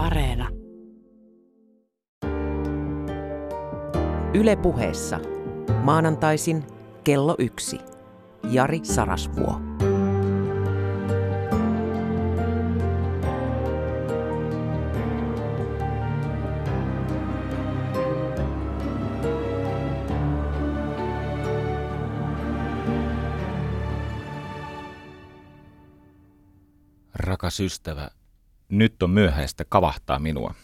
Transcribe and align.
Areena. 0.00 0.48
Yle 4.34 4.56
puheessa. 4.56 5.20
Maanantaisin 5.82 6.64
kello 7.04 7.34
yksi. 7.38 7.78
Jari 8.50 8.80
Sarasvuo. 8.82 9.60
Rakas 27.14 27.60
ystävä, 27.60 28.10
nyt 28.70 29.02
on 29.02 29.10
myöhäistä 29.10 29.64
kavahtaa 29.68 30.18
minua. 30.18 30.54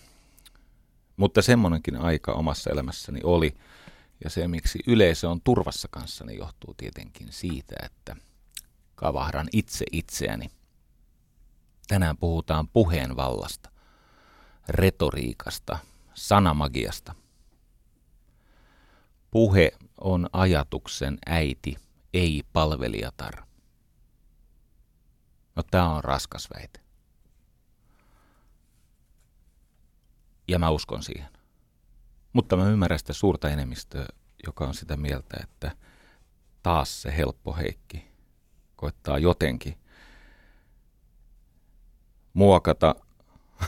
Mutta 1.17 1.43
semmonenkin 1.43 1.97
aika 1.97 2.33
omassa 2.33 2.71
elämässäni 2.71 3.21
oli, 3.25 3.55
ja 4.25 4.31
se 4.31 4.49
miksi 4.49 4.79
yleisö 4.87 5.31
on 5.31 5.41
turvassa 5.41 5.89
kanssani 5.91 6.37
johtuu 6.37 6.75
tietenkin 6.75 7.33
siitä, 7.33 7.75
että 7.83 8.17
kavahdan 8.95 9.49
itse 9.53 9.85
itseäni. 9.93 10.51
Tänään 11.89 12.17
puhutaan 12.17 12.69
puheen 12.69 13.17
vallasta, 13.17 13.71
retoriikasta, 14.69 15.79
sanamagiasta. 16.15 17.15
Puhe 19.31 19.73
on 20.01 20.29
ajatuksen 20.33 21.19
äiti, 21.27 21.77
ei 22.15 22.43
palvelijatar. 22.53 23.47
No 25.57 25.63
tämä 25.71 25.95
on 25.95 26.05
raskas 26.05 26.49
väite. 26.55 26.86
Ja 30.49 30.59
mä 30.59 30.71
uskon 30.71 31.03
siihen. 31.03 31.29
Mutta 32.33 32.57
mä 32.57 32.69
ymmärrän 32.69 32.99
sitä 32.99 33.13
suurta 33.13 33.51
enemmistöä, 33.51 34.07
joka 34.47 34.67
on 34.67 34.75
sitä 34.75 34.97
mieltä, 34.97 35.37
että 35.43 35.71
taas 36.63 37.03
se 37.03 37.17
helppo 37.17 37.57
Heikki 37.57 38.05
koittaa 38.77 39.19
jotenkin 39.19 39.79
muokata 42.33 42.95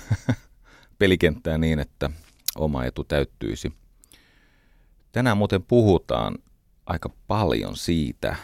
pelikenttää 0.98 1.58
niin, 1.58 1.78
että 1.78 2.10
oma 2.56 2.84
etu 2.84 3.04
täyttyisi. 3.04 3.72
Tänään 5.12 5.36
muuten 5.36 5.62
puhutaan 5.62 6.38
aika 6.86 7.10
paljon 7.26 7.76
siitä, 7.76 8.36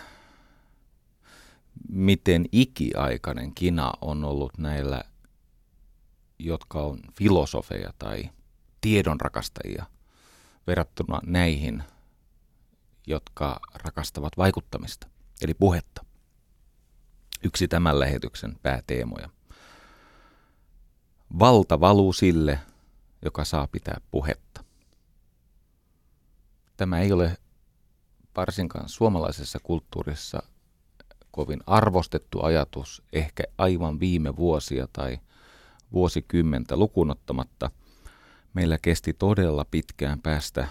miten 1.88 2.46
ikiaikainen 2.52 3.54
kina 3.54 3.92
on 4.00 4.24
ollut 4.24 4.58
näillä, 4.58 5.04
jotka 6.44 6.80
on 6.80 7.00
filosofeja 7.18 7.92
tai 7.98 8.30
tiedonrakastajia 8.80 9.86
verrattuna 10.66 11.20
näihin, 11.26 11.82
jotka 13.06 13.60
rakastavat 13.74 14.32
vaikuttamista, 14.36 15.06
eli 15.42 15.54
puhetta. 15.54 16.04
Yksi 17.42 17.68
tämän 17.68 18.00
lähetyksen 18.00 18.58
pääteemoja. 18.62 19.28
Valta 21.38 21.80
valuu 21.80 22.12
sille, 22.12 22.60
joka 23.24 23.44
saa 23.44 23.66
pitää 23.66 24.00
puhetta. 24.10 24.64
Tämä 26.76 27.00
ei 27.00 27.12
ole 27.12 27.36
varsinkaan 28.36 28.88
suomalaisessa 28.88 29.58
kulttuurissa 29.62 30.42
kovin 31.30 31.60
arvostettu 31.66 32.42
ajatus, 32.42 33.02
ehkä 33.12 33.42
aivan 33.58 34.00
viime 34.00 34.36
vuosia 34.36 34.88
tai 34.92 35.18
vuosikymmentä 35.94 36.76
lukunottamatta. 36.76 37.70
Meillä 38.54 38.78
kesti 38.82 39.12
todella 39.12 39.64
pitkään 39.70 40.22
päästä 40.22 40.68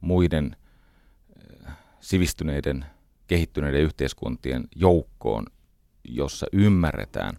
muiden 0.00 0.56
eh, 1.66 1.72
sivistyneiden, 2.00 2.86
kehittyneiden 3.26 3.82
yhteiskuntien 3.82 4.68
joukkoon, 4.76 5.46
jossa 6.04 6.46
ymmärretään 6.52 7.36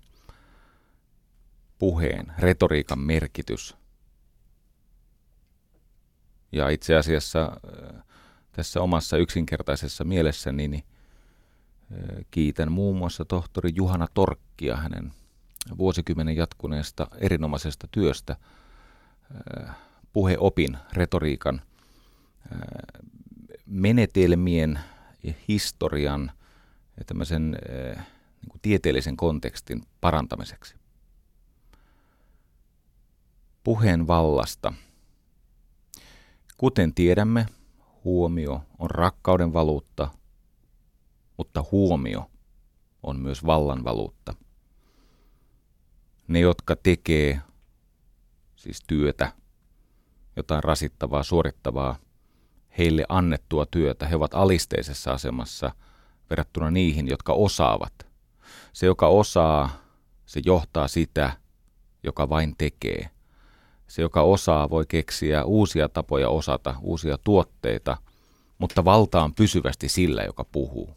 puheen, 1.80 2.34
retoriikan 2.38 3.00
merkitys. 3.00 3.76
Ja 6.52 6.70
itse 6.70 6.96
asiassa 6.96 7.52
eh, 7.64 8.04
tässä 8.52 8.82
omassa 8.82 9.18
yksinkertaisessa 9.18 10.04
mielessäni 10.04 10.68
niin 10.68 10.84
Kiitän 12.32 12.72
muun 12.72 12.98
muassa 12.98 13.26
tohtori 13.26 13.72
Juhana 13.76 14.08
Torkkia 14.14 14.76
hänen 14.76 15.14
vuosikymmenen 15.78 16.36
jatkuneesta 16.36 17.08
erinomaisesta 17.18 17.88
työstä 17.92 18.36
puheopin, 20.14 20.78
retoriikan, 20.94 21.62
menetelmien, 23.66 24.80
historian 25.48 26.32
ja 26.98 27.04
tämmöisen 27.06 27.52
niin 27.52 28.50
kuin 28.50 28.62
tieteellisen 28.62 29.18
kontekstin 29.18 29.84
parantamiseksi. 30.02 30.76
Puheen 33.64 34.08
vallasta. 34.08 34.74
Kuten 36.58 36.94
tiedämme, 36.94 37.46
huomio 38.04 38.62
on 38.80 38.92
rakkauden 38.92 39.54
valuutta– 39.54 40.10
mutta 41.40 41.66
huomio 41.72 42.32
on 43.04 43.20
myös 43.20 43.46
vallan 43.46 43.84
valuutta. 43.84 44.34
Ne, 46.30 46.40
jotka 46.40 46.76
tekee 46.76 47.42
siis 48.56 48.82
työtä, 48.88 49.32
jotain 50.36 50.64
rasittavaa, 50.64 51.24
suorittavaa, 51.24 51.96
heille 52.78 53.06
annettua 53.10 53.66
työtä, 53.66 54.08
he 54.08 54.16
ovat 54.16 54.34
alisteisessa 54.34 55.12
asemassa 55.12 55.72
verrattuna 56.30 56.72
niihin, 56.72 57.08
jotka 57.08 57.34
osaavat. 57.34 57.94
Se, 58.74 58.86
joka 58.86 59.08
osaa, 59.08 59.70
se 60.26 60.42
johtaa 60.46 60.88
sitä, 60.88 61.32
joka 62.04 62.30
vain 62.30 62.56
tekee. 62.58 63.10
Se, 63.88 64.02
joka 64.02 64.22
osaa, 64.22 64.70
voi 64.70 64.86
keksiä 64.88 65.44
uusia 65.44 65.90
tapoja 65.90 66.30
osata, 66.30 66.76
uusia 66.82 67.18
tuotteita, 67.24 67.98
mutta 68.58 68.86
valta 68.86 69.24
on 69.24 69.34
pysyvästi 69.34 69.90
sillä, 69.90 70.22
joka 70.22 70.44
puhuu 70.44 70.96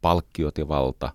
palkkiot 0.00 0.58
ja 0.58 0.68
valta 0.68 1.12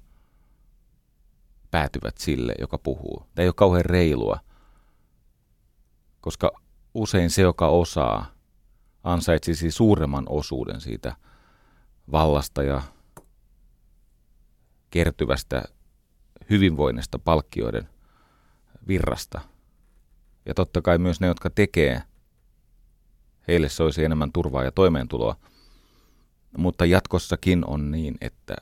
päätyvät 1.72 2.18
sille, 2.18 2.54
joka 2.60 2.78
puhuu. 2.78 3.24
Tämä 3.36 3.44
ei 3.44 3.48
ole 3.48 3.54
kauhean 3.54 3.86
reilua, 3.86 4.40
koska 6.22 6.52
usein 6.94 7.30
se, 7.30 7.42
joka 7.42 7.68
osaa, 7.68 8.32
ansaitsisi 9.04 9.72
suuremman 9.72 10.26
osuuden 10.30 10.82
siitä 10.82 11.16
vallasta 12.12 12.64
ja 12.64 12.82
kertyvästä 14.90 15.64
hyvinvoinnista 16.50 17.20
palkkioiden 17.20 17.90
virrasta. 18.88 19.42
Ja 20.46 20.54
totta 20.54 20.82
kai 20.82 20.98
myös 20.98 21.20
ne, 21.20 21.28
jotka 21.28 21.50
tekee, 21.50 22.04
heille 23.48 23.70
se 23.70 23.84
olisi 23.84 24.06
enemmän 24.06 24.32
turvaa 24.32 24.64
ja 24.64 24.72
toimeentuloa. 24.72 25.36
Mutta 26.58 26.86
jatkossakin 26.86 27.66
on 27.66 27.92
niin, 27.92 28.18
että 28.22 28.56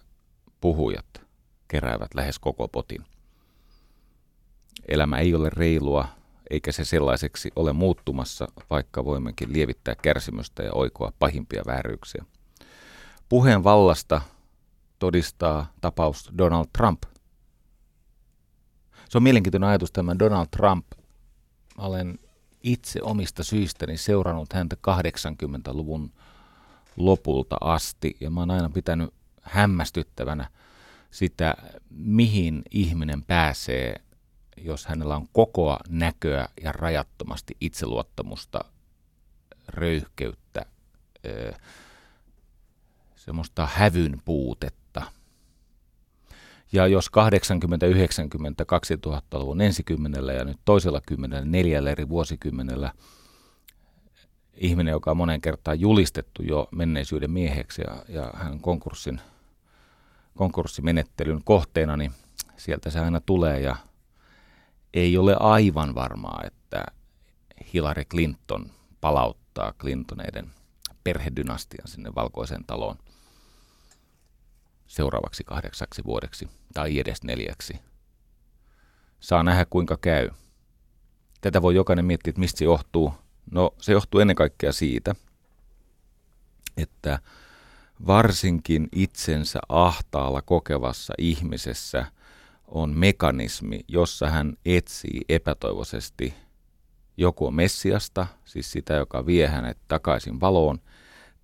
puhujat 0.62 1.27
keräävät 1.68 2.14
lähes 2.16 2.40
koko 2.40 2.68
potin. 2.68 3.06
Elämä 4.88 5.18
ei 5.18 5.36
ole 5.36 5.50
reilua, 5.50 6.08
eikä 6.50 6.72
se 6.72 6.86
sellaiseksi 6.86 7.52
ole 7.56 7.74
muuttumassa, 7.74 8.48
vaikka 8.70 9.06
voimmekin 9.06 9.54
lievittää 9.54 9.96
kärsimystä 9.96 10.64
ja 10.64 10.74
oikoa 10.74 11.14
pahimpia 11.20 11.64
vääryyksiä. 11.68 12.26
Puheen 13.30 13.64
vallasta 13.64 14.22
todistaa 15.00 15.74
tapaus 15.82 16.32
Donald 16.38 16.66
Trump. 16.78 17.04
Se 19.10 19.18
on 19.18 19.24
mielenkiintoinen 19.24 19.70
ajatus 19.70 19.92
tämä 19.92 20.20
Donald 20.20 20.48
Trump. 20.52 20.86
Mä 21.78 21.84
olen 21.84 22.20
itse 22.64 23.00
omista 23.04 23.44
syistäni 23.44 23.98
seurannut 23.98 24.54
häntä 24.54 24.78
80-luvun 24.88 26.12
lopulta 26.98 27.58
asti 27.62 28.18
ja 28.20 28.30
mä 28.30 28.40
oon 28.40 28.52
aina 28.52 28.70
pitänyt 28.70 29.14
hämmästyttävänä 29.42 30.50
sitä, 31.18 31.56
mihin 31.90 32.62
ihminen 32.72 33.24
pääsee, 33.24 34.02
jos 34.58 34.86
hänellä 34.86 35.16
on 35.16 35.28
kokoa 35.34 35.80
näköä 35.90 36.48
ja 36.64 36.72
rajattomasti 36.72 37.58
itseluottamusta, 37.62 38.60
röyhkeyttä, 39.68 40.66
semmoista 43.16 43.68
hävyn 43.74 44.22
puutetta. 44.26 45.02
Ja 46.72 46.88
jos 46.88 47.10
80, 47.10 47.86
90, 47.86 48.64
2000-luvun 48.64 49.62
ensikymmenellä 49.62 50.34
ja 50.34 50.46
nyt 50.46 50.60
toisella 50.66 51.02
kymmenellä, 51.08 51.46
neljällä 51.46 51.92
eri 51.92 52.10
vuosikymmenellä 52.10 52.94
ihminen, 54.54 54.92
joka 54.92 55.12
on 55.12 55.18
monen 55.18 55.42
kertaan 55.42 55.80
julistettu 55.80 56.44
jo 56.44 56.68
menneisyyden 56.72 57.32
mieheksi 57.32 57.82
ja, 57.82 58.06
ja 58.10 58.32
hän 58.34 58.60
konkurssin 58.60 59.22
konkurssimenettelyn 60.38 61.42
kohteena, 61.44 61.98
niin 61.98 62.12
sieltä 62.58 62.90
se 62.90 63.00
aina 63.00 63.22
tulee 63.26 63.60
ja 63.60 63.76
ei 64.94 65.18
ole 65.18 65.36
aivan 65.40 65.96
varmaa, 65.96 66.42
että 66.46 66.84
Hillary 67.74 68.06
Clinton 68.06 68.72
palauttaa 69.02 69.74
Clintoneiden 69.80 70.52
perhedynastian 71.04 71.88
sinne 71.88 72.16
valkoiseen 72.16 72.64
taloon 72.68 72.98
seuraavaksi 74.88 75.44
kahdeksaksi 75.44 76.04
vuodeksi 76.04 76.50
tai 76.74 77.00
edes 77.00 77.24
neljäksi. 77.24 77.80
Saa 79.20 79.44
nähdä 79.44 79.66
kuinka 79.70 79.98
käy. 80.02 80.30
Tätä 81.42 81.62
voi 81.62 81.76
jokainen 81.76 82.06
miettiä, 82.06 82.30
että 82.32 82.40
mistä 82.40 82.60
se 82.60 82.66
johtuu. 82.66 83.14
No 83.52 83.74
se 83.82 83.92
johtuu 83.92 84.20
ennen 84.20 84.36
kaikkea 84.36 84.72
siitä, 84.72 85.16
että 86.78 87.20
varsinkin 88.08 88.88
itsensä 88.96 89.60
ahtaalla 89.70 90.42
kokevassa 90.42 91.14
ihmisessä 91.18 92.06
on 92.68 92.98
mekanismi, 92.98 93.80
jossa 93.88 94.30
hän 94.30 94.54
etsii 94.66 95.22
epätoivoisesti 95.30 96.34
joko 97.18 97.52
Messiasta, 97.52 98.28
siis 98.46 98.72
sitä, 98.72 98.94
joka 98.94 99.26
vie 99.26 99.48
hänet 99.48 99.78
takaisin 99.88 100.40
valoon, 100.40 100.80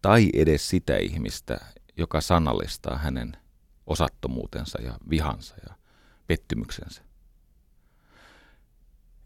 tai 0.01 0.29
edes 0.33 0.69
sitä 0.69 0.97
ihmistä, 0.97 1.59
joka 1.97 2.21
sanallistaa 2.21 2.97
hänen 2.97 3.37
osattomuutensa 3.87 4.81
ja 4.81 4.97
vihansa 5.09 5.55
ja 5.67 5.75
pettymyksensä. 6.27 7.01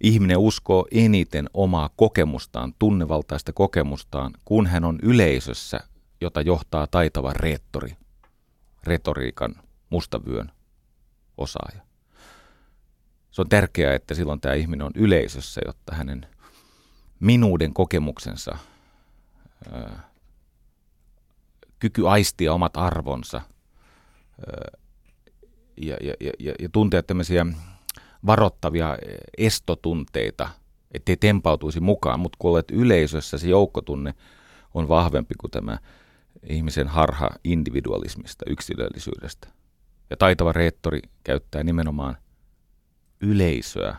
Ihminen 0.01 0.37
uskoo 0.37 0.87
eniten 0.91 1.49
omaa 1.53 1.89
kokemustaan, 1.95 2.73
tunnevaltaista 2.79 3.53
kokemustaan, 3.53 4.33
kun 4.45 4.67
hän 4.67 4.85
on 4.85 4.99
yleisössä, 5.03 5.79
jota 6.21 6.41
johtaa 6.41 6.87
taitava 6.87 7.33
reettori, 7.33 7.97
retoriikan 8.83 9.55
mustavyön 9.89 10.51
osaaja. 11.37 11.81
Se 13.31 13.41
on 13.41 13.49
tärkeää, 13.49 13.95
että 13.95 14.13
silloin 14.13 14.41
tämä 14.41 14.53
ihminen 14.53 14.85
on 14.85 14.91
yleisössä, 14.95 15.61
jotta 15.65 15.95
hänen 15.95 16.27
minuuden 17.19 17.73
kokemuksensa, 17.73 18.57
kyky 21.79 22.07
aistia 22.07 22.53
omat 22.53 22.77
arvonsa 22.77 23.37
ää, 23.37 24.71
ja, 25.81 25.97
ja, 26.01 26.13
ja, 26.39 26.53
ja 26.59 26.69
tuntea 26.71 27.03
tämmöisiä 27.03 27.45
varoittavia 28.25 28.97
estotunteita, 29.37 30.49
ettei 30.91 31.17
tempautuisi 31.17 31.79
mukaan, 31.79 32.19
mutta 32.19 32.37
kun 32.39 32.51
olet 32.51 32.71
yleisössä, 32.71 33.37
se 33.37 33.49
joukkotunne 33.49 34.13
on 34.73 34.87
vahvempi 34.87 35.35
kuin 35.39 35.51
tämä 35.51 35.77
ihmisen 36.49 36.87
harha 36.87 37.29
individualismista, 37.43 38.45
yksilöllisyydestä. 38.49 39.47
Ja 40.09 40.17
taitava 40.17 40.51
reettori 40.51 40.99
käyttää 41.23 41.63
nimenomaan 41.63 42.17
yleisöä 43.21 43.95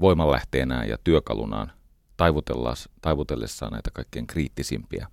voimanlähteenään 0.00 0.88
ja 0.88 0.98
työkalunaan 1.04 1.72
taivutellessaan 3.02 3.72
näitä 3.72 3.90
kaikkein 3.90 4.26
kriittisimpiä, 4.26 5.06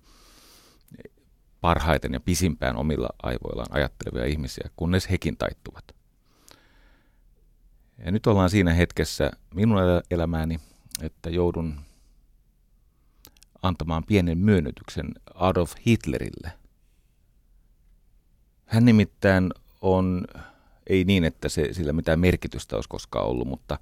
parhaiten 1.60 2.12
ja 2.12 2.20
pisimpään 2.20 2.76
omilla 2.76 3.08
aivoillaan 3.22 3.68
ajattelevia 3.70 4.24
ihmisiä, 4.24 4.70
kunnes 4.76 5.10
hekin 5.10 5.36
taittuvat. 5.36 5.84
Ja 8.04 8.12
nyt 8.12 8.26
ollaan 8.26 8.50
siinä 8.50 8.72
hetkessä 8.74 9.30
minun 9.54 9.78
elämääni, 10.10 10.60
että 11.02 11.30
joudun 11.30 11.80
antamaan 13.62 14.04
pienen 14.04 14.38
myönnytyksen 14.38 15.06
Adolf 15.34 15.72
Hitlerille. 15.86 16.52
Hän 18.66 18.84
nimittäin 18.84 19.50
on, 19.80 20.24
ei 20.86 21.04
niin, 21.04 21.24
että 21.24 21.48
se, 21.48 21.68
sillä 21.72 21.92
mitään 21.92 22.20
merkitystä 22.20 22.76
olisi 22.76 22.88
koskaan 22.88 23.26
ollut, 23.26 23.48
mutta 23.48 23.78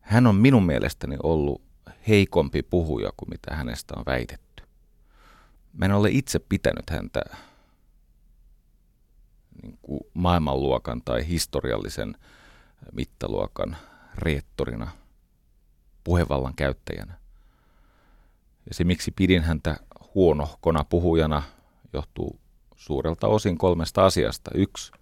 hän 0.00 0.26
on 0.26 0.34
minun 0.34 0.66
mielestäni 0.66 1.16
ollut 1.22 1.62
heikompi 2.08 2.62
puhuja 2.62 3.10
kuin 3.16 3.30
mitä 3.30 3.54
hänestä 3.56 3.94
on 3.96 4.02
väitetty. 4.06 4.62
Mä 5.72 5.84
en 5.84 5.92
ole 5.92 6.10
itse 6.10 6.38
pitänyt 6.38 6.90
häntä 6.90 7.20
niin 9.62 9.78
kuin 9.82 10.00
maailmanluokan 10.14 11.02
tai 11.04 11.28
historiallisen 11.28 12.16
mittaluokan 12.92 13.76
reettorina, 14.14 14.90
puhevallan 16.04 16.54
käyttäjänä. 16.54 17.25
Ja 18.68 18.74
se, 18.74 18.84
miksi 18.84 19.10
pidin 19.10 19.42
häntä 19.42 19.76
huonohkona 20.14 20.84
puhujana, 20.84 21.42
johtuu 21.92 22.40
suurelta 22.76 23.28
osin 23.28 23.58
kolmesta 23.58 24.06
asiasta. 24.06 24.50
Yksi, 24.54 24.92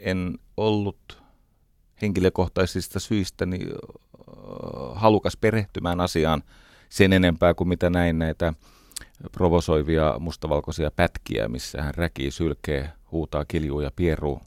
en 0.00 0.38
ollut 0.56 1.22
henkilökohtaisista 2.02 3.00
syistä 3.00 3.46
niin 3.46 3.68
halukas 4.94 5.36
perehtymään 5.36 6.00
asiaan 6.00 6.42
sen 6.88 7.12
enempää 7.12 7.54
kuin 7.54 7.68
mitä 7.68 7.90
näin 7.90 8.18
näitä 8.18 8.54
provosoivia 9.32 10.14
mustavalkoisia 10.18 10.90
pätkiä, 10.90 11.48
missä 11.48 11.82
hän 11.82 11.94
räkii, 11.94 12.30
sylkee, 12.30 12.92
huutaa, 13.12 13.44
kiljuu 13.44 13.80
ja 13.80 13.90
pieruu 13.96 14.40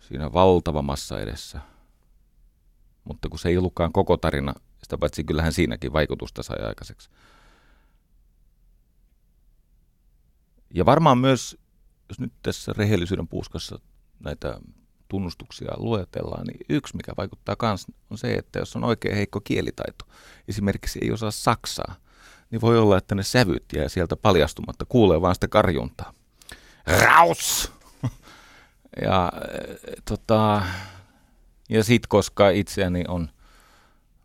siinä 0.00 0.32
valtava 0.32 0.82
massa 0.82 1.20
edessä. 1.20 1.60
Mutta 3.04 3.28
kun 3.28 3.38
se 3.38 3.48
ei 3.48 3.58
ollutkaan 3.58 3.92
koko 3.92 4.16
tarina, 4.16 4.54
sitä 4.84 4.98
paitsi 4.98 5.24
kyllähän 5.24 5.52
siinäkin 5.52 5.92
vaikutusta 5.92 6.42
sai 6.42 6.58
aikaiseksi. 6.66 7.10
Ja 10.74 10.86
varmaan 10.86 11.18
myös, 11.18 11.58
jos 12.08 12.20
nyt 12.20 12.32
tässä 12.42 12.72
rehellisyyden 12.76 13.28
puuskassa 13.28 13.78
näitä 14.20 14.60
tunnustuksia 15.08 15.72
luetellaan, 15.76 16.46
niin 16.46 16.60
yksi, 16.68 16.96
mikä 16.96 17.12
vaikuttaa 17.16 17.56
myös, 17.62 17.86
on 18.10 18.18
se, 18.18 18.34
että 18.34 18.58
jos 18.58 18.76
on 18.76 18.84
oikein 18.84 19.14
heikko 19.14 19.40
kielitaito, 19.40 20.04
esimerkiksi 20.48 20.98
ei 21.02 21.12
osaa 21.12 21.30
saksaa, 21.30 21.94
niin 22.50 22.60
voi 22.60 22.78
olla, 22.78 22.98
että 22.98 23.14
ne 23.14 23.22
sävyt 23.22 23.64
jää 23.76 23.88
sieltä 23.88 24.16
paljastumatta, 24.16 24.84
kuulee 24.88 25.20
vaan 25.20 25.34
sitä 25.34 25.48
karjuntaa. 25.48 26.12
Raus! 26.86 27.72
ja 29.06 29.32
tota, 30.04 30.62
ja 31.68 31.84
sitten 31.84 32.08
koska 32.08 32.50
itseäni 32.50 33.04
on 33.08 33.30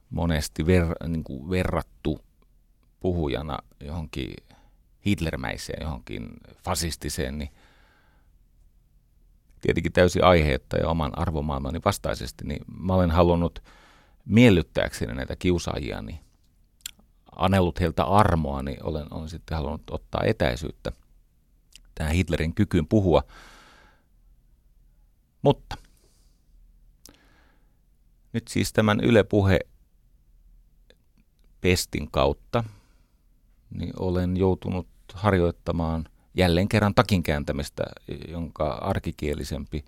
monesti 0.09 0.65
ver, 0.65 0.85
niin 1.07 1.23
kuin 1.23 1.49
verrattu 1.49 2.19
puhujana 2.99 3.57
johonkin 3.79 4.33
hitlermäiseen, 5.05 5.83
johonkin 5.83 6.29
fasistiseen, 6.63 7.37
niin 7.37 7.49
tietenkin 9.61 9.93
täysin 9.93 10.23
aiheetta 10.23 10.77
ja 10.77 10.89
oman 10.89 11.19
arvomaailmani 11.19 11.79
vastaisesti, 11.85 12.45
niin 12.45 12.61
mä 12.79 12.93
olen 12.93 13.11
halunnut 13.11 13.63
miellyttääkseni 14.25 15.13
näitä 15.13 15.35
kiusaajia, 15.35 16.01
niin 16.01 16.19
anellut 17.35 17.79
heiltä 17.79 18.03
armoa, 18.03 18.63
niin 18.63 18.83
olen, 18.83 19.13
olen 19.13 19.29
sitten 19.29 19.57
halunnut 19.57 19.89
ottaa 19.91 20.23
etäisyyttä 20.23 20.91
tähän 21.95 22.13
Hitlerin 22.13 22.55
kykyyn 22.55 22.87
puhua. 22.87 23.23
Mutta 25.41 25.77
nyt 28.33 28.47
siis 28.47 28.73
tämän 28.73 28.99
Yle 29.03 29.23
Puhe 29.23 29.59
pestin 31.61 32.11
kautta 32.11 32.63
niin 33.69 33.93
olen 33.99 34.37
joutunut 34.37 34.87
harjoittamaan 35.13 36.05
jälleen 36.33 36.69
kerran 36.69 36.95
takin 36.95 37.23
kääntämistä, 37.23 37.83
jonka 38.27 38.67
arkikielisempi 38.67 39.85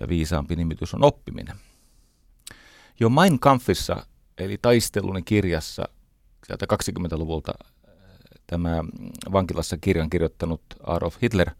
ja 0.00 0.08
viisaampi 0.08 0.56
nimitys 0.56 0.94
on 0.94 1.04
oppiminen. 1.04 1.56
Jo 3.00 3.08
Mein 3.08 3.38
Kampfissa, 3.38 4.06
eli 4.38 4.58
taisteluni 4.62 5.22
kirjassa 5.22 5.88
sieltä 6.46 6.66
20-luvulta 6.72 7.52
tämä 8.46 8.84
vankilassa 9.32 9.76
kirjan 9.80 10.10
kirjoittanut 10.10 10.62
Adolf 10.86 11.16
Hitler 11.22 11.50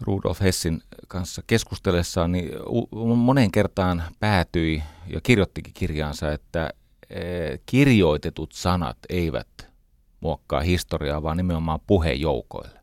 Rudolf 0.00 0.40
Hessin 0.40 0.82
kanssa 1.08 1.42
keskustellessaan, 1.46 2.32
niin 2.32 2.50
moneen 3.16 3.50
kertaan 3.50 4.02
päätyi 4.20 4.82
ja 5.06 5.20
kirjoittikin 5.20 5.74
kirjaansa, 5.74 6.32
että 6.32 6.70
kirjoitetut 7.66 8.52
sanat 8.52 8.98
eivät 9.08 9.68
muokkaa 10.20 10.60
historiaa, 10.60 11.22
vaan 11.22 11.36
nimenomaan 11.36 11.80
puhejoukoille. 11.86 12.80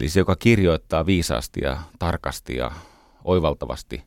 Eli 0.00 0.08
se, 0.08 0.20
joka 0.20 0.36
kirjoittaa 0.36 1.06
viisaasti 1.06 1.60
ja 1.62 1.82
tarkasti 1.98 2.56
ja 2.56 2.70
oivaltavasti 3.24 4.02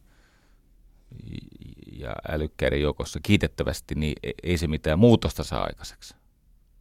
ja 1.91 2.15
älykkäiden 2.29 2.81
joukossa 2.81 3.19
kiitettävästi, 3.23 3.95
niin 3.95 4.13
e-, 4.23 4.31
ei 4.43 4.57
se 4.57 4.67
mitään 4.67 5.00
muutosta 5.00 5.43
saa 5.43 5.63
aikaiseksi. 5.63 6.15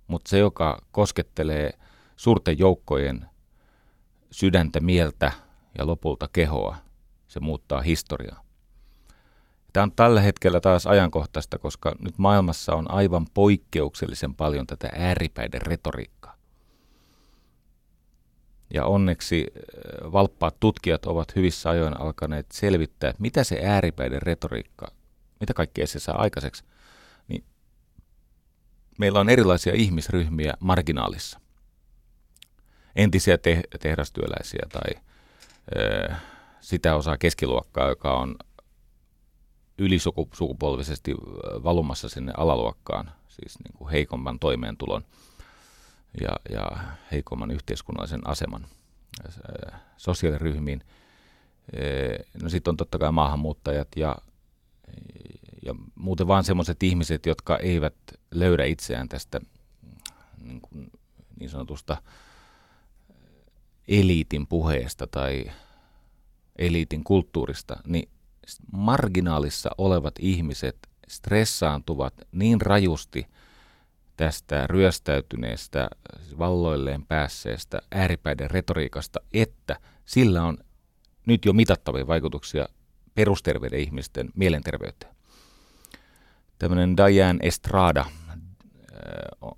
Mutta 0.07 0.29
se, 0.29 0.39
joka 0.39 0.83
koskettelee 0.93 1.73
suurten 2.17 2.59
joukkojen 2.59 3.27
sydäntä, 4.31 4.81
mieltä 4.81 5.33
ja 5.79 5.87
lopulta 5.87 6.29
kehoa, 6.33 6.77
se 7.29 7.41
muuttaa 7.41 7.81
historiaa. 7.81 8.45
Tämä 9.73 9.83
on 9.83 9.93
tällä 9.93 10.21
hetkellä 10.21 10.61
taas 10.61 10.87
ajankohtaista, 10.87 11.59
koska 11.59 11.93
nyt 11.99 12.19
maailmassa 12.19 12.75
on 12.75 12.91
aivan 12.91 13.27
poikkeuksellisen 13.35 14.35
paljon 14.35 14.67
tätä 14.67 14.91
ääripäiden 14.97 15.63
retoriikkaa. 15.63 16.37
Ja 18.75 18.85
onneksi 18.85 19.47
äh, 19.57 20.13
valppaat 20.13 20.61
tutkijat 20.61 21.07
ovat 21.07 21.37
hyvissä 21.37 21.71
ajoin 21.71 22.01
alkaneet 22.01 22.47
selvittää, 22.53 23.15
mitä 23.19 23.45
se 23.45 23.61
ääripäiden 23.65 24.23
retoriikka 24.23 24.89
mitä 25.43 25.55
kaikkea 25.55 25.87
se 25.87 25.99
saa 25.99 26.23
aikaiseksi, 26.23 26.65
niin 27.29 27.45
meillä 28.99 29.21
on 29.21 29.31
erilaisia 29.31 29.73
ihmisryhmiä 29.77 30.55
marginaalissa. 30.61 31.41
Entisiä 32.97 33.39
te- 33.39 33.63
tehdastyöläisiä 33.81 34.67
tai 34.73 35.03
ö, 35.77 36.15
sitä 36.61 36.95
osaa 36.95 37.19
keskiluokkaa, 37.19 37.89
joka 37.89 38.15
on 38.15 38.37
ylisukupolvisesti 39.83 41.15
valumassa 41.65 42.09
sinne 42.09 42.33
alaluokkaan, 42.37 43.13
siis 43.29 43.59
niin 43.65 43.75
kuin 43.79 43.91
heikomman 43.91 44.39
toimeentulon 44.39 45.03
ja, 46.21 46.29
ja 46.51 46.71
heikomman 47.13 47.51
yhteiskunnallisen 47.51 48.29
aseman 48.29 48.67
sosiaaliryhmiin. 49.97 50.83
No 52.43 52.49
sitten 52.49 52.71
on 52.71 52.77
totta 52.77 52.99
kai 52.99 53.13
maahanmuuttajat 53.13 53.89
ja, 53.97 54.17
ja 55.63 55.75
muuten 55.95 56.27
vaan 56.27 56.45
sellaiset 56.45 56.83
ihmiset, 56.83 57.27
jotka 57.27 57.59
eivät 57.59 57.95
löydä 58.31 58.65
itseään 58.65 59.09
tästä 59.09 59.41
niin, 60.43 60.61
kuin, 60.61 60.91
niin 61.41 61.51
sanotusta 61.51 62.03
eliitin 63.89 64.47
puheesta 64.47 65.07
tai 65.07 65.45
eliitin 66.57 67.05
kulttuurista, 67.05 67.77
niin 67.87 68.09
marginaalissa 68.73 69.71
olevat 69.79 70.15
ihmiset 70.19 70.77
stressaantuvat 71.09 72.15
niin 72.33 72.61
rajusti 72.61 73.27
tästä 74.17 74.67
ryöstäytyneestä, 74.67 75.89
valloilleen 76.39 77.07
päässeestä 77.07 77.83
ääripäiden 77.93 78.51
retoriikasta, 78.51 79.21
että 79.33 79.77
sillä 80.05 80.43
on 80.43 80.59
nyt 81.27 81.45
jo 81.45 81.53
mitattavia 81.53 82.07
vaikutuksia 82.07 82.67
perusterveiden 83.15 83.81
ihmisten 83.81 84.29
mielenterveyteen. 84.35 85.15
Tämmöinen 86.59 86.97
Diane 86.97 87.39
Estrada 87.43 88.01
äh, 88.01 88.07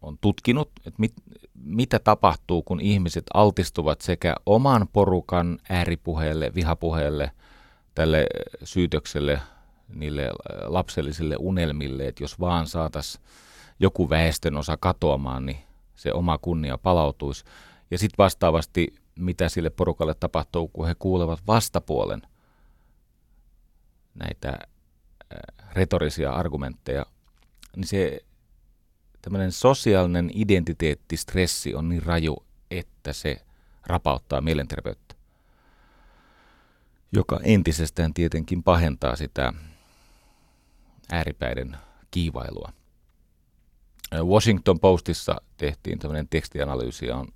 on 0.02 0.18
tutkinut, 0.20 0.70
että 0.78 1.00
mit, 1.00 1.12
mitä 1.54 1.98
tapahtuu, 1.98 2.62
kun 2.62 2.80
ihmiset 2.80 3.24
altistuvat 3.34 4.00
sekä 4.00 4.34
oman 4.46 4.88
porukan 4.92 5.58
ääripuheelle, 5.68 6.52
vihapuheelle– 6.54 7.30
tälle 7.94 8.26
syytökselle, 8.64 9.40
niille 9.88 10.30
lapsellisille 10.64 11.36
unelmille, 11.38 12.06
että 12.06 12.24
jos 12.24 12.40
vaan 12.40 12.66
saataisiin 12.66 13.24
joku 13.80 14.10
väestön 14.10 14.56
osa 14.56 14.76
katoamaan, 14.76 15.46
niin 15.46 15.58
se 15.96 16.12
oma 16.12 16.38
kunnia 16.38 16.78
palautuisi. 16.78 17.44
Ja 17.90 17.98
sitten 17.98 18.18
vastaavasti, 18.18 18.94
mitä 19.18 19.48
sille 19.48 19.70
porukalle 19.70 20.14
tapahtuu, 20.14 20.68
kun 20.68 20.86
he 20.86 20.94
kuulevat 20.98 21.40
vastapuolen 21.46 22.22
näitä 24.14 24.58
retorisia 25.72 26.32
argumentteja, 26.32 27.06
niin 27.76 27.86
se 27.86 28.20
tämmöinen 29.22 29.52
sosiaalinen 29.52 30.30
identiteettistressi 30.34 31.74
on 31.74 31.88
niin 31.88 32.02
raju, 32.02 32.36
että 32.70 33.12
se 33.12 33.36
rapauttaa 33.86 34.40
mielenterveyttä 34.40 35.13
joka 37.14 37.40
entisestään 37.42 38.14
tietenkin 38.14 38.62
pahentaa 38.62 39.16
sitä 39.16 39.52
ääripäiden 41.12 41.76
kiivailua. 42.11 42.73
Washington 44.23 44.80
Postissa 44.80 45.37
tehtiin 45.56 45.99
tämmöinen 45.99 46.28
tekstianalyysi 46.28 47.11
on, 47.11 47.28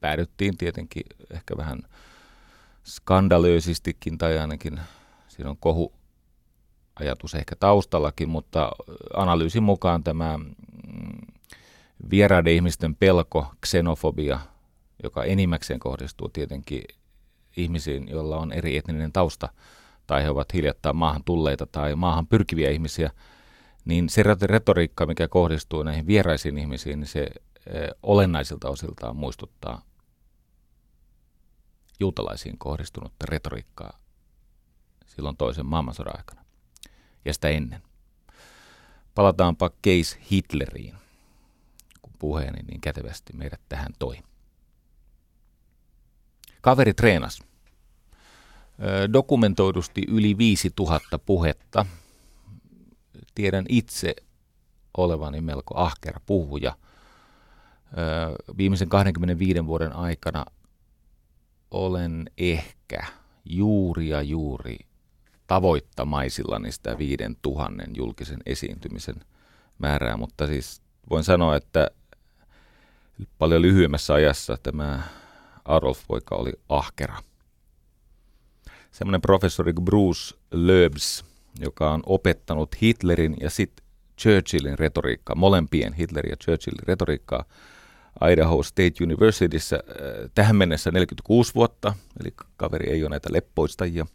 päädyttiin 0.00 0.56
tietenkin 0.56 1.02
ehkä 1.30 1.56
vähän 1.56 1.82
skandalöisistikin 2.84 4.18
tai 4.18 4.38
ainakin 4.38 4.80
siinä 5.28 5.50
on 5.50 5.56
kohu 5.56 5.92
ajatus 7.00 7.34
ehkä 7.34 7.56
taustallakin, 7.56 8.28
mutta 8.28 8.72
analyysin 9.16 9.62
mukaan 9.62 10.04
tämä 10.04 10.38
mm, 10.38 10.46
vieraiden 12.10 12.52
ihmisten 12.52 12.94
pelko, 12.94 13.46
xenofobia, 13.66 14.40
joka 15.02 15.24
enimmäkseen 15.24 15.80
kohdistuu 15.80 16.28
tietenkin 16.28 16.82
ihmisiin, 17.56 18.08
joilla 18.08 18.38
on 18.38 18.52
eri 18.52 18.76
etninen 18.76 19.12
tausta, 19.12 19.48
tai 20.06 20.22
he 20.22 20.30
ovat 20.30 20.54
hiljattain 20.54 20.96
maahan 20.96 21.24
tulleita 21.24 21.66
tai 21.66 21.94
maahan 21.94 22.26
pyrkiviä 22.26 22.70
ihmisiä, 22.70 23.10
niin 23.84 24.08
se 24.08 24.22
retoriikka, 24.42 25.06
mikä 25.06 25.28
kohdistuu 25.28 25.82
näihin 25.82 26.06
vieraisiin 26.06 26.58
ihmisiin, 26.58 27.00
niin 27.00 27.08
se 27.08 27.20
eh, 27.20 27.88
olennaisilta 28.02 28.68
osiltaan 28.68 29.16
muistuttaa 29.16 29.82
juutalaisiin 32.00 32.58
kohdistunutta 32.58 33.26
retoriikkaa 33.28 33.98
silloin 35.06 35.36
toisen 35.36 35.66
maailmansodan 35.66 36.16
aikana 36.16 36.44
ja 37.24 37.34
sitä 37.34 37.48
ennen. 37.48 37.82
Palataanpa 39.14 39.70
case 39.70 40.18
Hitleriin, 40.30 40.94
kun 42.02 42.12
puheeni 42.18 42.62
niin 42.62 42.80
kätevästi 42.80 43.32
meidät 43.32 43.60
tähän 43.68 43.92
toi. 43.98 44.16
Kaveri 46.62 46.94
treenas 46.94 47.42
dokumentoidusti 49.12 50.02
yli 50.08 50.38
5000 50.38 51.18
puhetta. 51.18 51.86
Tiedän 53.34 53.64
itse 53.68 54.14
olevani 54.96 55.40
melko 55.40 55.76
ahkera 55.76 56.20
puhuja. 56.26 56.76
Viimeisen 58.58 58.88
25 58.88 59.66
vuoden 59.66 59.92
aikana 59.92 60.44
olen 61.70 62.30
ehkä 62.38 63.06
juuri 63.44 64.08
ja 64.08 64.22
juuri 64.22 64.78
tavoittamaisillani 65.46 66.72
sitä 66.72 66.98
viiden 66.98 67.36
tuhannen 67.42 67.90
julkisen 67.96 68.40
esiintymisen 68.46 69.16
määrää, 69.78 70.16
mutta 70.16 70.46
siis 70.46 70.82
voin 71.10 71.24
sanoa, 71.24 71.56
että 71.56 71.90
paljon 73.38 73.62
lyhyemmässä 73.62 74.14
ajassa 74.14 74.58
tämä 74.62 75.02
Adolf 75.64 76.02
poika 76.08 76.34
oli 76.34 76.52
ahkera. 76.68 77.22
Semmoinen 78.90 79.20
professori 79.20 79.72
Bruce 79.72 80.34
Loebs, 80.52 81.24
joka 81.60 81.90
on 81.90 82.02
opettanut 82.06 82.82
Hitlerin 82.82 83.36
ja 83.40 83.50
sitten 83.50 83.86
Churchillin 84.20 84.78
retoriikkaa, 84.78 85.36
molempien 85.36 85.92
Hitlerin 85.92 86.30
ja 86.30 86.36
Churchillin 86.36 86.88
retoriikkaa 86.88 87.44
Idaho 88.32 88.62
State 88.62 89.04
Universityssä. 89.04 89.76
Äh, 89.76 90.30
tähän 90.34 90.56
mennessä 90.56 90.90
46 90.90 91.54
vuotta, 91.54 91.94
eli 92.20 92.34
kaveri 92.56 92.90
ei 92.90 93.02
ole 93.02 93.10
näitä 93.10 93.28
leppoistajia, 93.32 94.06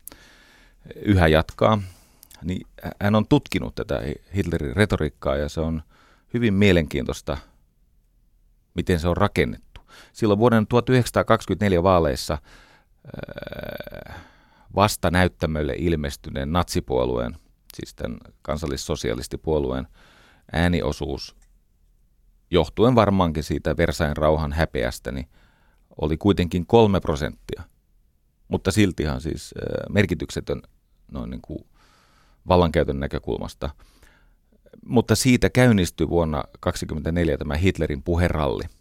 yhä 0.96 1.27
jatkaa, 1.27 1.82
niin 2.42 2.68
hän 3.01 3.16
on 3.16 3.27
tutkinut 3.27 3.75
tätä 3.75 4.01
Hitlerin 4.36 4.75
retoriikkaa 4.75 5.36
ja 5.36 5.50
se 5.50 5.62
on 5.62 5.84
hyvin 6.34 6.54
mielenkiintoista, 6.54 7.38
miten 8.74 9.00
se 9.00 9.08
on 9.08 9.18
rakennettu 9.18 9.67
silloin 10.13 10.39
vuoden 10.39 10.67
1924 10.67 11.84
vaaleissa 11.84 12.34
äh, 12.34 14.15
vasta 14.75 15.12
näyttämölle 15.12 15.75
ilmestyneen 15.77 16.51
natsipuolueen, 16.51 17.36
siis 17.74 17.96
tämän 17.96 18.17
kansallissosialistipuolueen 18.41 19.88
ääniosuus, 20.51 21.36
johtuen 22.51 22.96
varmaankin 22.96 23.44
siitä 23.44 23.77
Versain 23.77 24.17
rauhan 24.17 24.53
häpeästä, 24.53 25.12
niin 25.12 25.29
oli 26.01 26.17
kuitenkin 26.17 26.65
kolme 26.65 27.00
prosenttia. 27.00 27.63
Mutta 28.48 28.72
siltihan 28.72 29.22
siis 29.22 29.53
äh, 29.58 29.94
merkityksetön 29.94 30.62
noin 31.12 31.29
niin 31.29 31.41
kuin 31.41 31.65
vallankäytön 32.48 33.00
näkökulmasta. 33.00 33.70
Mutta 34.86 35.15
siitä 35.15 35.50
käynnistyi 35.50 36.10
vuonna 36.10 36.38
1924 36.38 37.38
tämä 37.38 37.56
Hitlerin 37.56 38.03
puheralli– 38.03 38.63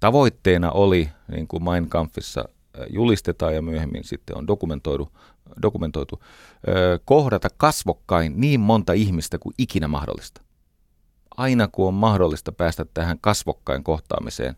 Tavoitteena 0.00 0.70
oli, 0.70 1.08
niin 1.30 1.48
kuin 1.48 1.64
Mein 1.64 1.88
Kampfissa 1.88 2.40
äh, 2.40 2.86
julistetaan 2.90 3.54
ja 3.54 3.62
myöhemmin 3.62 4.04
sitten 4.04 4.36
on 4.36 4.46
dokumentoitu, 4.46 5.12
dokumentoitu 5.62 6.22
kohdata 7.04 7.48
kasvokkain 7.56 8.32
niin 8.36 8.60
monta 8.60 8.92
ihmistä 8.92 9.38
kuin 9.38 9.54
ikinä 9.58 9.88
mahdollista. 9.88 10.42
Aina 11.36 11.68
kun 11.68 11.88
on 11.88 11.94
mahdollista 11.94 12.52
päästä 12.52 12.84
tähän 12.94 13.18
kasvokkain 13.20 13.84
kohtaamiseen, 13.84 14.56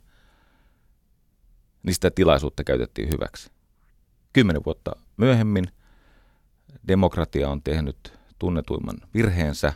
niin 1.83 1.95
sitä 1.95 2.11
tilaisuutta 2.11 2.65
käytettiin 2.65 3.09
hyväksi. 3.15 3.51
Kymmenen 4.33 4.65
vuotta 4.67 4.93
myöhemmin 5.17 5.67
demokratia 6.89 7.51
on 7.51 7.63
tehnyt 7.63 8.19
tunnetuimman 8.39 8.97
virheensä 9.15 9.73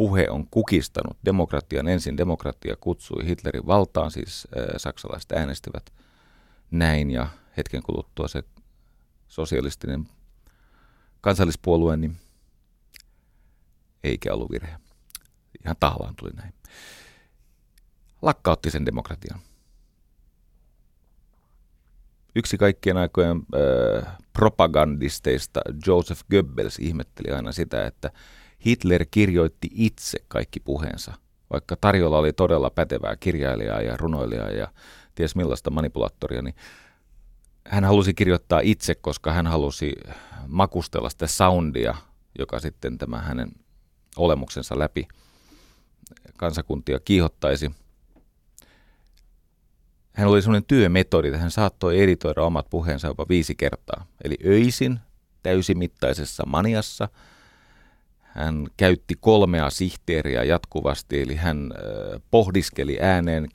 puhe 0.00 0.30
on 0.30 0.46
kukistanut 0.50 1.16
demokratian. 1.24 1.88
Ensin 1.88 2.16
demokratia 2.16 2.76
kutsui 2.76 3.26
Hitlerin 3.26 3.66
valtaan, 3.66 4.10
siis 4.10 4.48
äh, 4.56 4.64
saksalaiset 4.76 5.32
äänestivät 5.32 5.92
näin 6.70 7.10
ja 7.10 7.26
hetken 7.56 7.82
kuluttua 7.82 8.28
se 8.28 8.42
sosialistinen 9.28 10.08
kansallispuolue, 11.20 11.96
niin 11.96 12.16
eikä 14.04 14.34
ollut 14.34 14.50
virhe. 14.50 14.76
Ihan 15.64 15.76
tahallaan 15.80 16.16
tuli 16.16 16.30
näin. 16.30 16.54
Lakkautti 18.22 18.70
sen 18.70 18.86
demokratian. 18.86 19.40
Yksi 22.34 22.58
kaikkien 22.58 22.96
aikojen 22.96 23.36
äh, 23.36 24.16
propagandisteista, 24.32 25.60
Joseph 25.86 26.22
Goebbels, 26.30 26.78
ihmetteli 26.78 27.34
aina 27.34 27.52
sitä, 27.52 27.86
että 27.86 28.10
Hitler 28.66 29.06
kirjoitti 29.10 29.68
itse 29.72 30.18
kaikki 30.28 30.60
puheensa, 30.60 31.12
vaikka 31.52 31.76
tarjolla 31.76 32.18
oli 32.18 32.32
todella 32.32 32.70
pätevää 32.70 33.16
kirjailijaa 33.16 33.80
ja 33.80 33.96
runoilijaa 33.96 34.50
ja 34.50 34.68
ties 35.14 35.36
millaista 35.36 35.70
manipulaattoria, 35.70 36.42
niin 36.42 36.54
hän 37.66 37.84
halusi 37.84 38.14
kirjoittaa 38.14 38.60
itse, 38.60 38.94
koska 38.94 39.32
hän 39.32 39.46
halusi 39.46 39.92
makustella 40.46 41.10
sitä 41.10 41.26
soundia, 41.26 41.94
joka 42.38 42.60
sitten 42.60 42.98
tämä 42.98 43.18
hänen 43.18 43.52
olemuksensa 44.16 44.78
läpi 44.78 45.08
kansakuntia 46.36 47.00
kiihottaisi. 47.00 47.70
Hän 50.12 50.28
oli 50.28 50.42
sellainen 50.42 50.66
työmetodi, 50.66 51.28
että 51.28 51.38
hän 51.38 51.50
saattoi 51.50 52.00
editoida 52.00 52.42
omat 52.42 52.70
puheensa 52.70 53.08
jopa 53.08 53.26
viisi 53.28 53.54
kertaa. 53.54 54.06
Eli 54.24 54.36
öisin 54.46 55.00
täysimittaisessa 55.42 56.46
maniassa 56.46 57.08
hän 58.34 58.66
käytti 58.76 59.14
kolmea 59.20 59.70
sihteeriä 59.70 60.44
jatkuvasti, 60.44 61.20
eli 61.20 61.34
hän 61.34 61.74
pohdiskeli 62.30 62.98
ääneen, 63.00 63.48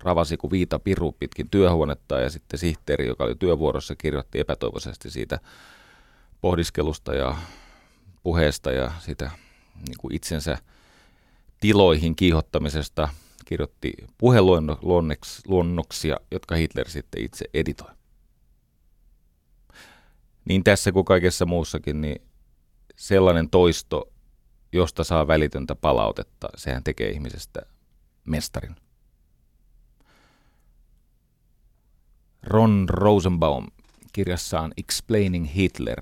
ravasi 0.00 0.36
kuin 0.36 0.50
viita 0.50 0.78
piru 0.78 1.12
pitkin 1.12 1.50
työhuonetta 1.50 2.20
ja 2.20 2.30
sitten 2.30 2.58
sihteeri, 2.58 3.06
joka 3.06 3.24
oli 3.24 3.34
työvuorossa, 3.34 3.96
kirjoitti 3.96 4.40
epätoivoisesti 4.40 5.10
siitä 5.10 5.38
pohdiskelusta 6.40 7.14
ja 7.14 7.36
puheesta 8.22 8.72
ja 8.72 8.92
sitä 8.98 9.30
niin 9.86 9.96
kuin 9.98 10.14
itsensä 10.14 10.58
tiloihin 11.60 12.16
kiihottamisesta 12.16 13.08
kirjoitti 13.44 13.92
puheluonnoksia, 14.18 16.16
jotka 16.30 16.54
Hitler 16.54 16.88
sitten 16.88 17.24
itse 17.24 17.44
editoi. 17.54 17.90
Niin 20.44 20.64
tässä 20.64 20.92
kuin 20.92 21.04
kaikessa 21.04 21.46
muussakin, 21.46 22.00
niin 22.00 22.22
sellainen 22.96 23.50
toisto, 23.50 24.08
josta 24.72 25.04
saa 25.04 25.26
välitöntä 25.26 25.74
palautetta, 25.74 26.48
sehän 26.56 26.84
tekee 26.84 27.10
ihmisestä 27.10 27.60
mestarin. 28.24 28.76
Ron 32.42 32.86
Rosenbaum 32.88 33.66
kirjassaan 34.12 34.72
Explaining 34.76 35.54
Hitler 35.54 36.00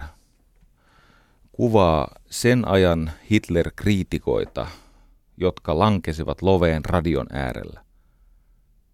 kuvaa 1.53 2.15
sen 2.31 2.69
ajan 2.69 3.13
Hitler-kriitikoita, 3.31 4.67
jotka 5.37 5.79
lankesivat 5.79 6.43
loveen 6.43 6.85
radion 6.85 7.27
äärellä. 7.33 7.85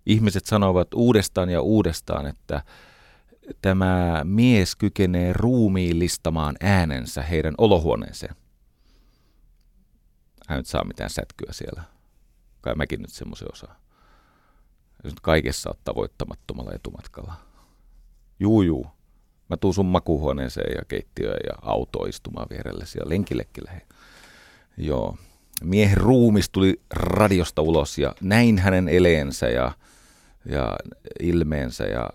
Ihmiset 0.06 0.46
sanoivat 0.46 0.94
uudestaan 0.94 1.50
ja 1.50 1.60
uudestaan, 1.60 2.26
että 2.26 2.62
tämä 3.62 4.20
mies 4.24 4.76
kykenee 4.76 5.32
ruumiillistamaan 5.32 6.56
äänensä 6.60 7.22
heidän 7.22 7.54
olohuoneeseen. 7.58 8.36
Hän 10.48 10.56
nyt 10.56 10.66
saa 10.66 10.84
mitään 10.84 11.10
sätkyä 11.10 11.52
siellä. 11.52 11.82
Kai 12.60 12.74
mäkin 12.74 13.02
nyt 13.02 13.10
semmoisen 13.12 13.48
osaa. 13.52 13.80
Jos 15.04 15.12
nyt 15.12 15.20
kaikessa 15.20 15.70
ottaa 15.70 15.94
voittamattomalla 15.94 16.72
etumatkalla. 16.72 17.34
Juu, 18.40 18.62
juu. 18.62 18.86
Mä 19.50 19.56
tuun 19.56 19.74
sun 19.74 19.86
makuuhuoneeseen 19.86 20.76
ja 20.76 20.82
keittiöön 20.88 21.40
ja 21.46 21.52
auto 21.62 22.04
istumaan 22.04 22.46
vierellesi 22.50 22.98
ja 22.98 23.08
lenkillekin 23.08 23.64
lähe. 23.66 23.82
Joo. 24.76 25.16
Miehen 25.62 25.96
ruumis 25.96 26.50
tuli 26.50 26.80
radiosta 26.90 27.62
ulos 27.62 27.98
ja 27.98 28.14
näin 28.20 28.58
hänen 28.58 28.88
eleensä 28.88 29.48
ja, 29.48 29.72
ja 30.44 30.76
ilmeensä 31.20 31.84
ja 31.84 32.10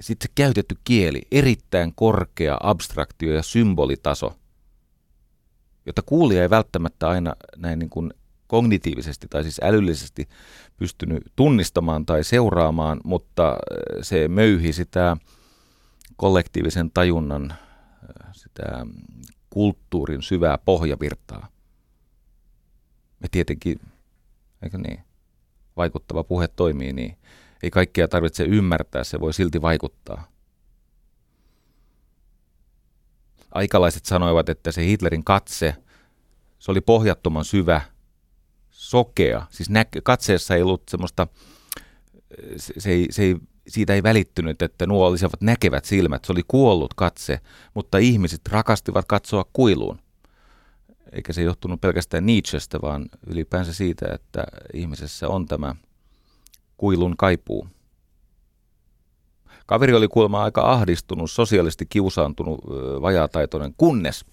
sitten 0.00 0.28
se 0.28 0.32
käytetty 0.34 0.76
kieli, 0.84 1.22
erittäin 1.30 1.94
korkea 1.94 2.56
abstraktio 2.60 3.34
ja 3.34 3.42
symbolitaso, 3.42 4.36
jota 5.86 6.02
kuulija 6.02 6.42
ei 6.42 6.50
välttämättä 6.50 7.08
aina 7.08 7.34
näin 7.56 7.78
niin 7.78 7.90
kuin 7.90 8.10
kognitiivisesti 8.46 9.26
tai 9.30 9.42
siis 9.42 9.60
älyllisesti 9.62 10.28
pystynyt 10.76 11.22
tunnistamaan 11.36 12.06
tai 12.06 12.24
seuraamaan, 12.24 13.00
mutta 13.04 13.48
äh, 13.48 13.56
se 14.02 14.28
möyhi 14.28 14.72
sitä 14.72 15.16
kollektiivisen 16.16 16.90
tajunnan, 16.90 17.50
äh, 17.50 18.32
sitä 18.32 18.86
kulttuurin 19.50 20.22
syvää 20.22 20.58
pohjavirtaa. 20.58 21.48
Me 23.20 23.28
tietenkin, 23.30 23.80
eikö 24.62 24.78
niin, 24.78 25.00
vaikuttava 25.76 26.24
puhe 26.24 26.48
toimii 26.48 26.92
niin. 26.92 27.16
Ei 27.62 27.70
kaikkea 27.70 28.08
tarvitse 28.08 28.44
ymmärtää, 28.44 29.04
se 29.04 29.20
voi 29.20 29.34
silti 29.34 29.62
vaikuttaa. 29.62 30.28
Aikalaiset 33.50 34.04
sanoivat, 34.04 34.48
että 34.48 34.72
se 34.72 34.84
Hitlerin 34.84 35.24
katse, 35.24 35.76
se 36.58 36.70
oli 36.70 36.80
pohjattoman 36.80 37.44
syvä– 37.44 37.80
sokea. 38.78 39.46
Siis 39.50 39.70
nä- 39.70 39.86
katseessa 40.02 40.54
ei 40.54 40.62
ollut 40.62 40.82
semmoista, 40.90 41.26
se, 42.56 42.74
se, 42.78 42.90
ei, 42.90 43.06
se 43.10 43.22
ei, 43.22 43.36
siitä 43.68 43.94
ei 43.94 44.02
välittynyt, 44.02 44.62
että 44.62 44.86
nuo 44.86 45.06
olisivat 45.06 45.40
näkevät 45.40 45.84
silmät. 45.84 46.24
Se 46.24 46.32
oli 46.32 46.42
kuollut 46.48 46.94
katse, 46.94 47.40
mutta 47.74 47.98
ihmiset 47.98 48.40
rakastivat 48.48 49.04
katsoa 49.08 49.44
kuiluun. 49.52 49.98
Eikä 51.12 51.32
se 51.32 51.42
johtunut 51.42 51.80
pelkästään 51.80 52.26
Nietzschestä, 52.26 52.78
vaan 52.82 53.06
ylipäänsä 53.26 53.74
siitä, 53.74 54.06
että 54.14 54.44
ihmisessä 54.72 55.28
on 55.28 55.46
tämä 55.46 55.74
kuilun 56.78 57.16
kaipuu. 57.16 57.68
Kaveri 59.66 59.94
oli 59.94 60.08
kuulemma 60.08 60.44
aika 60.44 60.72
ahdistunut, 60.72 61.30
sosiaalisesti 61.30 61.86
kiusaantunut, 61.86 62.60
vajaataitoinen, 63.02 63.74
kunnes 63.76 64.24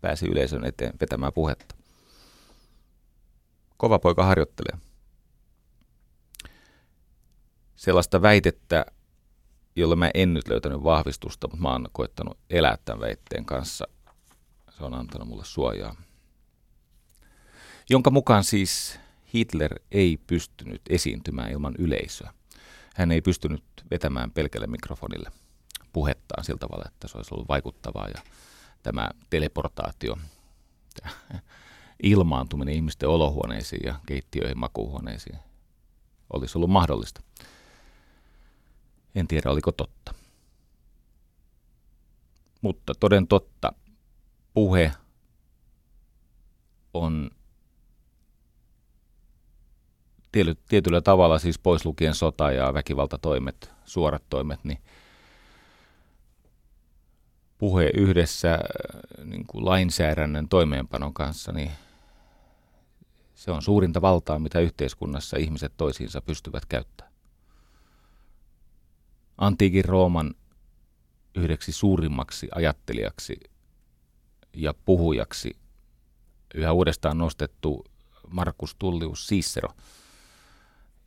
pääsi 0.00 0.26
yleisön 0.26 0.64
eteen 0.64 0.92
vetämään 1.00 1.32
puhetta. 1.32 1.74
Kova 3.76 3.98
poika 3.98 4.24
harjoittelee. 4.24 4.78
Sellaista 7.76 8.22
väitettä, 8.22 8.86
jolle 9.76 9.96
mä 9.96 10.10
en 10.14 10.34
nyt 10.34 10.48
löytänyt 10.48 10.84
vahvistusta, 10.84 11.48
mutta 11.48 11.62
mä 11.62 11.72
oon 11.72 11.88
koettanut 11.92 12.38
elää 12.50 12.78
tämän 12.84 13.00
väitteen 13.00 13.44
kanssa. 13.44 13.88
Se 14.70 14.84
on 14.84 14.94
antanut 14.94 15.28
mulle 15.28 15.44
suojaa. 15.44 15.96
Jonka 17.90 18.10
mukaan 18.10 18.44
siis 18.44 19.00
Hitler 19.34 19.74
ei 19.90 20.18
pystynyt 20.26 20.82
esiintymään 20.88 21.50
ilman 21.50 21.74
yleisöä. 21.78 22.34
Hän 22.94 23.12
ei 23.12 23.20
pystynyt 23.20 23.64
vetämään 23.90 24.30
pelkälle 24.30 24.66
mikrofonille 24.66 25.30
puhettaan 25.92 26.44
sillä 26.44 26.58
tavalla, 26.58 26.84
että 26.86 27.08
se 27.08 27.18
olisi 27.18 27.34
ollut 27.34 27.48
vaikuttavaa 27.48 28.08
ja 28.08 28.22
tämä 28.82 29.10
teleportaatio, 29.30 30.18
ilmaantuminen 32.02 32.74
ihmisten 32.74 33.08
olohuoneisiin 33.08 33.86
ja 33.86 34.00
keittiöihin, 34.06 34.58
makuuhuoneisiin 34.58 35.38
olisi 36.32 36.58
ollut 36.58 36.70
mahdollista. 36.70 37.22
En 39.14 39.28
tiedä, 39.28 39.50
oliko 39.50 39.72
totta. 39.72 40.14
Mutta 42.60 42.94
toden 43.00 43.26
totta, 43.26 43.72
puhe 44.54 44.92
on 46.94 47.30
tietyllä 50.68 51.00
tavalla 51.00 51.38
siis 51.38 51.58
pois 51.58 51.84
lukien 51.84 52.14
sota 52.14 52.52
ja 52.52 52.74
väkivaltatoimet, 52.74 53.70
suorat 53.84 54.22
toimet, 54.30 54.64
niin 54.64 54.78
puhe 57.58 57.90
yhdessä 57.94 58.58
niin 59.24 59.46
kuin 59.46 59.64
lainsäädännön 59.64 60.48
toimeenpanon 60.48 61.14
kanssa, 61.14 61.52
niin 61.52 61.70
se 63.34 63.50
on 63.50 63.62
suurinta 63.62 64.00
valtaa, 64.00 64.38
mitä 64.38 64.60
yhteiskunnassa 64.60 65.36
ihmiset 65.36 65.72
toisiinsa 65.76 66.20
pystyvät 66.20 66.66
käyttämään. 66.66 67.14
Antiikin 69.38 69.84
Rooman 69.84 70.34
yhdeksi 71.34 71.72
suurimmaksi 71.72 72.48
ajattelijaksi 72.54 73.40
ja 74.56 74.74
puhujaksi 74.84 75.56
yhä 76.54 76.72
uudestaan 76.72 77.18
nostettu 77.18 77.84
Markus 78.30 78.74
Tullius 78.78 79.26
Cicero 79.26 79.68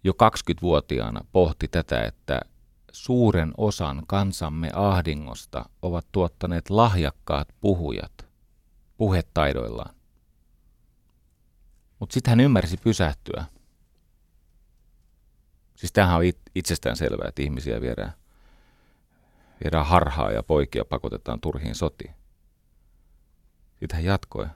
jo 0.04 0.14
20-vuotiaana 0.14 1.26
pohti 1.32 1.68
tätä, 1.68 2.02
että 2.04 2.40
suuren 2.92 3.52
osan 3.58 4.04
kansamme 4.08 4.70
ahdingosta 4.74 5.66
ovat 5.82 6.06
tuottaneet 6.12 6.70
lahjakkaat 6.70 7.48
puhujat 7.62 8.32
puhetaidoillaan. 8.98 9.96
Mutta 12.00 12.14
sitten 12.14 12.32
hän 12.32 12.40
ymmärsi 12.40 12.78
pysähtyä. 12.78 13.46
Siis 15.76 15.92
tämähän 15.92 16.18
on 16.18 16.24
itsestään 16.56 16.96
selvää, 16.96 17.28
että 17.30 17.42
ihmisiä 17.42 17.82
viedään, 17.82 18.14
viedään 19.64 19.86
harhaa 19.86 20.32
ja 20.32 20.44
poikia 20.44 20.86
pakotetaan 20.86 21.42
turhiin 21.42 21.76
sotiin. 21.76 22.16
Sitten 23.80 23.96
hän 23.96 24.06
jatkoi. 24.06 24.48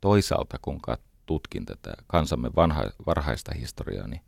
Toisaalta, 0.00 0.58
kun 0.62 0.80
tutkin 1.26 1.66
tätä 1.66 1.92
kansamme 2.06 2.50
vanha, 2.56 2.84
varhaista 3.06 3.54
historiaa, 3.54 4.06
niin 4.06 4.20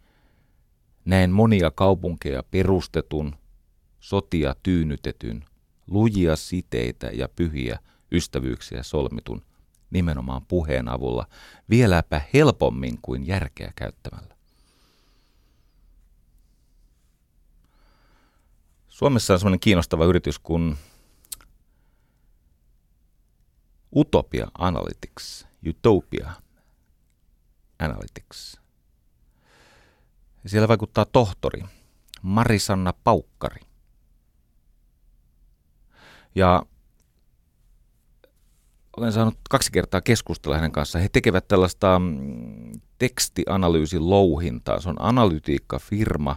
näen 1.05 1.31
monia 1.31 1.71
kaupunkeja 1.71 2.43
perustetun 2.43 3.37
sotia 4.01 4.55
tyynytetyn, 4.63 5.45
lujia 5.87 6.37
siteitä 6.37 7.07
ja 7.07 7.29
pyhiä 7.29 7.79
ystävyyksiä 8.13 8.83
solmitun 8.83 9.43
nimenomaan 9.91 10.47
puheen 10.47 10.89
avulla 10.89 11.27
vieläpä 11.71 12.21
helpommin 12.35 12.99
kuin 13.03 13.27
järkeä 13.27 13.73
käyttämällä. 13.77 14.35
Suomessa 18.89 19.33
on 19.33 19.39
sellainen 19.39 19.61
kiinnostava 19.61 20.05
yritys 20.05 20.39
kuin 20.39 20.77
Utopia 23.97 24.49
Analytics, 24.59 25.47
Utopia 25.69 26.33
Analytics. 27.79 28.64
Siellä 30.47 30.69
vaikuttaa 30.69 31.05
tohtori 31.05 31.63
Marisanna 32.23 32.93
Paukkari. 33.05 33.61
Ja 36.35 36.67
olen 38.97 39.13
saanut 39.13 39.39
kaksi 39.51 39.73
kertaa 39.73 40.01
keskustella 40.01 40.57
hänen 40.57 40.73
kanssaan. 40.73 41.03
He 41.03 41.09
tekevät 41.09 41.49
tällaista 41.49 41.99
mm, 41.99 42.73
tekstianalyysin 42.99 44.11
louhintaa. 44.11 44.81
Se 44.81 44.89
on 44.89 44.97
analytiikkafirma. 44.99 46.37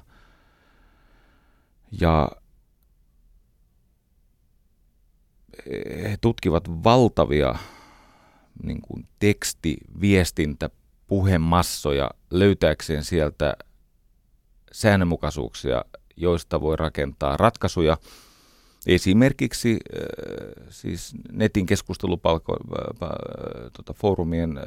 Ja 1.91 2.31
he 6.03 6.17
tutkivat 6.21 6.69
valtavia 6.83 7.55
niin 8.63 8.81
kuin 8.81 9.07
teksti, 9.19 9.77
viestintä, 10.01 10.69
puhemassoja 11.07 12.11
löytääkseen 12.31 13.03
sieltä 13.03 13.53
säännönmukaisuuksia, 14.77 15.85
joista 16.17 16.61
voi 16.61 16.75
rakentaa 16.75 17.37
ratkaisuja. 17.37 17.97
Esimerkiksi 18.87 19.71
äh, 19.71 20.65
siis 20.69 21.15
netin 21.31 21.65
keskustelupalko, 21.65 22.57
tota, 23.73 23.93
foorumien 23.93 24.59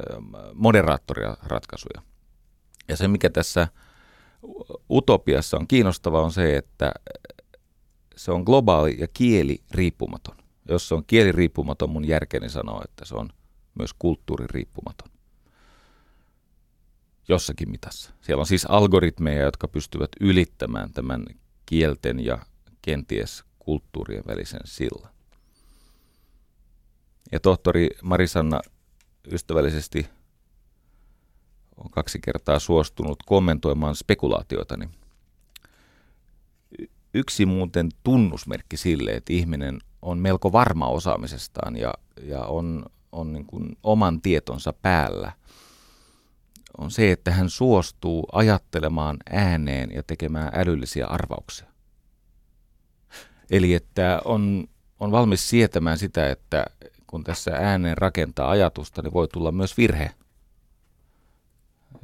moderaattoria 0.53 1.37
ratkaisuja. 1.43 2.01
Ja 2.87 2.97
se, 2.97 3.07
mikä 3.07 3.29
tässä 3.29 3.67
utopiassa 4.89 5.57
on 5.57 5.67
kiinnostavaa, 5.67 6.21
on 6.21 6.31
se, 6.31 6.57
että 6.57 6.91
se 8.15 8.31
on 8.31 8.43
globaali 8.43 8.97
ja 8.99 9.07
kieli 9.13 9.61
riippumaton. 9.71 10.35
Jos 10.69 10.87
se 10.87 10.95
on 10.95 11.03
kieliriippumaton, 11.07 11.89
mun 11.89 12.07
järkeni 12.07 12.49
sanoo, 12.49 12.81
että 12.83 13.05
se 13.05 13.15
on 13.15 13.29
myös 13.75 13.93
kulttuuririippumaton. 13.93 15.10
Jossakin 17.31 17.71
mitassa. 17.71 18.11
Siellä 18.21 18.41
on 18.41 18.45
siis 18.45 18.65
algoritmeja, 18.65 19.41
jotka 19.43 19.67
pystyvät 19.67 20.09
ylittämään 20.19 20.93
tämän 20.93 21.25
kielten 21.65 22.25
ja 22.25 22.37
kenties 22.81 23.43
kulttuurien 23.59 24.23
välisen 24.27 24.59
sillan. 24.65 25.11
Ja 27.31 27.39
tohtori 27.39 27.89
Marisanna 28.01 28.61
ystävällisesti 29.31 30.07
on 31.77 31.89
kaksi 31.91 32.19
kertaa 32.19 32.59
suostunut 32.59 33.23
kommentoimaan 33.25 33.95
spekulaatioitani. 33.95 34.89
Yksi 37.13 37.45
muuten 37.45 37.89
tunnusmerkki 38.03 38.77
sille, 38.77 39.11
että 39.11 39.33
ihminen 39.33 39.79
on 40.01 40.17
melko 40.17 40.51
varma 40.51 40.87
osaamisestaan 40.87 41.77
ja, 41.77 41.93
ja 42.23 42.41
on, 42.41 42.85
on 43.11 43.33
niin 43.33 43.45
kuin 43.45 43.77
oman 43.83 44.21
tietonsa 44.21 44.73
päällä, 44.73 45.31
on 46.81 46.91
se, 46.91 47.11
että 47.11 47.31
hän 47.31 47.49
suostuu 47.49 48.27
ajattelemaan 48.31 49.17
ääneen 49.29 49.91
ja 49.91 50.03
tekemään 50.03 50.51
älyllisiä 50.53 51.07
arvauksia. 51.07 51.67
Eli 53.51 53.73
että 53.73 54.21
on, 54.25 54.67
on 54.99 55.11
valmis 55.11 55.49
sietämään 55.49 55.97
sitä, 55.97 56.29
että 56.29 56.65
kun 57.07 57.23
tässä 57.23 57.51
ääneen 57.55 57.97
rakentaa 57.97 58.49
ajatusta, 58.49 59.01
niin 59.01 59.13
voi 59.13 59.27
tulla 59.27 59.51
myös 59.51 59.77
virhe. 59.77 60.11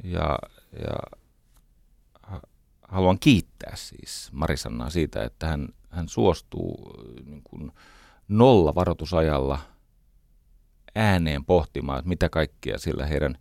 Ja, 0.04 0.38
ja 0.72 1.18
haluan 2.88 3.18
kiittää 3.18 3.72
siis 3.76 4.28
Marisannaa 4.32 4.90
siitä, 4.90 5.24
että 5.24 5.46
hän, 5.46 5.68
hän 5.90 6.08
suostuu 6.08 6.94
niin 7.26 7.42
kuin 7.44 7.72
nolla 8.28 8.74
varoitusajalla 8.74 9.58
ääneen 10.94 11.44
pohtimaan, 11.44 11.98
että 11.98 12.08
mitä 12.08 12.28
kaikkea 12.28 12.78
sillä 12.78 13.06
heidän 13.06 13.38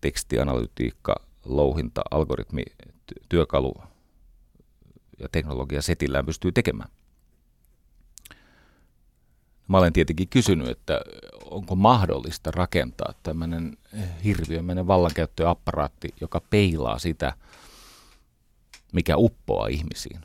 tekstianalytiikka, 0.00 1.14
louhinta, 1.44 2.02
algoritmi, 2.10 2.62
työkalu 3.28 3.74
ja 5.18 5.28
teknologia 5.32 5.82
setillään 5.82 6.26
pystyy 6.26 6.52
tekemään. 6.52 6.90
Mä 9.68 9.78
olen 9.78 9.92
tietenkin 9.92 10.28
kysynyt, 10.28 10.68
että 10.68 11.00
onko 11.44 11.76
mahdollista 11.76 12.50
rakentaa 12.50 13.12
tämmöinen 13.22 13.76
hirviömäinen 14.24 14.86
vallankäyttöapparaatti, 14.86 16.08
joka 16.20 16.40
peilaa 16.50 16.98
sitä, 16.98 17.32
mikä 18.92 19.16
uppoaa 19.16 19.66
ihmisiin. 19.66 20.20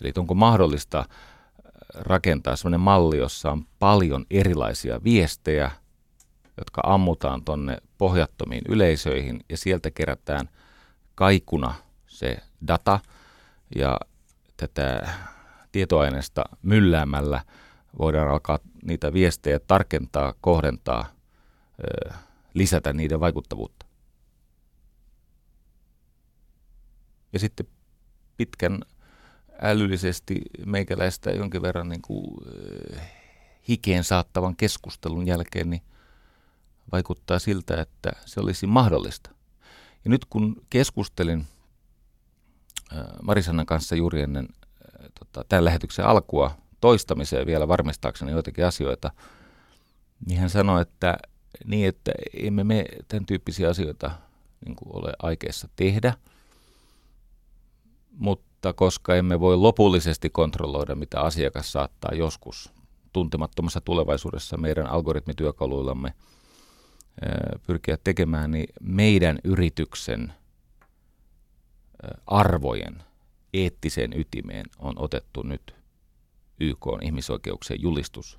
Eli 0.00 0.12
onko 0.16 0.34
mahdollista 0.34 1.04
rakentaa 1.94 2.56
sellainen 2.56 2.80
malli, 2.80 3.18
jossa 3.18 3.50
on 3.50 3.66
paljon 3.78 4.26
erilaisia 4.30 5.04
viestejä, 5.04 5.70
jotka 6.58 6.80
ammutaan 6.84 7.44
tonne 7.44 7.78
pohjattomiin 7.98 8.62
yleisöihin 8.68 9.40
ja 9.48 9.56
sieltä 9.56 9.90
kerätään 9.90 10.48
kaikuna 11.14 11.74
se 12.06 12.38
data 12.66 13.00
ja 13.76 14.00
tätä 14.56 15.08
tietoaineesta 15.72 16.44
mylläämällä 16.62 17.44
voidaan 17.98 18.28
alkaa 18.28 18.58
niitä 18.84 19.12
viestejä 19.12 19.58
tarkentaa, 19.58 20.34
kohdentaa, 20.40 21.06
lisätä 22.54 22.92
niiden 22.92 23.20
vaikuttavuutta. 23.20 23.86
Ja 27.32 27.38
sitten 27.38 27.66
pitkän 28.36 28.80
älyllisesti 29.62 30.40
meikäläistä 30.66 31.30
jonkin 31.30 31.62
verran 31.62 31.88
niin 31.88 32.02
kuin, 32.02 32.36
hikeen 33.68 34.04
saattavan 34.04 34.56
keskustelun 34.56 35.26
jälkeen, 35.26 35.70
niin 35.70 35.82
vaikuttaa 36.92 37.38
siltä, 37.38 37.80
että 37.80 38.10
se 38.26 38.40
olisi 38.40 38.66
mahdollista. 38.66 39.30
Ja 40.04 40.10
nyt 40.10 40.24
kun 40.24 40.62
keskustelin 40.70 41.46
äh, 42.92 43.06
Marisannan 43.22 43.66
kanssa 43.66 43.96
juuri 43.96 44.22
ennen 44.22 44.48
äh, 44.50 45.10
tota, 45.18 45.44
tämän 45.48 45.64
lähetyksen 45.64 46.04
alkua 46.04 46.50
toistamiseen 46.80 47.46
vielä 47.46 47.68
varmistaakseni 47.68 48.32
joitakin 48.32 48.66
asioita, 48.66 49.10
niin 50.26 50.40
hän 50.40 50.50
sanoi, 50.50 50.82
että 50.82 51.16
niin, 51.64 51.88
että 51.88 52.12
emme 52.34 52.64
me 52.64 52.84
tämän 53.08 53.26
tyyppisiä 53.26 53.68
asioita 53.68 54.10
niin 54.66 54.76
kuin 54.76 54.96
ole 54.96 55.12
aikeissa 55.22 55.68
tehdä, 55.76 56.14
mutta 58.10 58.48
mutta 58.58 58.72
koska 58.72 59.14
emme 59.14 59.40
voi 59.40 59.56
lopullisesti 59.56 60.30
kontrolloida, 60.30 60.94
mitä 60.94 61.20
asiakas 61.20 61.72
saattaa 61.72 62.10
joskus 62.14 62.72
tuntemattomassa 63.12 63.80
tulevaisuudessa 63.80 64.56
meidän 64.56 64.86
algoritmityökaluillamme 64.86 66.14
pyrkiä 67.66 67.98
tekemään, 68.04 68.50
niin 68.50 68.68
meidän 68.80 69.38
yrityksen 69.44 70.32
arvojen 72.26 73.02
eettiseen 73.54 74.20
ytimeen 74.20 74.66
on 74.78 74.94
otettu 74.96 75.42
nyt 75.42 75.74
YK 76.60 76.86
on 76.86 77.02
ihmisoikeuksien 77.02 77.82
julistus 77.82 78.38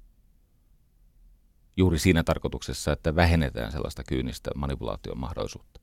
juuri 1.78 2.00
siinä 2.00 2.24
tarkoituksessa, 2.24 2.92
että 2.92 3.15
vähennetään 3.15 3.72
sellaista 3.72 4.04
kyynistä 4.04 4.52
manipulaation 4.56 5.20
mahdollisuutta. 5.20 5.80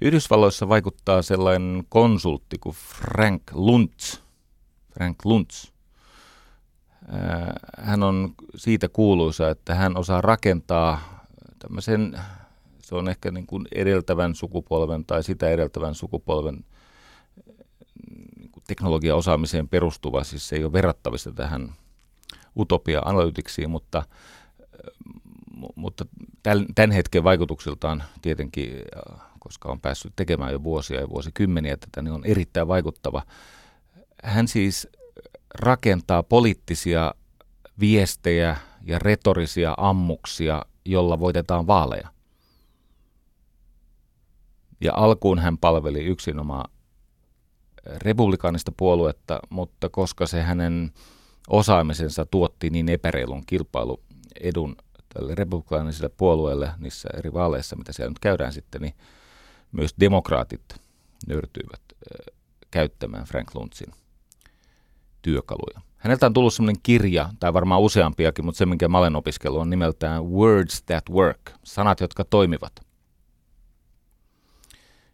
Yhdysvalloissa 0.00 0.68
vaikuttaa 0.68 1.22
sellainen 1.22 1.84
konsultti 1.88 2.58
kuin 2.58 2.76
Frank 2.76 3.42
Luntz. 3.52 4.20
Frank 4.94 5.24
Luntz. 5.24 5.72
Hän 7.78 8.02
on 8.02 8.34
siitä 8.56 8.88
kuuluisa, 8.88 9.50
että 9.50 9.74
hän 9.74 9.96
osaa 9.96 10.20
rakentaa 10.20 11.24
tämmöisen, 11.58 12.20
se 12.82 12.94
on 12.94 13.08
ehkä 13.08 13.30
niin 13.30 13.46
kuin 13.46 13.66
edeltävän 13.74 14.34
sukupolven 14.34 15.04
tai 15.04 15.22
sitä 15.22 15.48
edeltävän 15.48 15.94
sukupolven 15.94 16.64
niin 18.38 18.50
teknologiaosaamiseen 18.66 19.68
perustuva, 19.68 20.24
siis 20.24 20.48
se 20.48 20.56
ei 20.56 20.64
ole 20.64 20.72
verrattavissa 20.72 21.32
tähän 21.32 21.72
utopia-analytiksiin, 22.56 23.70
mutta, 23.70 24.02
mutta 25.74 26.06
tämän 26.74 26.90
hetken 26.90 27.24
vaikutuksiltaan 27.24 28.04
tietenkin 28.22 28.70
koska 29.46 29.68
on 29.68 29.80
päässyt 29.80 30.12
tekemään 30.16 30.52
jo 30.52 30.62
vuosia 30.62 31.00
ja 31.00 31.08
vuosikymmeniä 31.08 31.76
tätä, 31.76 32.02
niin 32.02 32.12
on 32.12 32.24
erittäin 32.24 32.68
vaikuttava. 32.68 33.22
Hän 34.24 34.48
siis 34.48 34.88
rakentaa 35.60 36.22
poliittisia 36.22 37.14
viestejä 37.80 38.56
ja 38.82 38.98
retorisia 38.98 39.74
ammuksia, 39.76 40.62
jolla 40.84 41.20
voitetaan 41.20 41.66
vaaleja. 41.66 42.08
Ja 44.80 44.92
alkuun 44.96 45.38
hän 45.38 45.58
palveli 45.58 46.04
yksinomaan 46.04 46.70
republikaanista 47.86 48.72
puoluetta, 48.76 49.40
mutta 49.50 49.88
koska 49.88 50.26
se 50.26 50.42
hänen 50.42 50.92
osaamisensa 51.48 52.26
tuotti 52.26 52.70
niin 52.70 52.88
epäreilun 52.88 53.46
kilpailuedun 53.46 54.76
tälle 55.14 55.34
republikaaniselle 55.34 56.10
puolueelle 56.16 56.70
niissä 56.78 57.08
eri 57.18 57.32
vaaleissa, 57.32 57.76
mitä 57.76 57.92
siellä 57.92 58.10
nyt 58.10 58.18
käydään 58.18 58.52
sitten, 58.52 58.80
niin 58.82 58.94
myös 59.72 59.94
demokraatit 60.00 60.62
nöyrtyivät 61.26 61.80
käyttämään 62.70 63.24
Frank 63.24 63.54
Luntzin 63.54 63.92
työkaluja. 65.26 65.80
Häneltä 65.96 66.26
on 66.26 66.32
tullut 66.32 66.54
sellainen 66.54 66.82
kirja, 66.82 67.28
tai 67.40 67.52
varmaan 67.52 67.80
useampiakin, 67.80 68.44
mutta 68.44 68.58
se, 68.58 68.66
minkä 68.66 68.88
mä 68.88 68.98
olen 68.98 69.16
opiskellut, 69.16 69.60
on 69.60 69.70
nimeltään 69.70 70.24
Words 70.24 70.82
That 70.82 71.04
Work, 71.10 71.52
sanat, 71.64 72.00
jotka 72.00 72.24
toimivat. 72.24 72.72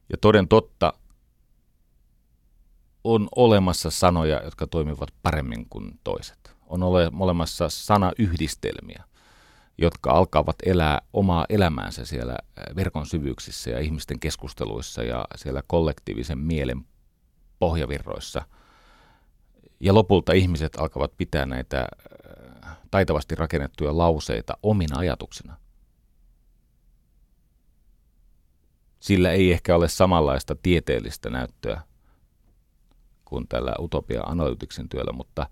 Ja 0.09 0.19
toden 0.21 0.49
totta 0.49 0.93
on 3.05 3.29
olemassa 3.37 3.91
sanoja, 3.91 4.43
jotka 4.45 4.67
toimivat 4.67 5.09
paremmin 5.23 5.67
kuin 5.71 6.01
toiset. 6.05 6.57
On 6.67 6.83
ole, 6.83 7.11
olemassa 7.19 7.69
sanayhdistelmiä, 7.69 9.05
jotka 9.79 10.11
alkavat 10.11 10.57
elää 10.67 11.01
omaa 11.13 11.47
elämäänsä 11.49 12.05
siellä 12.05 12.37
verkon 12.77 13.07
syvyyksissä 13.07 13.71
ja 13.71 13.81
ihmisten 13.81 14.21
keskusteluissa 14.21 15.03
ja 15.03 15.25
siellä 15.37 15.63
kollektiivisen 15.67 16.39
mielen 16.39 16.87
pohjavirroissa. 17.59 18.43
Ja 19.83 19.95
lopulta 19.95 20.33
ihmiset 20.33 20.77
alkavat 20.77 21.17
pitää 21.17 21.47
näitä 21.47 21.87
taitavasti 22.91 23.35
rakennettuja 23.35 23.99
lauseita 23.99 24.57
omina 24.63 24.99
ajatuksina. 24.99 25.57
Sillä 29.01 29.33
ei 29.33 29.53
ehkä 29.53 29.77
ole 29.77 29.89
samanlaista 29.89 30.57
tieteellistä 30.63 31.31
näyttöä 31.31 31.81
kuin 33.25 33.49
tällä 33.49 33.75
Utopia 33.79 34.23
Analyticsin 34.23 34.89
työllä, 34.89 35.13
mutta, 35.13 35.47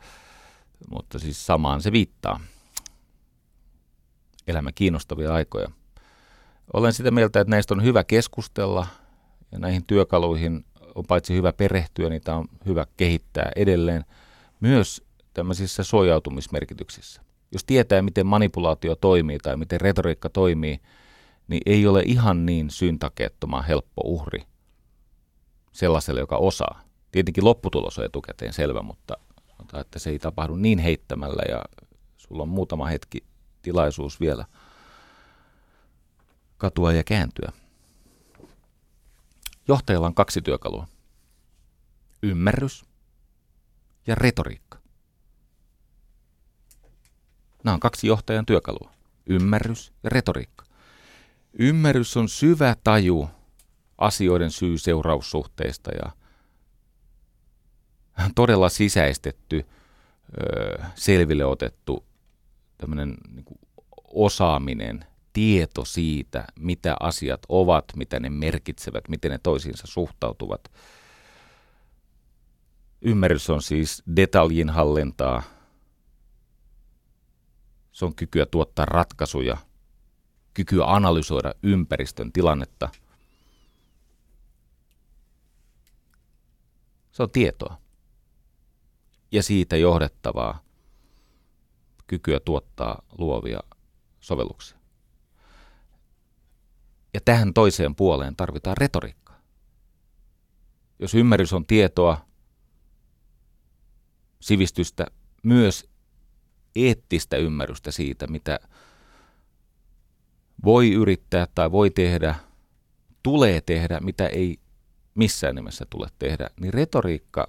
mutta 0.91 1.19
siis 1.19 1.47
samaan 1.47 1.83
se 1.83 1.93
viittaa. 1.93 2.41
Elämä 4.47 4.73
kiinnostavia 4.75 5.35
aikoja. 5.35 5.71
Olen 6.73 6.93
sitä 6.93 7.11
mieltä, 7.11 7.41
että 7.41 7.51
näistä 7.51 7.75
on 7.75 7.85
hyvä 7.85 8.05
keskustella 8.05 8.87
ja 9.53 9.59
näihin 9.59 9.87
työkaluihin 9.87 10.65
on 10.95 11.05
paitsi 11.07 11.35
hyvä 11.35 11.53
perehtyä, 11.53 12.09
niitä 12.09 12.35
on 12.35 12.49
hyvä 12.67 12.87
kehittää 12.97 13.53
edelleen 13.57 14.05
myös 14.61 15.03
tämmöisissä 15.35 15.83
suojautumismerkityksissä. 15.83 17.23
Jos 17.53 17.65
tietää, 17.65 18.03
miten 18.03 18.27
manipulaatio 18.27 18.95
toimii 18.95 19.39
tai 19.39 19.57
miten 19.57 19.81
retoriikka 19.81 20.29
toimii, 20.29 20.81
niin 21.49 21.63
ei 21.67 21.87
ole 21.87 22.03
ihan 22.07 22.47
niin 22.47 22.71
syntakeettoman 22.71 23.65
helppo 23.65 24.03
uhri 24.05 24.43
sellaiselle, 25.73 26.21
joka 26.21 26.37
osaa. 26.37 26.83
Tietenkin 27.13 27.45
lopputulos 27.45 27.99
on 27.99 28.05
etukäteen 28.05 28.53
selvä, 28.53 28.83
mutta 28.83 29.17
että 29.81 29.99
se 29.99 30.11
ei 30.11 30.19
tapahdu 30.19 30.57
niin 30.57 30.79
heittämällä 30.79 31.43
ja 31.49 31.63
sulla 32.17 32.43
on 32.43 32.49
muutama 32.49 32.87
hetki 32.87 33.25
tilaisuus 33.63 34.21
vielä 34.21 34.45
katua 36.59 36.93
ja 36.93 37.05
kääntyä. 37.05 37.53
Johtajalla 39.69 40.07
on 40.07 40.15
kaksi 40.15 40.43
työkalua. 40.43 40.87
Ymmärrys 42.23 42.85
ja 44.07 44.15
retoriikka. 44.15 44.79
Nämä 47.65 47.75
on 47.75 47.81
kaksi 47.81 48.07
johtajan 48.07 48.47
työkalua. 48.47 48.93
Ymmärrys 49.27 49.93
ja 50.03 50.11
retoriikka. 50.11 50.65
Ymmärrys 51.59 52.17
on 52.17 52.29
syvä 52.29 52.77
taju 52.85 53.31
asioiden 53.99 54.51
syy-seuraussuhteista 54.51 55.91
ja 55.91 56.11
todella 58.35 58.69
sisäistetty, 58.69 59.67
selville 60.95 61.45
otettu 61.45 62.05
tämmöinen 62.79 63.17
niin 63.35 63.45
osaaminen, 64.05 65.05
tieto 65.33 65.85
siitä, 65.85 66.45
mitä 66.59 66.97
asiat 67.01 67.41
ovat, 67.49 67.85
mitä 67.97 68.21
ne 68.21 68.31
merkitsevät, 68.31 69.09
miten 69.09 69.31
ne 69.31 69.39
toisiinsa 69.43 69.87
suhtautuvat. 69.87 70.71
Ymmärrys 73.03 73.51
on 73.51 73.63
siis 73.63 74.03
detaljin 74.17 74.71
hallintaa. 74.71 75.43
Se 77.93 78.05
on 78.05 78.15
kykyä 78.15 78.47
tuottaa 78.47 78.85
ratkaisuja– 78.85 79.57
kykyä 80.55 80.85
analysoida 80.85 81.55
ympäristön 81.63 82.33
tilannetta. 82.33 82.89
Se 87.13 87.23
on 87.23 87.31
tietoa 87.31 87.81
ja 89.33 89.43
siitä 89.43 89.77
johdettavaa 89.77 90.63
kykyä 92.07 92.41
tuottaa 92.41 93.03
luovia 93.19 93.61
sovelluksia. 94.21 94.79
Ja 97.15 97.21
tähän 97.25 97.55
toiseen 97.55 97.95
puoleen 97.95 98.37
tarvitaan 98.37 98.77
retoriikkaa. 98.77 99.41
Jos 100.99 101.15
ymmärrys 101.15 101.53
on 101.53 101.67
tietoa, 101.67 102.27
sivistystä, 104.41 105.07
myös 105.43 105.91
eettistä 106.77 107.37
ymmärrystä 107.37 107.91
siitä, 107.91 108.27
mitä 108.27 108.61
voi 110.65 110.93
yrittää 110.93 111.47
tai 111.55 111.73
voi 111.73 111.91
tehdä, 111.91 112.35
tulee 113.23 113.61
tehdä, 113.61 114.01
mitä 114.01 114.27
ei 114.27 114.59
missään 115.15 115.55
nimessä 115.55 115.87
tule 115.91 116.09
tehdä, 116.19 116.51
niin 116.61 116.75
retoriikka 116.75 117.47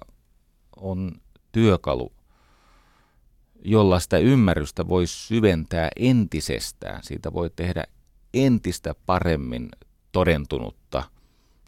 on 0.76 1.12
työkalu, 1.52 2.12
jolla 3.64 4.00
sitä 4.00 4.18
ymmärrystä 4.18 4.88
voi 4.88 5.06
syventää 5.06 5.88
entisestään. 5.96 7.02
Siitä 7.02 7.32
voi 7.32 7.50
tehdä 7.56 7.84
entistä 8.34 8.94
paremmin 9.06 9.68
todentunutta, 10.12 11.02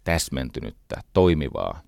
täsmentynyttä, 0.05 1.03
toimivaa. 1.13 1.83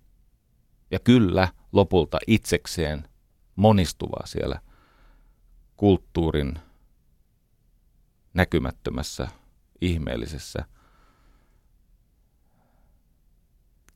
Ja 0.91 0.99
kyllä 0.99 1.49
lopulta 1.73 2.19
itsekseen 2.27 3.09
monistuvaa 3.57 4.27
siellä 4.27 4.61
kulttuurin 5.77 6.59
näkymättömässä 8.35 9.29
ihmeellisessä 9.81 10.65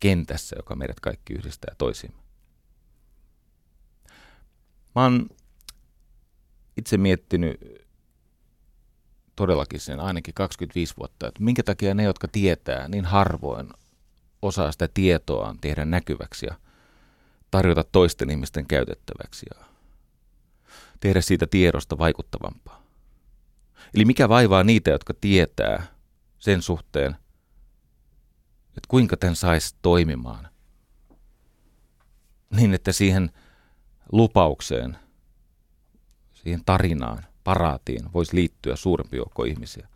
kentässä, 0.00 0.56
joka 0.58 0.76
meidät 0.76 1.00
kaikki 1.00 1.32
yhdistää 1.34 1.74
toisiimme. 1.78 2.20
Mä 4.94 5.02
oon 5.02 5.28
itse 6.76 6.96
miettinyt 6.96 7.60
todellakin 9.36 9.80
sen 9.80 10.00
ainakin 10.00 10.34
25 10.34 10.94
vuotta, 10.98 11.28
että 11.28 11.42
minkä 11.42 11.62
takia 11.62 11.94
ne, 11.94 12.02
jotka 12.02 12.28
tietää 12.28 12.88
niin 12.88 13.04
harvoin, 13.04 13.70
osaa 14.42 14.72
sitä 14.72 14.88
tietoaan 14.94 15.58
tehdä 15.60 15.84
näkyväksi 15.84 16.46
ja 16.46 16.54
tarjota 17.50 17.84
toisten 17.84 18.30
ihmisten 18.30 18.66
käytettäväksi 18.66 19.46
ja 19.54 19.64
tehdä 21.00 21.20
siitä 21.20 21.46
tiedosta 21.46 21.98
vaikuttavampaa. 21.98 22.82
Eli 23.94 24.04
mikä 24.04 24.28
vaivaa 24.28 24.64
niitä, 24.64 24.90
jotka 24.90 25.14
tietää 25.20 25.86
sen 26.38 26.62
suhteen, 26.62 27.16
että 28.68 28.88
kuinka 28.88 29.16
tämän 29.16 29.36
saisi 29.36 29.74
toimimaan. 29.82 30.48
Niin, 32.50 32.74
että 32.74 32.92
siihen 32.92 33.30
lupaukseen, 34.12 34.96
siihen 36.32 36.62
tarinaan, 36.66 37.24
paraatiin 37.44 38.12
voisi 38.14 38.36
liittyä 38.36 38.76
suurempi 38.76 39.16
joukko 39.16 39.44
ihmisiä. 39.44 39.88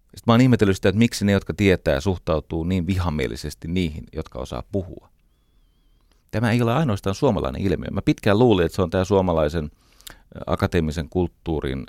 Sitten 0.00 0.22
mä 0.26 0.32
oon 0.32 0.40
ihmetellyt 0.40 0.76
sitä, 0.76 0.88
että 0.88 0.98
miksi 0.98 1.24
ne, 1.24 1.32
jotka 1.32 1.54
tietää, 1.54 2.00
suhtautuu 2.00 2.64
niin 2.64 2.86
vihamielisesti 2.86 3.68
niihin, 3.68 4.04
jotka 4.12 4.38
osaa 4.38 4.62
puhua. 4.72 5.08
Tämä 6.30 6.50
ei 6.50 6.62
ole 6.62 6.74
ainoastaan 6.74 7.14
suomalainen 7.14 7.62
ilmiö. 7.62 7.90
Mä 7.90 8.02
pitkään 8.02 8.38
luulin, 8.38 8.66
että 8.66 8.76
se 8.76 8.82
on 8.82 8.90
tämä 8.90 9.04
suomalaisen– 9.04 9.70
akateemisen 10.46 11.08
kulttuurin 11.08 11.84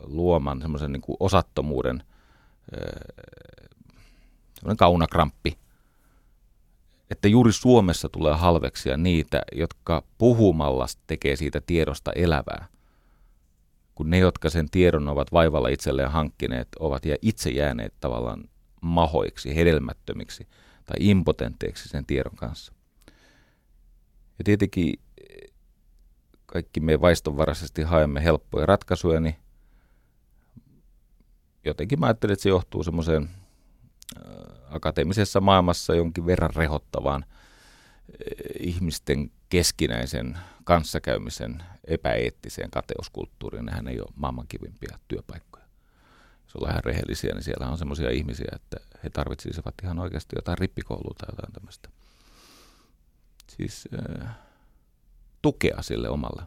luoman 0.00 0.60
semmoisen 0.62 0.92
niin 0.92 1.00
kuin 1.00 1.16
osattomuuden 1.20 2.02
semmoinen 4.54 4.76
kaunakramppi, 4.76 5.58
että 7.10 7.28
juuri 7.28 7.52
Suomessa 7.52 8.08
tulee 8.08 8.34
halveksia 8.34 8.96
niitä, 8.96 9.42
jotka 9.52 10.02
puhumalla 10.18 10.86
tekee 11.06 11.36
siitä 11.36 11.60
tiedosta 11.60 12.12
elävää, 12.12 12.66
kun 13.94 14.10
ne, 14.10 14.18
jotka 14.18 14.50
sen 14.50 14.70
tiedon 14.70 15.08
ovat 15.08 15.32
vaivalla 15.32 15.68
itselleen 15.68 16.10
hankkineet, 16.10 16.68
ovat 16.80 17.04
ja 17.04 17.16
itse 17.22 17.50
jääneet 17.50 17.94
tavallaan 18.00 18.44
mahoiksi, 18.80 19.56
hedelmättömiksi 19.56 20.48
tai 20.86 20.96
impotenteiksi 21.00 21.88
sen 21.88 22.06
tiedon 22.06 22.36
kanssa. 22.36 22.72
Ja 24.38 24.44
tietenkin 24.44 25.00
kaikki 26.46 26.80
me 26.80 27.00
vaistonvaraisesti 27.00 27.82
haemme 27.82 28.24
helppoja 28.24 28.66
ratkaisuja, 28.66 29.20
niin 29.20 29.36
jotenkin 31.64 32.00
mä 32.00 32.06
ajattelin, 32.06 32.32
että 32.32 32.42
se 32.42 32.48
johtuu 32.48 32.82
semmoiseen 32.82 33.30
akateemisessa 34.68 35.40
maailmassa 35.40 35.94
jonkin 35.94 36.26
verran 36.26 36.54
rehottavaan 36.56 37.24
ihmisten 38.60 39.30
keskinäisen 39.48 40.38
kanssakäymisen 40.64 41.62
epäeettiseen 41.84 42.70
kateuskulttuuriin. 42.70 43.66
Nehän 43.66 43.88
ei 43.88 44.00
ole 44.00 44.12
maailman 44.14 44.46
kivimpiä 44.48 44.98
työpaikkoja. 45.08 45.55
Jos 46.46 46.56
ollaan 46.56 46.72
ihan 46.72 46.84
rehellisiä, 46.84 47.34
niin 47.34 47.44
siellä 47.44 47.68
on 47.68 47.78
sellaisia 47.78 48.10
ihmisiä, 48.10 48.48
että 48.52 48.76
he 49.04 49.10
tarvitsisivat 49.10 49.74
ihan 49.82 49.98
oikeasti 49.98 50.36
jotain 50.36 50.58
rippikoulua 50.58 51.14
tai 51.18 51.28
jotain 51.32 51.52
tämmöistä. 51.52 51.88
Siis 53.56 53.88
äh, 54.22 54.36
tukea 55.42 55.82
sille 55.82 56.08
omalle 56.08 56.42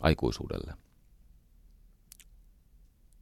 aikuisuudelle. 0.00 0.74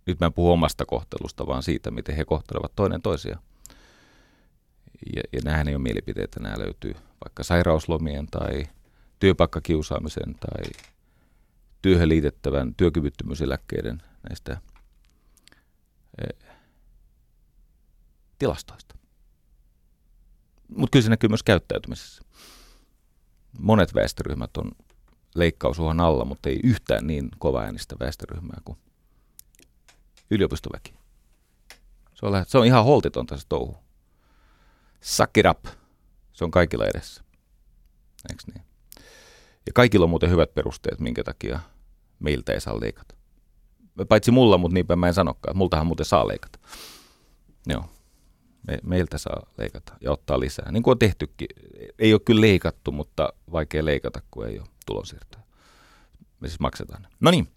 Nyt 0.07 0.21
mä 0.21 0.27
en 0.27 0.33
puhu 0.33 0.53
omasta 0.53 0.85
kohtelusta, 0.87 1.47
vaan 1.47 1.63
siitä, 1.63 1.91
miten 1.91 2.17
he 2.17 2.25
kohtelevat 2.25 2.73
toinen 2.77 3.03
toisia. 3.03 3.39
Ja, 5.17 5.23
ja 5.33 5.41
nämähän 5.45 5.69
ei 5.69 5.75
ole 5.75 5.83
mielipiteitä, 5.83 6.41
nämä 6.41 6.59
löytyy 6.59 6.95
vaikka 7.25 7.45
sairauslomien 7.45 8.27
tai 8.27 8.67
työpaikkakiusaamisen 9.19 10.35
tai 10.35 10.85
työhön 11.83 12.09
liitettävän 12.09 12.75
työkyvyttömyyseläkkeiden 12.75 14.03
näistä 14.29 14.61
tilastoista. 18.39 18.95
Mutta 20.69 20.93
kyllä 20.93 21.03
se 21.03 21.11
näkyy 21.11 21.29
myös 21.29 21.43
käyttäytymisessä. 21.43 22.23
Monet 23.59 23.95
väestöryhmät 23.95 24.57
on 24.57 24.71
leikkausuhan 25.35 26.01
alla, 26.01 26.25
mutta 26.25 26.49
ei 26.49 26.61
yhtään 26.65 27.07
niin 27.07 27.29
kova 27.39 27.63
äänistä 27.63 27.97
väestöryhmää 28.01 28.61
kuin 28.65 28.79
yliopistoväki. 30.31 30.95
Se 32.15 32.27
on, 32.27 32.45
se 32.47 32.59
on 32.59 32.67
ihan 32.67 32.85
holtitonta 32.85 33.37
se 33.37 33.47
touhu. 33.49 33.77
Suck 35.01 35.37
it 35.37 35.47
up. 35.47 35.65
Se 36.33 36.45
on 36.45 36.51
kaikilla 36.51 36.87
edessä. 36.87 37.23
Eikö 38.31 38.43
niin? 38.55 38.67
Ja 39.67 39.73
kaikilla 39.75 40.05
on 40.05 40.11
muuten 40.11 40.31
hyvät 40.31 40.55
perusteet, 40.55 41.01
minkä 41.01 41.25
takia 41.25 41.61
meiltä 42.19 42.53
ei 42.53 42.61
saa 42.61 42.81
leikata. 42.81 43.15
Paitsi 44.05 44.31
mulla, 44.31 44.59
mutta 44.59 44.75
niinpä 44.75 44.97
mä 44.97 45.09
en 45.09 45.15
sanokaan. 45.15 45.57
Multahan 45.57 45.87
muuten 45.87 46.07
saa 46.07 46.29
leikata. 46.29 46.59
Joo. 47.67 47.85
Me, 48.67 48.79
meiltä 48.83 49.19
saa 49.19 49.43
leikata 49.59 49.93
ja 50.01 50.13
ottaa 50.13 50.41
lisää. 50.41 50.73
Niin 50.73 50.83
kuin 50.83 50.93
on 50.93 50.99
tehtykin. 50.99 51.49
Ei 51.99 52.13
ole 52.13 52.21
kyllä 52.25 52.41
leikattu, 52.41 52.93
mutta 52.93 53.33
vaikea 53.53 53.85
leikata, 53.85 54.21
kun 54.31 54.47
ei 54.47 54.59
ole 54.59 54.69
tulonsiirtoja. 54.87 55.45
Me 56.41 56.49
siis 56.49 56.61
maksetaan. 56.61 57.07
No 57.21 57.31
niin. 57.31 57.49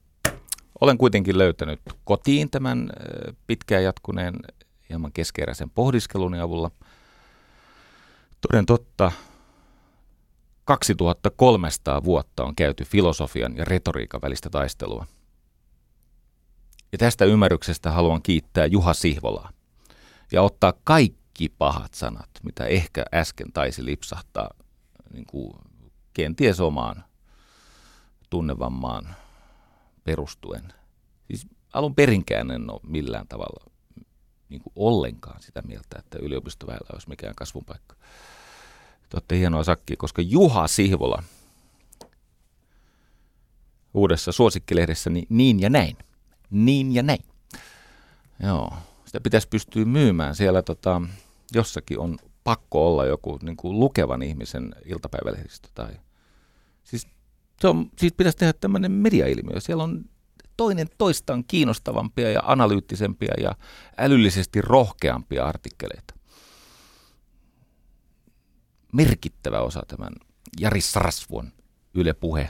Olen 0.82 0.97
kuitenkin 0.97 1.38
löytänyt 1.38 1.80
kotiin 2.04 2.49
tämän 2.49 2.89
pitkään 3.47 3.84
jatkuneen 3.84 4.36
hieman 4.89 5.12
keskeeräisen 5.12 5.69
pohdiskelun 5.69 6.36
avulla. 6.36 6.71
Toden 8.41 8.65
totta, 8.65 9.12
2300 10.65 12.04
vuotta 12.04 12.43
on 12.43 12.56
käyty 12.56 12.84
filosofian 12.84 13.58
ja 13.58 13.65
retoriikan 13.65 14.21
välistä 14.21 14.49
taistelua. 14.49 15.06
Ja 16.91 16.97
tästä 16.97 17.25
ymmärryksestä 17.25 17.91
haluan 17.91 18.21
kiittää 18.21 18.65
Juha 18.65 18.93
Sihvolaa 18.93 19.49
ja 20.32 20.41
ottaa 20.41 20.73
kaikki 20.84 21.49
pahat 21.58 21.93
sanat, 21.93 22.30
mitä 22.43 22.65
ehkä 22.65 23.06
äsken 23.13 23.52
taisi 23.54 23.86
lipsahtaa 23.86 24.49
niin 25.13 25.25
kuin 25.25 25.54
kenties 26.13 26.60
omaan 26.60 27.04
tunnevammaan 28.30 29.15
perustuen. 30.04 30.73
Siis 31.28 31.47
alun 31.73 31.95
perinkään 31.95 32.52
en 32.52 32.71
ole 32.71 32.80
millään 32.84 33.28
tavalla 33.28 33.71
niin 34.49 34.62
kuin 34.62 34.73
ollenkaan 34.75 35.41
sitä 35.41 35.62
mieltä, 35.62 35.99
että 35.99 36.17
yliopistoväellä 36.21 36.89
olisi 36.93 37.10
mikään 37.10 37.36
kasvun 37.36 37.65
paikka. 37.65 37.95
Te 39.10 39.15
olette 39.15 39.38
hienoa 39.38 39.63
sakkia, 39.63 39.95
koska 39.97 40.21
Juha 40.21 40.67
Sihvola 40.67 41.23
uudessa 43.93 44.32
suosikkilehdessä 44.32 45.10
niin, 45.10 45.25
niin 45.30 45.60
ja 45.60 45.69
näin. 45.69 45.97
Niin 46.49 46.95
ja 46.95 47.03
näin. 47.03 47.23
Joo, 48.43 48.73
sitä 49.05 49.19
pitäisi 49.21 49.47
pystyä 49.47 49.85
myymään. 49.85 50.35
Siellä 50.35 50.62
tota, 50.62 51.01
jossakin 51.53 51.99
on 51.99 52.17
pakko 52.43 52.88
olla 52.88 53.05
joku 53.05 53.39
niin 53.41 53.57
kuin 53.57 53.79
lukevan 53.79 54.21
ihmisen 54.21 54.75
iltapäivälehdistö. 54.85 55.69
Tai... 55.75 55.91
Siis 56.83 57.07
se 57.62 57.67
on, 57.67 57.89
siitä 57.97 58.17
pitäisi 58.17 58.38
tehdä 58.38 58.53
tämmöinen 58.53 58.91
mediailmiö. 58.91 59.59
Siellä 59.59 59.83
on 59.83 60.05
toinen 60.57 60.88
toistaan 60.97 61.43
kiinnostavampia 61.47 62.31
ja 62.31 62.41
analyyttisempia 62.45 63.33
ja 63.41 63.55
älyllisesti 63.97 64.62
rohkeampia 64.62 65.45
artikkeleita 65.45 66.19
merkittävä 68.93 69.62
osa 69.62 69.83
tämän 69.88 70.13
Jari 70.59 70.81
Sarasvuon 70.81 71.51
Yle 71.93 72.13
Puhe 72.13 72.49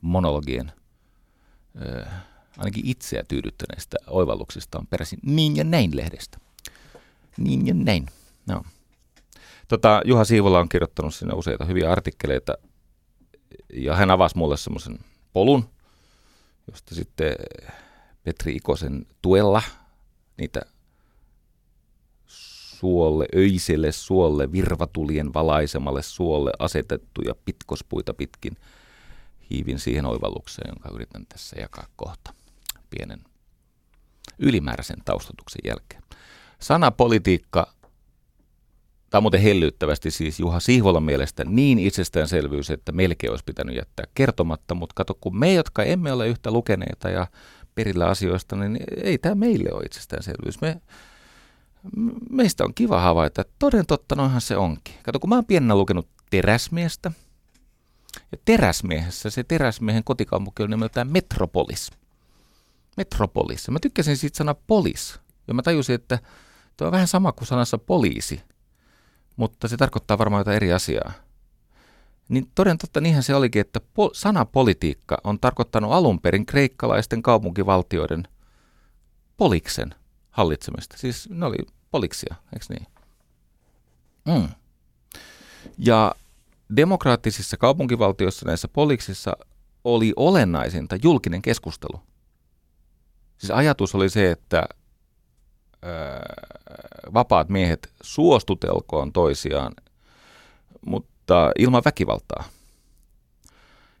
monologien 0.00 0.72
äh, 2.06 2.12
ainakin 2.58 2.86
itseä 2.86 3.24
tyydyttäneistä 3.28 3.96
oivalluksista 4.06 4.78
on 4.78 4.86
peräisin 4.86 5.18
niin 5.22 5.56
ja 5.56 5.64
näin 5.64 5.96
lehdestä. 5.96 6.38
Niin 7.36 7.66
ja 7.66 7.74
näin. 7.74 8.06
No. 8.46 8.62
Tota, 9.68 10.02
Juha 10.04 10.24
Siivola 10.24 10.58
on 10.60 10.68
kirjoittanut 10.68 11.14
sinne 11.14 11.34
useita 11.34 11.64
hyviä 11.64 11.92
artikkeleita 11.92 12.58
ja 13.72 13.96
hän 13.96 14.10
avasi 14.10 14.38
mulle 14.38 14.56
semmoisen 14.56 14.98
polun, 15.32 15.68
josta 16.70 16.94
sitten 16.94 17.34
Petri 18.22 18.56
Ikosen 18.56 19.06
tuella 19.22 19.62
niitä 20.38 20.60
suolle, 22.26 23.26
öiselle 23.36 23.92
suolle, 23.92 24.52
virvatulien 24.52 25.34
valaisemalle 25.34 26.02
suolle 26.02 26.50
asetettuja 26.58 27.34
pitkospuita 27.44 28.14
pitkin. 28.14 28.56
Hiivin 29.50 29.78
siihen 29.78 30.06
oivallukseen, 30.06 30.68
jonka 30.68 30.88
yritän 30.94 31.26
tässä 31.26 31.56
jakaa 31.60 31.86
kohta 31.96 32.34
pienen 32.90 33.20
ylimääräisen 34.38 34.96
taustatuksen 35.04 35.60
jälkeen. 35.64 36.02
Sana 36.60 36.90
politiikka, 36.90 37.72
tämä 39.10 39.18
on 39.18 39.22
muuten 39.22 39.40
hellyyttävästi 39.40 40.10
siis 40.10 40.40
Juha 40.40 40.60
Sihvolan 40.60 41.02
mielestä 41.02 41.44
niin 41.44 41.78
itsestäänselvyys, 41.78 42.70
että 42.70 42.92
melkein 42.92 43.30
olisi 43.30 43.44
pitänyt 43.44 43.76
jättää 43.76 44.06
kertomatta, 44.14 44.74
mutta 44.74 44.92
kato, 44.94 45.14
kun 45.20 45.38
me, 45.38 45.54
jotka 45.54 45.82
emme 45.82 46.12
ole 46.12 46.28
yhtä 46.28 46.50
lukeneita 46.50 47.10
ja 47.10 47.26
perillä 47.74 48.06
asioista, 48.06 48.56
niin 48.56 48.78
ei 49.02 49.18
tämä 49.18 49.34
meille 49.34 49.72
ole 49.72 49.84
itsestäänselvyys. 49.84 50.60
Me 50.60 50.80
meistä 52.30 52.64
on 52.64 52.74
kiva 52.74 53.00
havaita, 53.00 53.40
että 53.40 53.54
toden 53.58 53.86
totta 53.86 54.14
noinhan 54.14 54.40
se 54.40 54.56
onkin. 54.56 54.94
Kato, 55.02 55.20
kun 55.20 55.30
mä 55.30 55.34
oon 55.34 55.46
pienenä 55.46 55.74
lukenut 55.74 56.08
teräsmiestä, 56.30 57.12
ja 58.32 58.38
teräsmiehessä 58.44 59.30
se 59.30 59.44
teräsmiehen 59.44 60.04
kotikaupunki 60.04 60.62
on 60.62 60.70
nimeltään 60.70 61.12
Metropolis. 61.12 61.90
Metropolis. 62.96 63.70
Mä 63.70 63.78
tykkäsin 63.80 64.16
siitä 64.16 64.36
sana 64.36 64.54
polis. 64.54 65.20
Ja 65.48 65.54
mä 65.54 65.62
tajusin, 65.62 65.94
että 65.94 66.18
tuo 66.76 66.86
on 66.86 66.92
vähän 66.92 67.08
sama 67.08 67.32
kuin 67.32 67.48
sanassa 67.48 67.78
poliisi, 67.78 68.42
mutta 69.36 69.68
se 69.68 69.76
tarkoittaa 69.76 70.18
varmaan 70.18 70.40
jotain 70.40 70.56
eri 70.56 70.72
asiaa. 70.72 71.12
Niin 72.28 72.50
toden 72.54 72.78
totta 72.78 73.00
niinhän 73.00 73.22
se 73.22 73.34
olikin, 73.34 73.60
että 73.60 73.80
po- 73.80 74.10
sana 74.12 74.44
politiikka 74.44 75.18
on 75.24 75.40
tarkoittanut 75.40 75.92
alun 75.92 76.20
perin 76.20 76.46
kreikkalaisten 76.46 77.22
kaupunkivaltioiden 77.22 78.28
poliksen 79.36 79.94
hallitsemista. 80.30 80.96
Siis 80.98 81.28
ne 81.30 81.46
oli 81.46 81.56
poliksia, 81.90 82.34
eikö 82.54 82.66
niin? 82.68 82.86
Mm. 84.24 84.48
Ja 85.78 86.14
demokraattisissa 86.76 87.56
kaupunkivaltioissa 87.56 88.46
näissä 88.46 88.68
poliksissa 88.68 89.36
oli 89.84 90.12
olennaisinta 90.16 90.96
julkinen 91.02 91.42
keskustelu. 91.42 92.00
Siis 93.38 93.50
ajatus 93.50 93.94
oli 93.94 94.08
se, 94.08 94.30
että 94.30 94.64
ää, 95.82 96.34
vapaat 97.14 97.48
miehet 97.48 97.92
suostutelkoon 98.02 99.12
toisiaan, 99.12 99.72
mutta 100.86 101.50
ilman 101.58 101.82
väkivaltaa. 101.84 102.44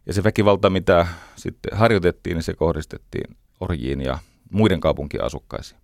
Ja 0.06 0.12
se 0.12 0.24
väkivalta, 0.24 0.70
mitä 0.70 1.06
sitten 1.36 1.78
harjoitettiin, 1.78 2.34
niin 2.34 2.42
se 2.42 2.54
kohdistettiin 2.54 3.36
orjiin 3.60 4.00
ja 4.00 4.18
muiden 4.50 4.80
kaupunkien 4.80 5.24
asukkaisiin. 5.24 5.80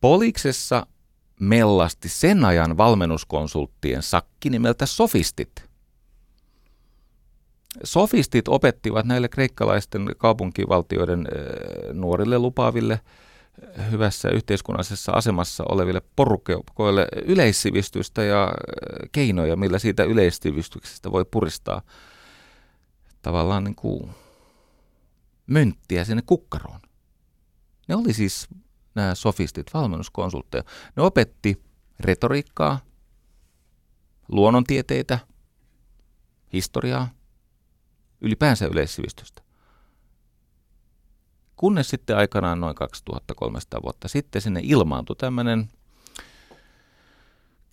Poliksessa 0.00 0.86
mellasti 1.40 2.08
sen 2.08 2.44
ajan 2.44 2.76
valmennuskonsulttien 2.76 4.02
sakki 4.02 4.50
nimeltä 4.50 4.86
sofistit. 4.86 5.50
Sofistit 7.84 8.48
opettivat 8.48 9.06
näille 9.06 9.28
kreikkalaisten 9.28 10.10
kaupunkivaltioiden 10.18 11.28
nuorille 11.92 12.38
lupaaville 12.38 13.00
hyvässä 13.90 14.28
yhteiskunnallisessa 14.28 15.12
asemassa 15.12 15.64
oleville 15.68 16.02
porukoille 16.16 17.08
yleissivistystä 17.24 18.22
ja 18.22 18.52
keinoja, 19.12 19.56
millä 19.56 19.78
siitä 19.78 20.04
yleissivistyksestä 20.04 21.12
voi 21.12 21.24
puristaa 21.30 21.82
tavallaan 23.22 23.64
niin 23.64 23.74
kuin 23.74 24.10
mönttiä 25.46 26.04
sinne 26.04 26.22
kukkaroon. 26.26 26.80
Ne 27.88 27.96
oli 27.96 28.12
siis 28.12 28.48
nämä 28.94 29.14
sofistit, 29.14 29.74
valmennuskonsultteja. 29.74 30.64
Ne 30.96 31.02
opetti 31.02 31.62
retoriikkaa, 32.00 32.80
luonnontieteitä, 34.28 35.18
historiaa, 36.52 37.08
ylipäänsä 38.20 38.66
yleissivistystä. 38.66 39.42
Kunnes 41.56 41.90
sitten 41.90 42.16
aikanaan 42.16 42.60
noin 42.60 42.74
2300 42.74 43.82
vuotta 43.82 44.08
sitten 44.08 44.42
sinne 44.42 44.60
ilmaantui 44.62 45.16
tämmöinen 45.16 45.68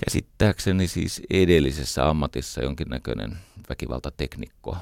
käsittääkseni 0.05 0.87
siis 0.87 1.21
edellisessä 1.29 2.09
ammatissa 2.09 2.63
jonkinnäköinen 2.63 3.37
väkivaltateknikko. 3.69 4.77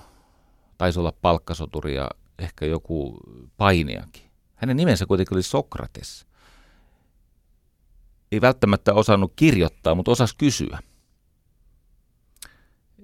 Taisi 0.78 1.00
olla 1.00 1.14
palkkasoturi 1.22 1.96
ja 1.96 2.10
ehkä 2.40 2.66
joku 2.66 3.20
painiakin. 3.58 4.32
Hänen 4.56 4.78
nimensä 4.78 5.06
kuitenkin 5.06 5.36
oli 5.36 5.44
Sokrates. 5.44 6.28
Ei 8.32 8.42
välttämättä 8.42 8.94
osannut 8.94 9.34
kirjoittaa, 9.36 9.96
mutta 9.96 10.12
osasi 10.12 10.36
kysyä. 10.38 10.80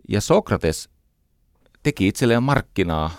Ja 0.09 0.21
Sokrates 0.21 0.89
teki 1.88 2.07
itselleen 2.07 2.43
markkinaa 2.43 3.11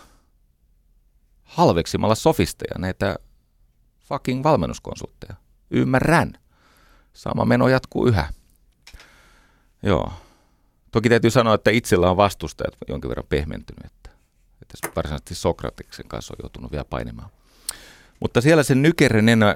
halveksimalla 1.45 2.15
sofisteja, 2.15 2.75
näitä 2.79 3.17
fucking 4.01 4.45
valmennuskonsultteja. 4.45 5.35
Ymmärrän. 5.71 6.33
Sama 7.13 7.45
meno 7.45 7.69
jatkuu 7.69 8.07
yhä. 8.07 8.29
Joo. 9.83 10.13
Toki 10.93 11.09
täytyy 11.09 11.31
sanoa, 11.31 11.55
että 11.55 11.71
itsellä 11.71 12.11
on 12.11 12.17
vastustajat 12.17 12.77
jonkin 12.89 13.09
verran 13.09 13.27
pehmentynyt, 13.29 13.85
että, 13.85 14.11
että 14.63 14.89
varsinaisesti 14.97 15.35
Sokrateksen 15.35 16.09
kanssa 16.09 16.35
on 16.35 16.43
joutunut 16.43 16.73
vielä 16.73 16.85
painimaan. 16.85 17.31
Mutta 18.21 18.41
siellä 18.41 18.63
sen 18.63 18.83
nykerinen 18.83 19.43
ää, 19.43 19.55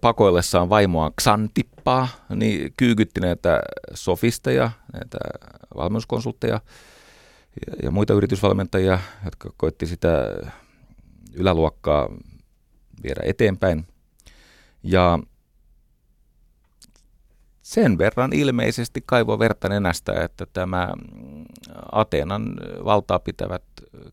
pakoillessaan 0.00 0.68
vaimoa 0.68 1.10
Xantippaa, 1.20 2.08
niin 2.34 2.72
kyykytti 2.76 3.20
näitä 3.20 3.62
sofisteja, 3.94 4.70
näitä 4.92 5.18
valmennuskonsultteja 5.76 6.60
ja, 7.66 7.76
ja 7.82 7.90
muita 7.90 8.14
yritysvalmentajia, 8.14 8.98
jotka 9.24 9.52
koitti 9.56 9.86
sitä 9.86 10.08
yläluokkaa 11.34 12.08
viedä 13.02 13.20
eteenpäin. 13.24 13.86
Ja 14.82 15.18
sen 17.62 17.98
verran 17.98 18.32
ilmeisesti 18.32 19.02
kaivo 19.06 19.38
verta 19.38 19.68
nenästä, 19.68 20.24
että 20.24 20.46
tämä 20.52 20.92
Ateenan 21.92 22.54
valtaa 22.84 23.18
pitävät 23.18 23.64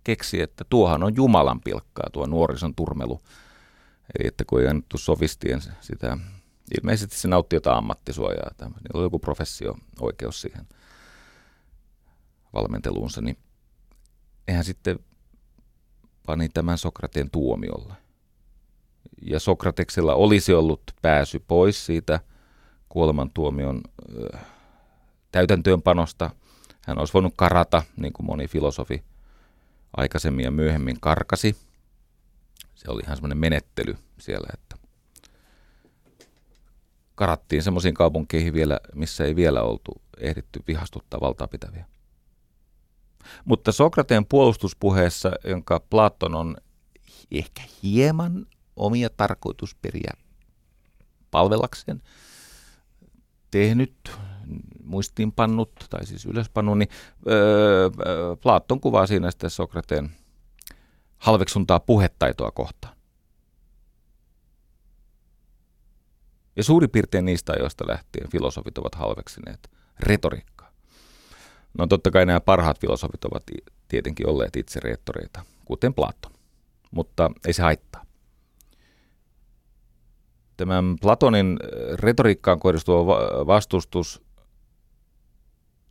keksi, 0.03 0.41
että 0.41 0.65
tuohan 0.69 1.03
on 1.03 1.15
Jumalan 1.15 1.61
pilkkaa 1.61 2.09
tuo 2.13 2.25
nuorison 2.25 2.75
turmelu. 2.75 3.19
Eli 4.19 4.27
että 4.27 4.43
kun 4.47 4.61
ei 4.61 4.67
annettu 4.67 4.97
sofistien 4.97 5.61
sitä, 5.81 6.17
ilmeisesti 6.77 7.15
se 7.17 7.27
nautti 7.27 7.55
jotain 7.55 7.77
ammattisuojaa, 7.77 8.51
niillä 8.59 8.75
oli 8.93 9.05
joku 9.05 9.19
professio-oikeus 9.19 10.41
siihen 10.41 10.67
valmenteluunsa, 12.53 13.21
niin 13.21 13.37
eihän 14.47 14.63
sitten 14.63 14.99
pani 16.25 16.49
tämän 16.49 16.77
Sokrateen 16.77 17.29
tuomiolle. 17.29 17.93
Ja 19.21 19.39
Sokrateksella 19.39 20.15
olisi 20.15 20.53
ollut 20.53 20.81
pääsy 21.01 21.43
pois 21.47 21.85
siitä 21.85 22.19
kuolemantuomion 22.89 23.81
äh, 24.33 24.45
täytäntöönpanosta. 25.31 26.29
Hän 26.81 26.99
olisi 26.99 27.13
voinut 27.13 27.33
karata, 27.37 27.83
niin 27.97 28.13
kuin 28.13 28.25
moni 28.25 28.47
filosofi 28.47 29.03
aikaisemmin 29.97 30.45
ja 30.45 30.51
myöhemmin 30.51 30.99
karkasi. 30.99 31.55
Se 32.75 32.91
oli 32.91 33.01
ihan 33.05 33.17
semmoinen 33.17 33.37
menettely 33.37 33.97
siellä, 34.19 34.47
että 34.53 34.75
karattiin 37.15 37.63
semmoisiin 37.63 37.93
kaupunkeihin 37.93 38.53
vielä, 38.53 38.79
missä 38.95 39.25
ei 39.25 39.35
vielä 39.35 39.61
oltu 39.61 40.01
ehditty 40.17 40.63
vihastuttaa 40.67 41.21
valtaa 41.21 41.47
pitäviä. 41.47 41.85
Mutta 43.45 43.71
Sokrateen 43.71 44.25
puolustuspuheessa, 44.25 45.31
jonka 45.43 45.79
Platon 45.89 46.35
on 46.35 46.57
ehkä 47.31 47.61
hieman 47.83 48.45
omia 48.75 49.09
tarkoitusperiä 49.09 50.11
palvellakseen 51.31 52.01
tehnyt, 53.51 54.11
muistiinpannut 54.83 55.71
tai 55.89 56.05
siis 56.05 56.25
ylöspannut, 56.25 56.77
niin 56.77 56.89
öö, 57.27 57.89
Platon 58.41 58.79
kuvaa 58.79 59.07
siinä 59.07 59.31
sitten 59.31 59.49
Sokrateen 59.49 60.11
halveksuntaa 61.17 61.79
puhetaitoa 61.79 62.51
kohtaan. 62.51 62.95
Ja 66.55 66.63
suurin 66.63 66.89
piirtein 66.89 67.25
niistä 67.25 67.53
ajoista 67.53 67.87
lähtien 67.87 68.29
filosofit 68.31 68.77
ovat 68.77 68.95
halveksineet 68.95 69.71
retoriikkaa. 69.99 70.52
No 71.77 71.87
totta 71.87 72.11
kai 72.11 72.25
nämä 72.25 72.39
parhaat 72.39 72.79
filosofit 72.79 73.25
ovat 73.25 73.43
tietenkin 73.87 74.29
olleet 74.29 74.55
itse 74.55 74.79
reettoreita, 74.79 75.45
kuten 75.65 75.93
Platon, 75.93 76.31
mutta 76.91 77.31
ei 77.47 77.53
se 77.53 77.61
haittaa. 77.61 78.05
Tämän 80.57 80.95
Platonin 81.01 81.59
äh, 81.63 81.97
retoriikkaan 81.97 82.59
kohdistuva 82.59 83.17
vastustus, 83.47 84.21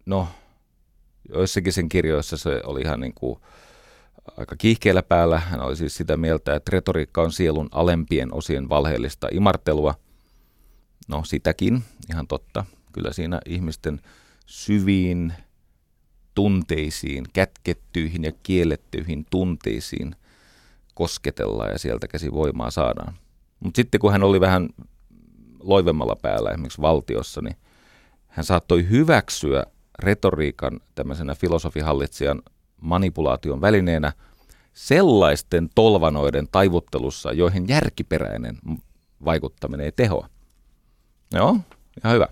no 0.07 0.28
joissakin 1.28 1.72
sen 1.72 1.89
kirjoissa 1.89 2.37
se 2.37 2.61
oli 2.64 2.80
ihan 2.80 3.01
niin 3.01 3.14
kuin 3.14 3.41
aika 4.37 4.57
kiihkeellä 4.57 5.03
päällä. 5.03 5.39
Hän 5.39 5.61
oli 5.61 5.76
siis 5.76 5.97
sitä 5.97 6.16
mieltä, 6.16 6.55
että 6.55 6.70
retoriikka 6.70 7.22
on 7.22 7.33
sielun 7.33 7.68
alempien 7.72 8.35
osien 8.35 8.68
valheellista 8.68 9.28
imartelua. 9.33 9.95
No 11.09 11.24
sitäkin, 11.24 11.83
ihan 12.11 12.26
totta. 12.26 12.64
Kyllä 12.93 13.12
siinä 13.12 13.41
ihmisten 13.47 14.01
syviin 14.47 15.33
tunteisiin, 16.35 17.24
kätkettyihin 17.33 18.24
ja 18.24 18.33
kiellettyihin 18.43 19.26
tunteisiin 19.30 20.16
kosketellaan 20.95 21.70
ja 21.70 21.78
sieltä 21.78 22.09
käsi 22.09 22.33
voimaa 22.33 22.70
saadaan. 22.70 23.14
Mutta 23.61 23.76
sitten 23.76 24.01
kun 24.01 24.12
hän 24.12 24.22
oli 24.22 24.41
vähän 24.41 24.68
loivemmalla 25.61 26.16
päällä 26.16 26.51
esimerkiksi 26.51 26.83
valtiossa, 26.83 27.41
niin 27.41 27.57
hän 28.28 28.45
saattoi 28.45 28.89
hyväksyä 28.89 29.64
retoriikan 29.99 30.80
tämmöisenä 30.95 31.35
filosofihallitsijan 31.35 32.43
manipulaation 32.80 33.61
välineenä 33.61 34.12
sellaisten 34.72 35.68
tolvanoiden 35.74 36.49
taivuttelussa, 36.53 37.33
joihin 37.33 37.68
järkiperäinen 37.68 38.59
vaikuttaminen 39.24 39.85
ei 39.85 39.93
tehoa. 39.93 40.28
Joo, 41.33 41.57
ihan 42.05 42.14
hyvä. 42.14 42.28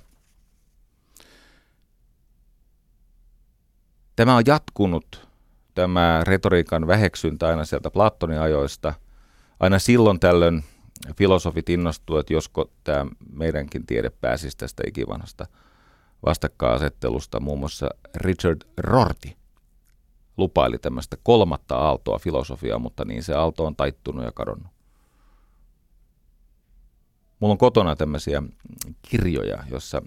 Tämä 4.20 4.36
on 4.36 4.42
jatkunut, 4.46 5.28
tämä 5.74 6.20
retoriikan 6.24 6.86
väheksyntä 6.86 7.48
aina 7.48 7.64
sieltä 7.64 7.90
Platonin 7.90 8.40
ajoista. 8.40 8.94
Aina 9.60 9.78
silloin 9.78 10.20
tällöin 10.20 10.64
filosofit 11.16 11.68
innostuivat, 11.68 12.20
että 12.20 12.32
josko 12.32 12.70
tämä 12.84 13.06
meidänkin 13.32 13.86
tiede 13.86 14.10
pääsisi 14.10 14.56
tästä 14.56 14.82
ikivanhasta 14.86 15.46
vastakkainasettelusta. 16.26 17.40
Muun 17.40 17.58
muassa 17.58 17.88
Richard 18.16 18.60
Rorty 18.76 19.28
lupaili 20.36 20.78
tämmöistä 20.78 21.16
kolmatta 21.22 21.76
aaltoa 21.76 22.18
filosofiaa, 22.18 22.78
mutta 22.78 23.04
niin 23.04 23.22
se 23.22 23.34
aalto 23.34 23.66
on 23.66 23.76
taittunut 23.76 24.24
ja 24.24 24.32
kadonnut. 24.32 24.72
Mulla 27.40 27.52
on 27.52 27.58
kotona 27.58 27.96
tämmöisiä 27.96 28.42
kirjoja, 29.02 29.64
jossa 29.70 30.02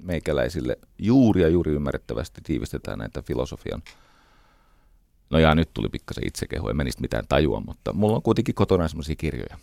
meikäläisille 0.00 0.78
juuri 0.98 1.42
ja 1.42 1.48
juuri 1.48 1.72
ymmärrettävästi 1.72 2.40
tiivistetään 2.44 2.98
näitä 2.98 3.22
filosofian. 3.22 3.82
No 5.30 5.38
ja 5.38 5.54
nyt 5.54 5.70
tuli 5.74 5.88
pikkasen 5.88 6.26
itsekehu, 6.26 6.68
en 6.68 6.76
menisi 6.76 7.00
mitään 7.00 7.24
tajua, 7.28 7.60
mutta 7.60 7.92
mulla 7.92 8.16
on 8.16 8.22
kuitenkin 8.22 8.54
kotona 8.54 8.88
semmoisia 8.88 9.16
kirjoja. 9.16 9.58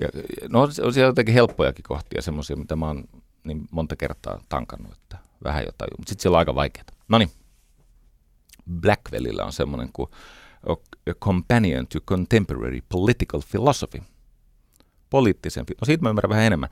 Ja, 0.00 0.08
no 0.48 0.60
on 0.60 0.72
siellä 0.72 1.08
jotenkin 1.08 1.34
helppojakin 1.34 1.82
kohtia, 1.82 2.22
semmoisia, 2.22 2.56
mitä 2.56 2.76
mä 2.76 2.86
oon 2.86 3.04
niin 3.44 3.68
monta 3.70 3.96
kertaa 3.96 4.40
tankannut, 4.48 4.92
että 4.92 5.18
vähän 5.44 5.64
jotain, 5.66 5.90
mutta 5.98 6.10
sitten 6.10 6.22
siellä 6.22 6.36
on 6.36 6.38
aika 6.38 6.54
vaikeaa. 6.54 6.86
No 7.08 7.18
niin, 7.18 7.30
Blackwellillä 8.80 9.44
on 9.44 9.52
semmoinen 9.52 9.90
kuin 9.92 10.10
A 10.70 11.14
Companion 11.14 11.86
to 11.86 12.00
Contemporary 12.00 12.80
Political 12.88 13.40
Philosophy. 13.50 14.02
Poliittisen, 15.10 15.64
no 15.80 15.84
siitä 15.84 16.02
mä 16.02 16.08
ymmärrän 16.08 16.30
vähän 16.30 16.44
enemmän 16.44 16.68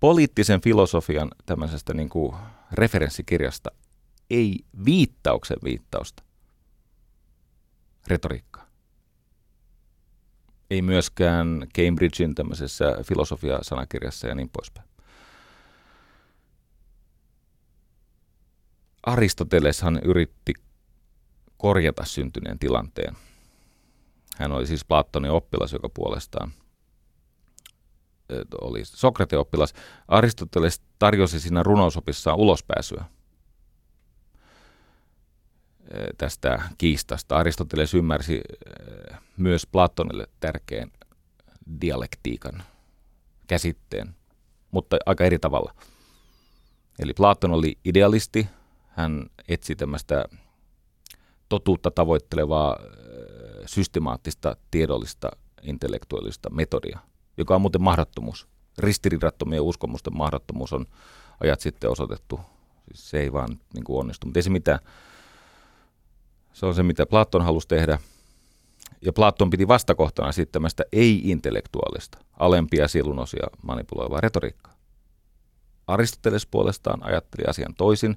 poliittisen 0.00 0.60
filosofian 0.60 1.30
tämmöisestä 1.46 1.94
niin 1.94 2.08
kuin 2.08 2.36
referenssikirjasta 2.72 3.70
ei 4.30 4.64
viittauksen 4.84 5.56
viittausta 5.64 6.22
retoriikkaa. 8.06 8.66
Ei 10.70 10.82
myöskään 10.82 11.66
Cambridgein 11.78 12.34
tämmöisessä 12.34 12.84
filosofia-sanakirjassa 13.02 14.28
ja 14.28 14.34
niin 14.34 14.48
poispäin. 14.48 14.88
Aristoteleshan 19.02 20.00
yritti 20.04 20.54
korjata 21.56 22.04
syntyneen 22.04 22.58
tilanteen. 22.58 23.16
Hän 24.36 24.52
oli 24.52 24.66
siis 24.66 24.84
Platonin 24.84 25.30
oppilas, 25.30 25.72
joka 25.72 25.88
puolestaan 25.88 26.52
oli 28.60 28.84
Sokrateen 28.84 29.40
oppilas. 29.40 29.72
Aristoteles 30.08 30.82
tarjosi 30.98 31.40
siinä 31.40 31.62
runousopissaan 31.62 32.38
ulospääsyä 32.38 33.04
tästä 36.18 36.62
kiistasta. 36.78 37.36
Aristoteles 37.36 37.94
ymmärsi 37.94 38.40
myös 39.36 39.66
Platonille 39.66 40.26
tärkeän 40.40 40.90
dialektiikan 41.80 42.62
käsitteen, 43.46 44.14
mutta 44.70 44.96
aika 45.06 45.24
eri 45.24 45.38
tavalla. 45.38 45.74
Eli 46.98 47.14
Platon 47.14 47.50
oli 47.50 47.78
idealisti, 47.84 48.48
hän 48.88 49.26
etsi 49.48 49.76
tämmöistä 49.76 50.24
totuutta 51.48 51.90
tavoittelevaa 51.90 52.76
systemaattista, 53.66 54.56
tiedollista, 54.70 55.30
intellektuaalista 55.62 56.50
metodia, 56.50 56.98
joka 57.36 57.54
on 57.54 57.60
muuten 57.60 57.82
mahdottomuus. 57.82 58.48
Ristiriidattomien 58.78 59.62
uskomusten 59.62 60.16
mahdottomuus 60.16 60.72
on 60.72 60.86
ajat 61.40 61.60
sitten 61.60 61.90
osoitettu. 61.90 62.40
Siis 62.88 63.10
se 63.10 63.20
ei 63.20 63.32
vaan 63.32 63.60
niin 63.74 63.84
kuin 63.84 63.98
onnistu, 63.98 64.26
mutta 64.26 64.38
ei 64.38 64.42
se 64.42 64.50
mitään. 64.50 64.78
Se 66.52 66.66
on 66.66 66.74
se, 66.74 66.82
mitä 66.82 67.06
Platon 67.06 67.44
halusi 67.44 67.68
tehdä. 67.68 67.98
Ja 69.02 69.12
Platon 69.12 69.50
piti 69.50 69.68
vastakohtana 69.68 70.32
sitten 70.32 70.52
tämmöistä 70.52 70.84
ei-intellektuaalista, 70.92 72.18
alempia 72.38 72.88
sielunosia 72.88 73.46
manipuloivaa 73.62 74.20
retoriikkaa. 74.20 74.74
Aristoteles 75.86 76.46
puolestaan 76.46 77.02
ajatteli 77.02 77.44
asian 77.48 77.74
toisin. 77.74 78.16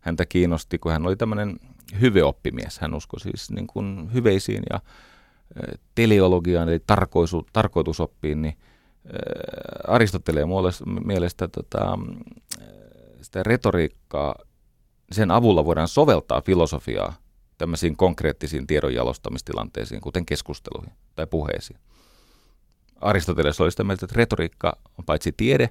Häntä 0.00 0.26
kiinnosti, 0.26 0.78
kun 0.78 0.92
hän 0.92 1.06
oli 1.06 1.16
tämmöinen 1.16 1.60
hyveoppimies. 2.00 2.78
Hän 2.78 2.94
uskoi 2.94 3.20
siis 3.20 3.50
niin 3.50 3.66
kuin 3.66 4.10
hyveisiin 4.14 4.62
ja 4.72 4.80
teleologiaan, 5.94 6.68
eli 6.68 6.80
tarkoisu, 6.86 7.46
tarkoitusoppiin, 7.52 8.42
niin 8.42 8.56
Aristoteleen 9.88 10.48
mielestä 11.04 11.48
tota, 11.48 11.98
sitä 13.22 13.42
retoriikkaa, 13.42 14.34
sen 15.12 15.30
avulla 15.30 15.64
voidaan 15.64 15.88
soveltaa 15.88 16.40
filosofiaa 16.40 17.14
tämmöisiin 17.58 17.96
konkreettisiin 17.96 18.66
tiedonjalostamistilanteisiin, 18.66 20.00
kuten 20.00 20.26
keskusteluihin 20.26 20.92
tai 21.16 21.26
puheisiin. 21.26 21.80
Aristoteles 23.00 23.60
oli 23.60 23.70
sitä 23.70 23.84
mieltä, 23.84 24.06
että 24.06 24.16
retoriikka 24.16 24.76
on 24.98 25.04
paitsi 25.04 25.32
tiede, 25.32 25.70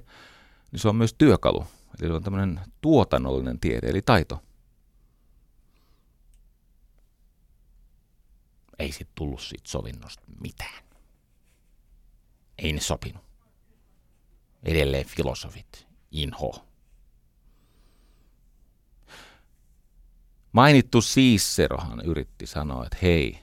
niin 0.72 0.80
se 0.80 0.88
on 0.88 0.96
myös 0.96 1.14
työkalu. 1.18 1.64
Eli 2.00 2.08
se 2.08 2.12
on 2.14 2.22
tämmöinen 2.22 2.60
tuotannollinen 2.80 3.60
tiede, 3.60 3.88
eli 3.88 4.02
taito. 4.02 4.38
Ei 8.80 8.92
sitten 8.92 9.14
tullut 9.14 9.40
siitä 9.40 9.68
sovinnosta 9.68 10.22
mitään. 10.42 10.84
Ei 12.58 12.72
ne 12.72 12.80
sopinut. 12.80 13.24
Edelleen 14.62 15.06
filosofit, 15.06 15.86
inho. 16.10 16.66
Mainittu 20.52 21.00
Siisserohan 21.00 22.00
yritti 22.04 22.46
sanoa, 22.46 22.84
että 22.84 22.98
hei, 23.02 23.38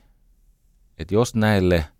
että 0.97 1.13
jos 1.13 1.35
näille– 1.35 1.85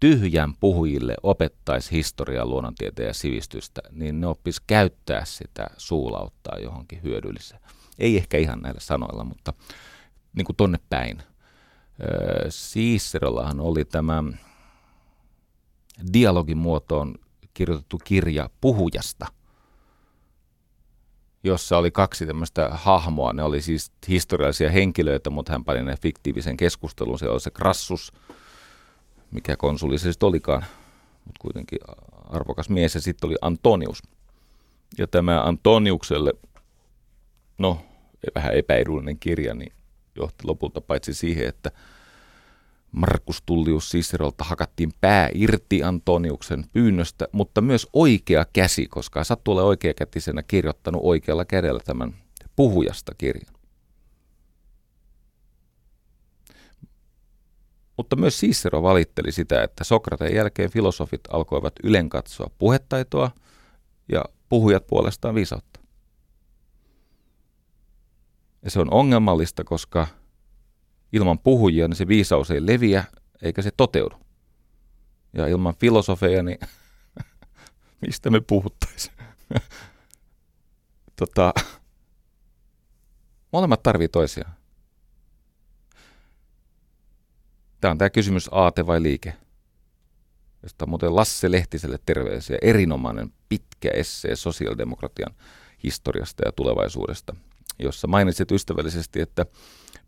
tyhjän 0.00 0.54
puhujille 0.56 1.14
opettaisi 1.22 1.90
historiaa, 1.90 2.46
luonnontieteen 2.46 3.06
ja 3.06 3.14
sivistystä, 3.14 3.80
niin 3.90 4.20
ne 4.20 4.26
oppis 4.26 4.60
käyttää 4.60 5.24
sitä 5.24 5.66
suulauttaa 5.76 6.58
johonkin 6.58 7.02
hyödylliseen. 7.02 7.60
Ei 7.98 8.16
ehkä 8.16 8.38
ihan 8.38 8.60
näillä 8.60 8.80
sanoilla, 8.80 9.24
mutta 9.24 9.52
niin 10.36 10.44
kuin 10.44 10.56
tonne 10.56 10.78
päin. 10.90 11.22
Siiserollahan 12.48 13.60
oli 13.60 13.84
tämä 13.84 14.24
dialogin 16.12 16.58
muotoon 16.58 17.14
kirjoitettu 17.54 17.98
kirja 18.04 18.50
puhujasta, 18.60 19.26
jossa 21.44 21.78
oli 21.78 21.90
kaksi 21.90 22.26
tämmöistä 22.26 22.68
hahmoa. 22.72 23.32
Ne 23.32 23.42
oli 23.42 23.62
siis 23.62 23.92
historiallisia 24.08 24.70
henkilöitä, 24.70 25.30
mutta 25.30 25.52
hän 25.52 25.64
pani 25.64 25.82
ne 25.82 25.96
fiktiivisen 26.02 26.56
keskustelun. 26.56 27.18
Se 27.18 27.28
oli 27.28 27.40
se 27.40 27.50
Krassus, 27.50 28.12
mikä 29.30 29.56
konsuli 29.56 29.98
se 29.98 30.12
sitten 30.12 30.26
olikaan, 30.26 30.64
mutta 31.24 31.40
kuitenkin 31.40 31.78
arvokas 32.30 32.68
mies, 32.68 32.94
ja 32.94 33.00
sitten 33.00 33.28
oli 33.28 33.36
Antonius. 33.40 34.02
Ja 34.98 35.06
tämä 35.06 35.42
Antoniukselle, 35.44 36.32
no 37.58 37.80
vähän 38.34 38.54
epäedullinen 38.54 39.18
kirja, 39.18 39.54
niin 39.54 39.72
johti 40.16 40.44
lopulta 40.46 40.80
paitsi 40.80 41.14
siihen, 41.14 41.48
että 41.48 41.70
Markus 42.92 43.42
Tullius 43.46 43.90
Cicerolta 43.90 44.44
hakattiin 44.44 44.92
pää 45.00 45.30
irti 45.34 45.82
Antoniuksen 45.82 46.64
pyynnöstä, 46.72 47.28
mutta 47.32 47.60
myös 47.60 47.86
oikea 47.92 48.46
käsi, 48.52 48.86
koska 48.86 49.24
sattuu 49.24 49.54
ole 49.54 49.62
oikeakätisenä 49.62 50.42
kirjoittanut 50.42 51.00
oikealla 51.04 51.44
kädellä 51.44 51.80
tämän 51.84 52.14
puhujasta 52.56 53.12
kirjan. 53.18 53.56
Mutta 57.96 58.16
myös 58.16 58.40
Cicero 58.40 58.82
valitteli 58.82 59.32
sitä, 59.32 59.62
että 59.62 59.84
Sokrateen 59.84 60.34
jälkeen 60.34 60.70
filosofit 60.70 61.20
alkoivat 61.30 61.74
ylenkatsoa 61.82 62.50
puhetaitoa 62.58 63.30
ja 64.12 64.24
puhujat 64.48 64.86
puolestaan 64.86 65.34
viisautta. 65.34 65.80
Ja 68.66 68.70
se 68.70 68.80
on 68.80 68.92
ongelmallista, 68.92 69.64
koska 69.64 70.06
ilman 71.12 71.38
puhujia 71.38 71.88
niin 71.88 71.96
se 71.96 72.08
viisaus 72.08 72.50
ei 72.50 72.66
leviä 72.66 73.04
eikä 73.42 73.62
se 73.62 73.70
toteudu. 73.76 74.16
Ja 75.32 75.46
ilman 75.46 75.74
filosofeja, 75.74 76.42
niin 76.42 76.58
mistä 78.06 78.30
me 78.30 78.40
puhuttaisiin? 78.40 79.14
tota, 81.20 81.54
molemmat 83.52 83.82
tarvii 83.82 84.08
toisiaan. 84.08 84.52
Tämä 87.80 87.92
on 87.92 87.98
tämä 87.98 88.10
kysymys 88.10 88.48
aate 88.52 88.86
vai 88.86 89.02
liike, 89.02 89.34
josta 90.62 90.86
muuten 90.86 91.16
Lasse 91.16 91.50
Lehtiselle 91.50 91.98
terveisiä. 92.06 92.58
Erinomainen 92.62 93.32
pitkä 93.48 93.90
essee 93.90 94.36
sosiaalidemokratian 94.36 95.34
historiasta 95.84 96.42
ja 96.46 96.52
tulevaisuudesta, 96.52 97.34
jossa 97.78 98.06
mainitsit 98.06 98.50
ystävällisesti, 98.50 99.20
että 99.20 99.46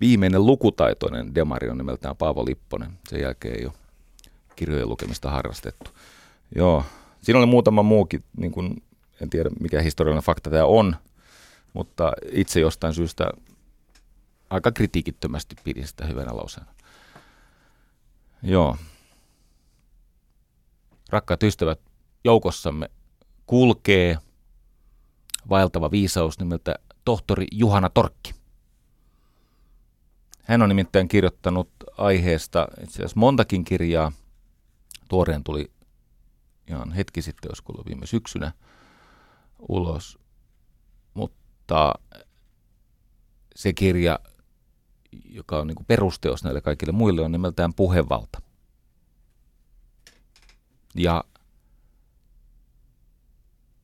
viimeinen 0.00 0.46
lukutaitoinen 0.46 1.34
demari 1.34 1.68
on 1.70 1.78
nimeltään 1.78 2.16
Paavo 2.16 2.44
Lipponen. 2.44 2.98
Sen 3.08 3.20
jälkeen 3.20 3.54
ei 3.58 3.66
ole 3.66 3.74
kirjojen 4.56 4.88
lukemista 4.88 5.30
harrastettu. 5.30 5.90
Joo, 6.54 6.84
siinä 7.22 7.38
oli 7.38 7.46
muutama 7.46 7.82
muukin, 7.82 8.24
niin 8.36 8.52
kuin, 8.52 8.82
en 9.20 9.30
tiedä 9.30 9.50
mikä 9.60 9.80
historiallinen 9.80 10.24
fakta 10.24 10.50
tämä 10.50 10.64
on, 10.64 10.96
mutta 11.72 12.12
itse 12.32 12.60
jostain 12.60 12.94
syystä 12.94 13.30
aika 14.50 14.72
kritiikittömästi 14.72 15.56
pidin 15.64 15.86
sitä 15.86 16.06
hyvänä 16.06 16.36
lauseena. 16.36 16.74
Joo. 18.42 18.76
Rakkaat 21.10 21.42
ystävät, 21.42 21.80
joukossamme 22.24 22.90
kulkee 23.46 24.18
vaeltava 25.48 25.90
viisaus 25.90 26.38
nimeltä 26.38 26.74
tohtori 27.08 27.46
Juhana 27.52 27.90
Torkki. 27.90 28.34
Hän 30.42 30.62
on 30.62 30.68
nimittäin 30.68 31.08
kirjoittanut 31.08 31.70
aiheesta 31.98 32.68
itse 32.82 32.96
asiassa 32.96 33.20
montakin 33.20 33.64
kirjaa. 33.64 34.12
Tuoreen 35.08 35.44
tuli 35.44 35.70
ihan 36.66 36.92
hetki 36.92 37.22
sitten, 37.22 37.50
olisiko 37.50 37.82
viime 37.86 38.06
syksynä 38.06 38.52
ulos. 39.68 40.18
Mutta 41.14 41.94
se 43.56 43.72
kirja 43.72 44.18
joka 45.24 45.58
on 45.58 45.66
niin 45.66 45.86
perusteos 45.86 46.44
näille 46.44 46.60
kaikille 46.60 46.92
muille, 46.92 47.22
on 47.22 47.32
nimeltään 47.32 47.74
puhevalta. 47.74 48.42
Ja 50.94 51.24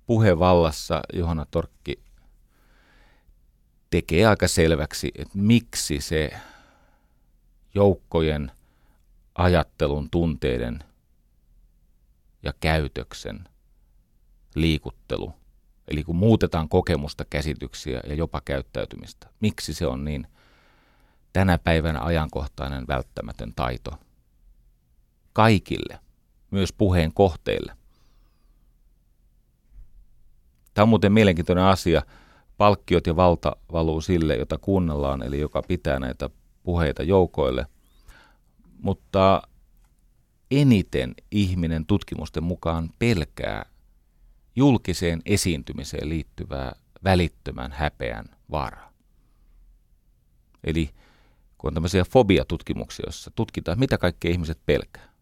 puhevallassa 0.07 1.01
Johanna 1.13 1.47
Torkki 1.51 2.04
tekee 3.95 4.27
aika 4.27 4.49
selväksi, 4.49 5.13
että 5.15 5.39
miksi 5.39 6.01
se 6.01 6.31
joukkojen 7.75 8.51
ajattelun, 9.35 10.11
tunteiden 10.11 10.85
ja 12.43 12.53
käytöksen 12.61 13.49
liikuttelu, 14.55 15.33
eli 15.89 16.05
kun 16.05 16.17
muutetaan 16.17 16.69
kokemusta, 16.69 17.25
käsityksiä 17.25 18.01
ja 18.09 18.15
jopa 18.15 18.41
käyttäytymistä, 18.45 19.27
miksi 19.41 19.75
se 19.75 19.87
on 19.87 20.05
niin 20.05 20.27
tänä 21.33 21.59
päivänä 21.59 22.01
ajankohtainen 22.01 22.87
välttämätön 22.89 23.53
taito. 23.57 23.91
Kaikille, 25.33 26.01
myös 26.51 26.73
puheen 26.73 27.13
kohteille. 27.13 27.77
Tämä 30.75 30.83
on 30.83 30.89
muuten 30.89 31.13
mielenkiintoinen 31.13 31.65
asia. 31.65 32.03
Palkkiot 32.59 33.07
ja 33.07 33.17
valta 33.17 33.57
valuu 33.73 34.01
sille, 34.01 34.37
jota 34.37 34.59
kuunnellaan, 34.59 35.23
eli 35.23 35.41
joka 35.41 35.63
pitää 35.63 35.99
näitä 35.99 36.31
puheita 36.63 37.03
joukoille. 37.03 37.67
Mutta 38.79 39.43
eniten 40.51 41.15
ihminen 41.31 41.87
tutkimusten 41.87 42.43
mukaan 42.43 42.91
pelkää 42.99 43.67
julkiseen 44.57 45.23
esiintymiseen 45.27 46.09
liittyvää 46.09 46.73
välittömän 47.05 47.73
häpeän 47.73 48.25
vaaraa. 48.51 48.93
Eli 50.65 50.91
kun 51.59 51.69
on 51.69 51.75
tämmöisiä 51.75 52.05
fobiatutkimuksia, 52.05 53.05
joissa 53.07 53.31
tutkitaan, 53.35 53.79
mitä 53.79 53.99
kaikki 53.99 54.31
ihmiset 54.31 54.59
pelkää. 54.67 55.13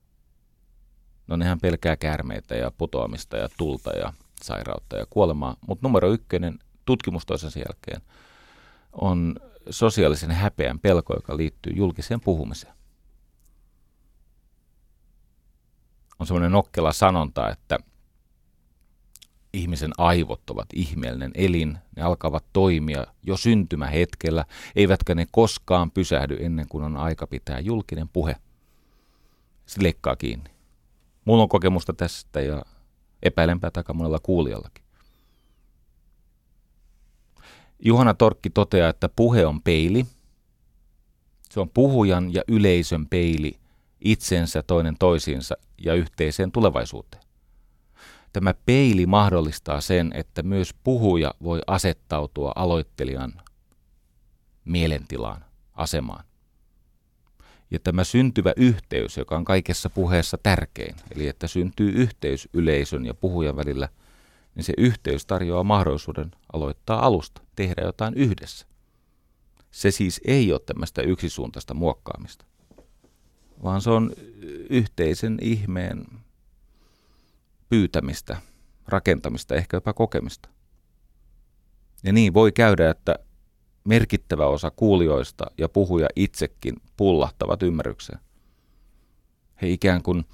No 1.26 1.36
nehän 1.36 1.60
pelkää 1.60 1.96
käärmeitä 1.96 2.54
ja 2.54 2.70
putoamista 2.70 3.36
ja 3.36 3.48
tulta 3.58 3.90
ja 3.90 4.12
sairautta 4.42 4.96
ja 4.96 5.06
kuolemaa, 5.10 5.56
mutta 5.68 5.88
numero 5.88 6.12
ykkönen 6.12 6.58
tutkimus 6.84 7.26
toisensa 7.26 7.58
jälkeen 7.58 8.02
on 8.92 9.36
sosiaalisen 9.70 10.30
häpeän 10.30 10.78
pelko, 10.78 11.14
joka 11.14 11.36
liittyy 11.36 11.72
julkiseen 11.76 12.20
puhumiseen. 12.20 12.74
On 16.18 16.26
semmoinen 16.26 16.52
nokkela 16.52 16.92
sanonta, 16.92 17.50
että 17.50 17.78
ihmisen 19.52 19.92
aivot 19.98 20.50
ovat 20.50 20.68
ihmeellinen 20.74 21.30
elin, 21.34 21.78
ne 21.96 22.02
alkavat 22.02 22.44
toimia 22.52 23.06
jo 23.22 23.36
syntymähetkellä, 23.36 24.44
eivätkä 24.76 25.14
ne 25.14 25.26
koskaan 25.30 25.90
pysähdy 25.90 26.36
ennen 26.40 26.68
kuin 26.68 26.84
on 26.84 26.96
aika 26.96 27.26
pitää 27.26 27.60
julkinen 27.60 28.08
puhe. 28.08 28.36
Se 29.66 29.82
leikkaa 29.82 30.16
kiinni. 30.16 30.50
Mulla 31.24 31.42
on 31.42 31.48
kokemusta 31.48 31.92
tästä 31.92 32.40
ja 32.40 32.62
epäilenpä 33.22 33.70
takaa 33.70 33.94
monella 33.94 34.18
kuulijallakin. 34.22 34.81
Juhana 37.84 38.14
Torkki 38.14 38.50
toteaa, 38.50 38.88
että 38.88 39.08
puhe 39.08 39.46
on 39.46 39.62
peili. 39.62 40.06
Se 41.50 41.60
on 41.60 41.70
puhujan 41.70 42.34
ja 42.34 42.42
yleisön 42.48 43.06
peili 43.06 43.56
itsensä 44.00 44.62
toinen 44.62 44.96
toisiinsa 44.98 45.56
ja 45.78 45.94
yhteiseen 45.94 46.52
tulevaisuuteen. 46.52 47.22
Tämä 48.32 48.54
peili 48.66 49.06
mahdollistaa 49.06 49.80
sen, 49.80 50.12
että 50.14 50.42
myös 50.42 50.74
puhuja 50.84 51.34
voi 51.42 51.60
asettautua 51.66 52.52
aloittelijan 52.56 53.32
mielentilaan, 54.64 55.44
asemaan. 55.74 56.24
Ja 57.70 57.78
tämä 57.78 58.04
syntyvä 58.04 58.52
yhteys, 58.56 59.16
joka 59.16 59.36
on 59.36 59.44
kaikessa 59.44 59.90
puheessa 59.90 60.38
tärkein, 60.42 60.94
eli 61.14 61.28
että 61.28 61.46
syntyy 61.46 61.90
yhteys 61.90 62.48
yleisön 62.52 63.06
ja 63.06 63.14
puhujan 63.14 63.56
välillä, 63.56 63.88
niin 64.54 64.64
se 64.64 64.72
yhteys 64.78 65.26
tarjoaa 65.26 65.64
mahdollisuuden 65.64 66.30
aloittaa 66.52 67.06
alusta, 67.06 67.42
tehdä 67.56 67.82
jotain 67.82 68.14
yhdessä. 68.14 68.66
Se 69.70 69.90
siis 69.90 70.20
ei 70.24 70.52
ole 70.52 70.60
tämmöistä 70.66 71.02
yksisuuntaista 71.02 71.74
muokkaamista, 71.74 72.44
vaan 73.62 73.80
se 73.80 73.90
on 73.90 74.12
yhteisen 74.70 75.38
ihmeen 75.40 76.04
pyytämistä, 77.68 78.36
rakentamista, 78.88 79.54
ehkä 79.54 79.76
jopa 79.76 79.92
kokemista. 79.92 80.48
Ja 82.04 82.12
niin 82.12 82.34
voi 82.34 82.52
käydä, 82.52 82.90
että 82.90 83.16
merkittävä 83.84 84.46
osa 84.46 84.70
kuulijoista 84.70 85.46
ja 85.58 85.68
puhuja 85.68 86.08
itsekin 86.16 86.76
pullahtavat 86.96 87.62
ymmärrykseen. 87.62 88.18
He 89.62 89.68
ikään 89.68 90.02
kuin 90.02 90.24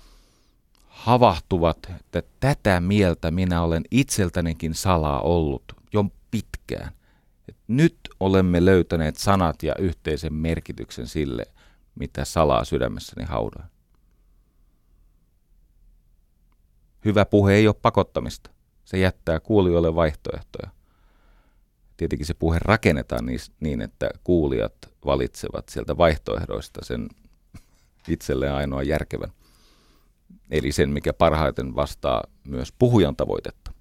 havahtuvat, 0.99 1.79
että 1.91 2.23
tätä 2.41 2.81
mieltä 2.81 3.31
minä 3.31 3.63
olen 3.63 3.83
itseltänikin 3.91 4.75
salaa 4.75 5.21
ollut 5.21 5.63
jo 5.93 6.05
pitkään. 6.31 6.93
Nyt 7.69 7.99
olemme 8.21 8.65
löytäneet 8.65 9.17
sanat 9.17 9.63
ja 9.63 9.75
yhteisen 9.79 10.35
merkityksen 10.35 11.07
sille, 11.07 11.47
mitä 11.95 12.25
salaa 12.25 12.65
sydämessäni 12.65 13.27
haudoin. 13.27 13.65
Hyvä 17.05 17.25
puhe 17.25 17.55
ei 17.55 17.67
ole 17.67 17.77
pakottamista. 17.83 18.51
Se 18.85 18.99
jättää 18.99 19.41
kuulijoille 19.41 19.95
vaihtoehtoja. 19.95 20.71
Tietenkin 21.97 22.27
se 22.27 22.35
puhe 22.35 22.59
rakennetaan 22.61 23.25
niin, 23.61 23.81
että 23.81 24.11
kuulijat 24.25 24.75
valitsevat 25.05 25.69
sieltä 25.69 25.97
vaihtoehdoista 25.97 26.85
sen 26.85 27.09
itselleen 28.09 28.55
ainoa 28.55 28.83
järkevän. 28.83 29.33
Eli 30.51 30.73
sen, 30.73 30.91
mikä 30.91 31.13
parhaiten 31.13 31.75
vastaa 31.75 32.25
myös 32.45 32.73
puhujan 32.79 33.17
tavoitetta. 33.17 33.73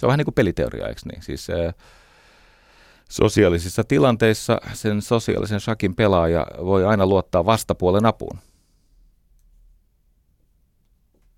Se 0.00 0.06
on 0.06 0.08
vähän 0.08 0.18
niin 0.18 0.24
kuin 0.24 0.34
peliteoria, 0.34 0.88
eikö 0.88 1.00
niin? 1.04 1.22
Siis 1.22 1.50
ää, 1.50 1.72
sosiaalisissa 3.10 3.84
tilanteissa 3.84 4.60
sen 4.72 5.02
sosiaalisen 5.02 5.60
shakin 5.60 5.94
pelaaja 5.94 6.46
voi 6.64 6.84
aina 6.84 7.06
luottaa 7.06 7.44
vastapuolen 7.46 8.06
apuun. 8.06 8.38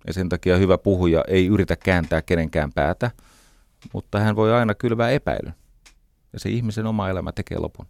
Ja 0.07 0.13
sen 0.13 0.29
takia 0.29 0.57
hyvä 0.57 0.77
puhuja 0.77 1.23
ei 1.27 1.47
yritä 1.47 1.75
kääntää 1.75 2.21
kenenkään 2.21 2.73
päätä, 2.73 3.11
mutta 3.93 4.19
hän 4.19 4.35
voi 4.35 4.53
aina 4.53 4.75
kylvää 4.75 5.09
epäilyn. 5.09 5.53
Ja 6.33 6.39
se 6.39 6.49
ihmisen 6.49 6.85
oma 6.85 7.09
elämä 7.09 7.31
tekee 7.31 7.57
lopun. 7.57 7.85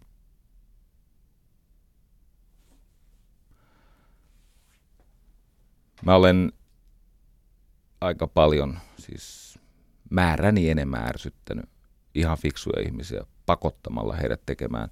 Mä 6.04 6.14
olen 6.14 6.52
aika 8.00 8.26
paljon, 8.26 8.78
siis 8.98 9.58
määräni 10.10 10.70
enemmän 10.70 11.08
ärsyttänyt 11.08 11.64
ihan 12.14 12.38
fiksuja 12.38 12.82
ihmisiä 12.82 13.24
pakottamalla 13.46 14.14
heidät 14.14 14.40
tekemään 14.46 14.88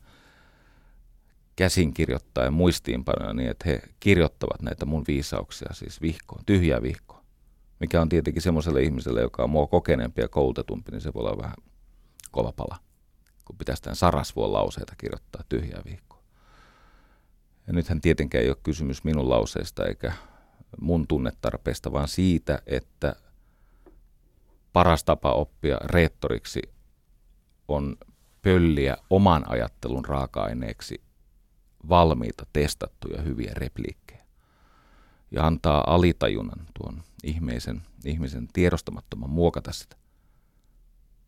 käsinkirjoittaa 1.57 2.45
ja 2.45 2.51
muistiinpanoja 2.51 3.33
niin, 3.33 3.51
että 3.51 3.69
he 3.69 3.83
kirjoittavat 4.01 4.63
näitä 4.63 4.87
mun 4.87 5.05
viisauksia 5.09 5.69
siis 5.73 6.03
vihkoon, 6.03 6.45
tyhjää 6.47 6.83
vihkoon. 6.83 7.25
Mikä 7.81 8.01
on 8.01 8.09
tietenkin 8.09 8.43
semmoiselle 8.43 8.83
ihmiselle, 8.83 9.21
joka 9.21 9.43
on 9.43 9.51
mua 9.51 9.67
kokeneempi 9.67 10.21
ja 10.21 10.29
koulutetumpi, 10.29 10.93
niin 10.93 11.01
se 11.01 11.15
voi 11.15 11.21
olla 11.21 11.43
vähän 11.43 11.57
kova 12.31 12.53
pala, 12.53 12.79
kun 13.45 13.59
pitäisi 13.59 13.83
tämän 13.83 13.97
sarasvuon 13.97 14.53
lauseita 14.53 14.95
kirjoittaa 14.99 15.43
tyhjää 15.49 15.83
vihkoa. 15.85 16.23
Ja 17.67 17.73
nythän 17.73 18.01
tietenkään 18.01 18.45
ei 18.45 18.51
ole 18.51 18.57
kysymys 18.63 19.05
minun 19.05 19.31
lauseista 19.31 19.87
eikä 19.87 20.13
mun 20.81 21.07
tunnetarpeesta, 21.09 21.93
vaan 21.93 22.09
siitä, 22.09 22.63
että 22.67 23.17
paras 24.73 25.05
tapa 25.05 25.33
oppia 25.33 25.79
reettoriksi 25.85 26.63
on 27.69 27.97
pölliä 28.43 28.97
oman 29.11 29.51
ajattelun 29.51 30.05
raaka-aineeksi 30.05 31.03
valmiita, 31.89 32.47
testattuja 32.53 33.23
hyviä 33.23 33.53
repliikkejä. 33.55 34.23
Ja 35.31 35.47
antaa 35.47 35.85
alitajunnan 35.87 36.67
tuon 36.75 37.03
ihmisen, 37.25 37.83
ihmisen 38.05 38.49
tiedostamattoman 38.53 39.31
muokata 39.31 39.73
sitä. 39.73 39.97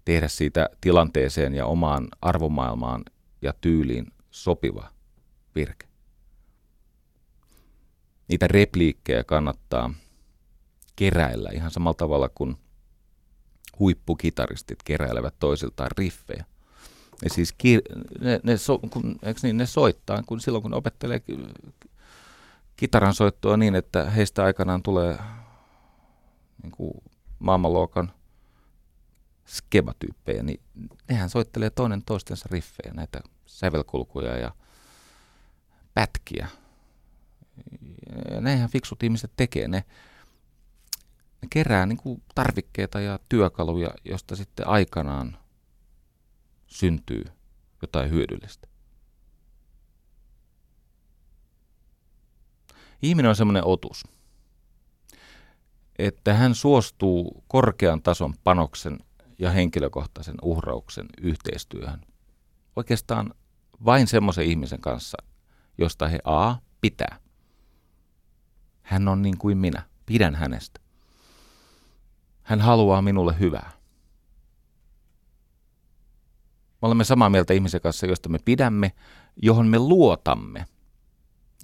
Tehdä 0.04 0.28
siitä 0.28 0.70
tilanteeseen 0.80 1.54
ja 1.54 1.66
omaan 1.66 2.08
arvomaailmaan 2.22 3.04
ja 3.42 3.54
tyyliin 3.60 4.06
sopiva 4.30 4.90
virke. 5.54 5.93
Niitä 8.28 8.46
repliikkejä 8.48 9.24
kannattaa 9.24 9.94
keräillä 10.96 11.50
ihan 11.52 11.70
samalla 11.70 11.94
tavalla 11.94 12.28
kuin 12.28 12.56
huippukitaristit 13.78 14.78
keräilevät 14.84 15.34
toisiltaan 15.38 15.90
riffejä. 15.98 16.44
Ne 17.22 17.28
siis 17.28 17.54
kir- 17.62 18.20
ne, 18.20 18.40
ne, 18.42 18.56
so, 18.56 18.78
kun, 18.78 19.18
niin, 19.42 19.56
ne 19.56 19.66
soittaa 19.66 20.22
kun 20.26 20.40
silloin, 20.40 20.62
kun 20.62 20.74
opettelee 20.74 21.22
kitaran 22.76 23.14
soittoa 23.14 23.56
niin, 23.56 23.74
että 23.74 24.10
heistä 24.10 24.44
aikanaan 24.44 24.82
tulee 24.82 25.18
niin 26.62 26.70
kuin 26.70 26.94
maailmanluokan 27.38 28.12
skematyyppejä, 29.46 30.42
niin 30.42 30.60
nehän 31.08 31.30
soittelee 31.30 31.70
toinen 31.70 32.02
toistensa 32.02 32.48
riffejä, 32.50 32.94
näitä 32.94 33.20
sävelkulkuja 33.46 34.38
ja 34.38 34.52
pätkiä. 35.94 36.48
Ja 38.30 38.40
näinhän 38.40 38.70
fiksut 38.70 39.02
ihmiset 39.02 39.32
tekee. 39.36 39.68
Ne, 39.68 39.84
ne 41.42 41.48
kerää 41.50 41.86
niin 41.86 41.96
kuin 41.96 42.22
tarvikkeita 42.34 43.00
ja 43.00 43.18
työkaluja, 43.28 43.90
josta 44.04 44.36
sitten 44.36 44.68
aikanaan 44.68 45.38
syntyy 46.66 47.24
jotain 47.82 48.10
hyödyllistä. 48.10 48.68
Ihminen 53.02 53.28
on 53.28 53.36
semmoinen 53.36 53.66
otus, 53.66 54.04
että 55.98 56.34
hän 56.34 56.54
suostuu 56.54 57.44
korkean 57.48 58.02
tason 58.02 58.34
panoksen 58.44 58.98
ja 59.38 59.50
henkilökohtaisen 59.50 60.34
uhrauksen 60.42 61.06
yhteistyöhön. 61.20 62.00
Oikeastaan 62.76 63.34
vain 63.84 64.06
semmoisen 64.06 64.44
ihmisen 64.46 64.80
kanssa, 64.80 65.16
josta 65.78 66.08
he 66.08 66.18
A. 66.24 66.54
pitää. 66.80 67.23
Hän 68.84 69.08
on 69.08 69.22
niin 69.22 69.38
kuin 69.38 69.58
minä. 69.58 69.82
Pidän 70.06 70.34
hänestä. 70.34 70.80
Hän 72.42 72.60
haluaa 72.60 73.02
minulle 73.02 73.34
hyvää. 73.40 73.70
Me 76.82 76.86
olemme 76.86 77.04
samaa 77.04 77.30
mieltä 77.30 77.54
ihmisen 77.54 77.80
kanssa, 77.80 78.06
josta 78.06 78.28
me 78.28 78.38
pidämme, 78.44 78.92
johon 79.36 79.66
me 79.66 79.78
luotamme. 79.78 80.64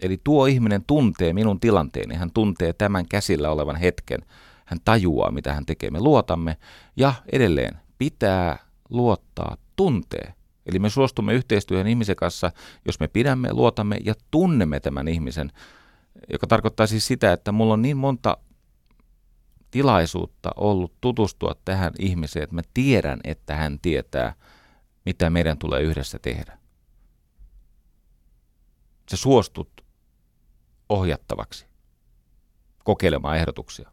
Eli 0.02 0.20
tuo 0.24 0.46
ihminen 0.46 0.84
tuntee 0.86 1.32
minun 1.32 1.60
tilanteeni, 1.60 2.14
hän 2.14 2.30
tuntee 2.30 2.72
tämän 2.72 3.08
käsillä 3.08 3.50
olevan 3.50 3.76
hetken. 3.76 4.20
hän 4.64 4.78
tajuaa, 4.84 5.30
mitä 5.30 5.54
hän 5.54 5.66
tekee. 5.66 5.90
Me 5.90 6.00
luotamme 6.00 6.56
ja 6.96 7.14
edelleen 7.32 7.80
pitää 7.98 8.58
luottaa 8.90 9.56
tuntee. 9.76 10.34
Eli 10.66 10.78
me 10.78 10.90
suostumme 10.90 11.34
yhteistyöhön 11.34 11.86
ihmisen 11.86 12.16
kanssa, 12.16 12.52
jos 12.86 13.00
me 13.00 13.08
pidämme, 13.08 13.52
luotamme 13.52 13.98
ja 14.04 14.14
tunnemme 14.30 14.80
tämän 14.80 15.08
ihmisen, 15.08 15.52
joka 16.32 16.46
tarkoittaa 16.46 16.86
siis 16.86 17.06
sitä, 17.06 17.32
että 17.32 17.52
mulla 17.52 17.74
on 17.74 17.82
niin 17.82 17.96
monta 17.96 18.36
tilaisuutta 19.70 20.50
ollut 20.56 21.00
tutustua 21.00 21.54
tähän 21.64 21.92
ihmiseen, 21.98 22.42
että 22.42 22.54
mä 22.54 22.62
tiedän, 22.74 23.20
että 23.24 23.56
hän 23.56 23.78
tietää, 23.82 24.34
mitä 25.04 25.30
meidän 25.30 25.58
tulee 25.58 25.82
yhdessä 25.82 26.18
tehdä. 26.18 26.58
Sä 29.10 29.16
suostut 29.16 29.84
ohjattavaksi, 30.88 31.66
kokeilemaan 32.84 33.36
ehdotuksia. 33.36 33.92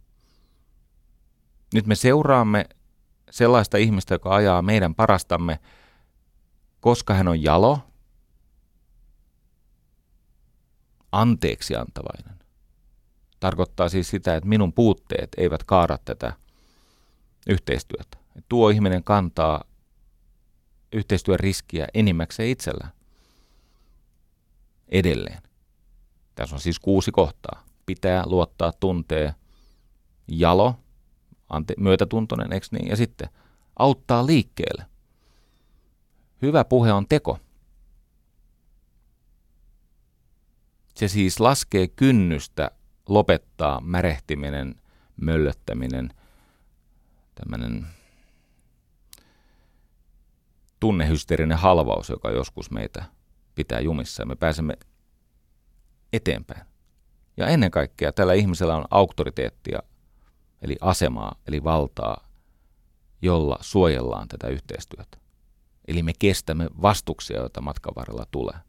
Nyt 1.73 1.85
me 1.87 1.95
seuraamme 1.95 2.65
sellaista 3.31 3.77
ihmistä, 3.77 4.15
joka 4.15 4.35
ajaa 4.35 4.61
meidän 4.61 4.95
parastamme, 4.95 5.59
koska 6.79 7.13
hän 7.13 7.27
on 7.27 7.43
jalo, 7.43 7.79
anteeksi 11.21 11.75
antavainen. 11.75 12.37
Tarkoittaa 13.39 13.89
siis 13.89 14.09
sitä, 14.09 14.35
että 14.35 14.49
minun 14.49 14.73
puutteet 14.73 15.29
eivät 15.37 15.63
kaada 15.63 15.97
tätä 16.05 16.33
yhteistyötä. 17.49 18.17
Tuo 18.49 18.69
ihminen 18.69 19.03
kantaa 19.03 19.63
yhteistyön 20.93 21.39
riskiä 21.39 21.87
enimmäkseen 21.93 22.49
itsellään. 22.49 22.91
Edelleen. 24.89 25.41
Tässä 26.35 26.55
on 26.55 26.59
siis 26.59 26.79
kuusi 26.79 27.11
kohtaa. 27.11 27.63
Pitää 27.85 28.23
luottaa, 28.25 28.71
tuntee, 28.79 29.35
jalo, 30.27 30.75
ante, 31.49 31.73
myötätuntoinen, 31.77 32.53
eikö 32.53 32.67
niin? 32.71 32.87
Ja 32.87 32.95
sitten 32.95 33.29
auttaa 33.79 34.25
liikkeelle. 34.25 34.85
Hyvä 36.41 36.65
puhe 36.65 36.93
on 36.93 37.07
teko. 37.07 37.39
Se 40.97 41.07
siis 41.07 41.39
laskee 41.39 41.87
kynnystä 41.87 42.71
lopettaa 43.09 43.81
märehtiminen, 43.81 44.75
möllöttäminen, 45.21 46.09
tämmöinen 47.35 47.87
tunnehysteerinen 50.79 51.57
halvaus, 51.57 52.09
joka 52.09 52.31
joskus 52.31 52.71
meitä 52.71 53.05
pitää 53.55 53.79
jumissa 53.79 54.25
me 54.25 54.35
pääsemme 54.35 54.77
eteenpäin. 56.13 56.65
Ja 57.37 57.47
ennen 57.47 57.71
kaikkea 57.71 58.11
tällä 58.11 58.33
ihmisellä 58.33 58.75
on 58.75 58.85
auktoriteettia, 58.91 59.79
eli 60.61 60.75
asemaa, 60.81 61.35
eli 61.47 61.63
valtaa, 61.63 62.27
jolla 63.21 63.57
suojellaan 63.61 64.27
tätä 64.27 64.47
yhteistyötä. 64.47 65.17
Eli 65.87 66.03
me 66.03 66.11
kestämme 66.19 66.67
vastuksia, 66.81 67.37
joita 67.37 67.61
matkan 67.61 67.93
varrella 67.95 68.25
tulee. 68.31 68.66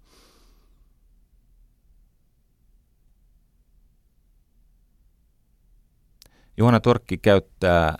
Johanna 6.59 6.81
Torkki 6.81 7.19
käyttää 7.19 7.97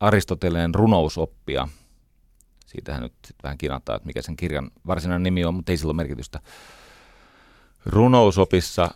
Aristoteleen 0.00 0.74
runousoppia. 0.74 1.68
Siitähän 2.66 3.02
nyt 3.02 3.12
sit 3.26 3.36
vähän 3.42 3.58
kinataan, 3.58 3.96
että 3.96 4.06
mikä 4.06 4.22
sen 4.22 4.36
kirjan 4.36 4.70
varsinainen 4.86 5.22
nimi 5.22 5.44
on, 5.44 5.54
mutta 5.54 5.72
ei 5.72 5.76
sillä 5.76 5.90
ole 5.90 5.96
merkitystä. 5.96 6.40
Runousopissa, 7.86 8.90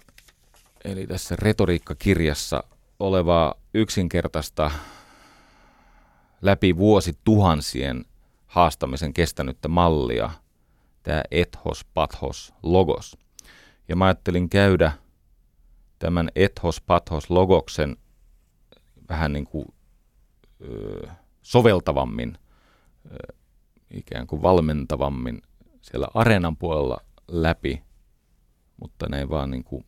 eli 0.84 1.06
tässä 1.06 1.36
retoriikkakirjassa 1.38 2.64
olevaa 2.98 3.54
yksinkertaista 3.74 4.70
läpi 6.42 6.76
vuosituhansien 6.76 8.04
haastamisen 8.46 9.14
kestänyttä 9.14 9.68
mallia, 9.68 10.30
tämä 11.02 11.22
ethos, 11.30 11.84
pathos, 11.94 12.52
logos. 12.62 13.16
Ja 13.88 13.96
mä 13.96 14.04
ajattelin 14.04 14.48
käydä 14.48 14.92
tämän 15.98 16.28
ethos, 16.36 16.80
pathos, 16.80 17.30
logoksen 17.30 17.96
vähän 19.12 19.32
niin 19.32 19.46
kuin 19.46 19.66
soveltavammin, 21.42 22.38
ikään 23.90 24.26
kuin 24.26 24.42
valmentavammin 24.42 25.42
siellä 25.82 26.08
areenan 26.14 26.56
puolella 26.56 26.98
läpi, 27.28 27.82
mutta 28.80 29.06
ne 29.08 29.18
ei 29.18 29.28
vaan 29.28 29.50
niin 29.50 29.64
kuin 29.64 29.84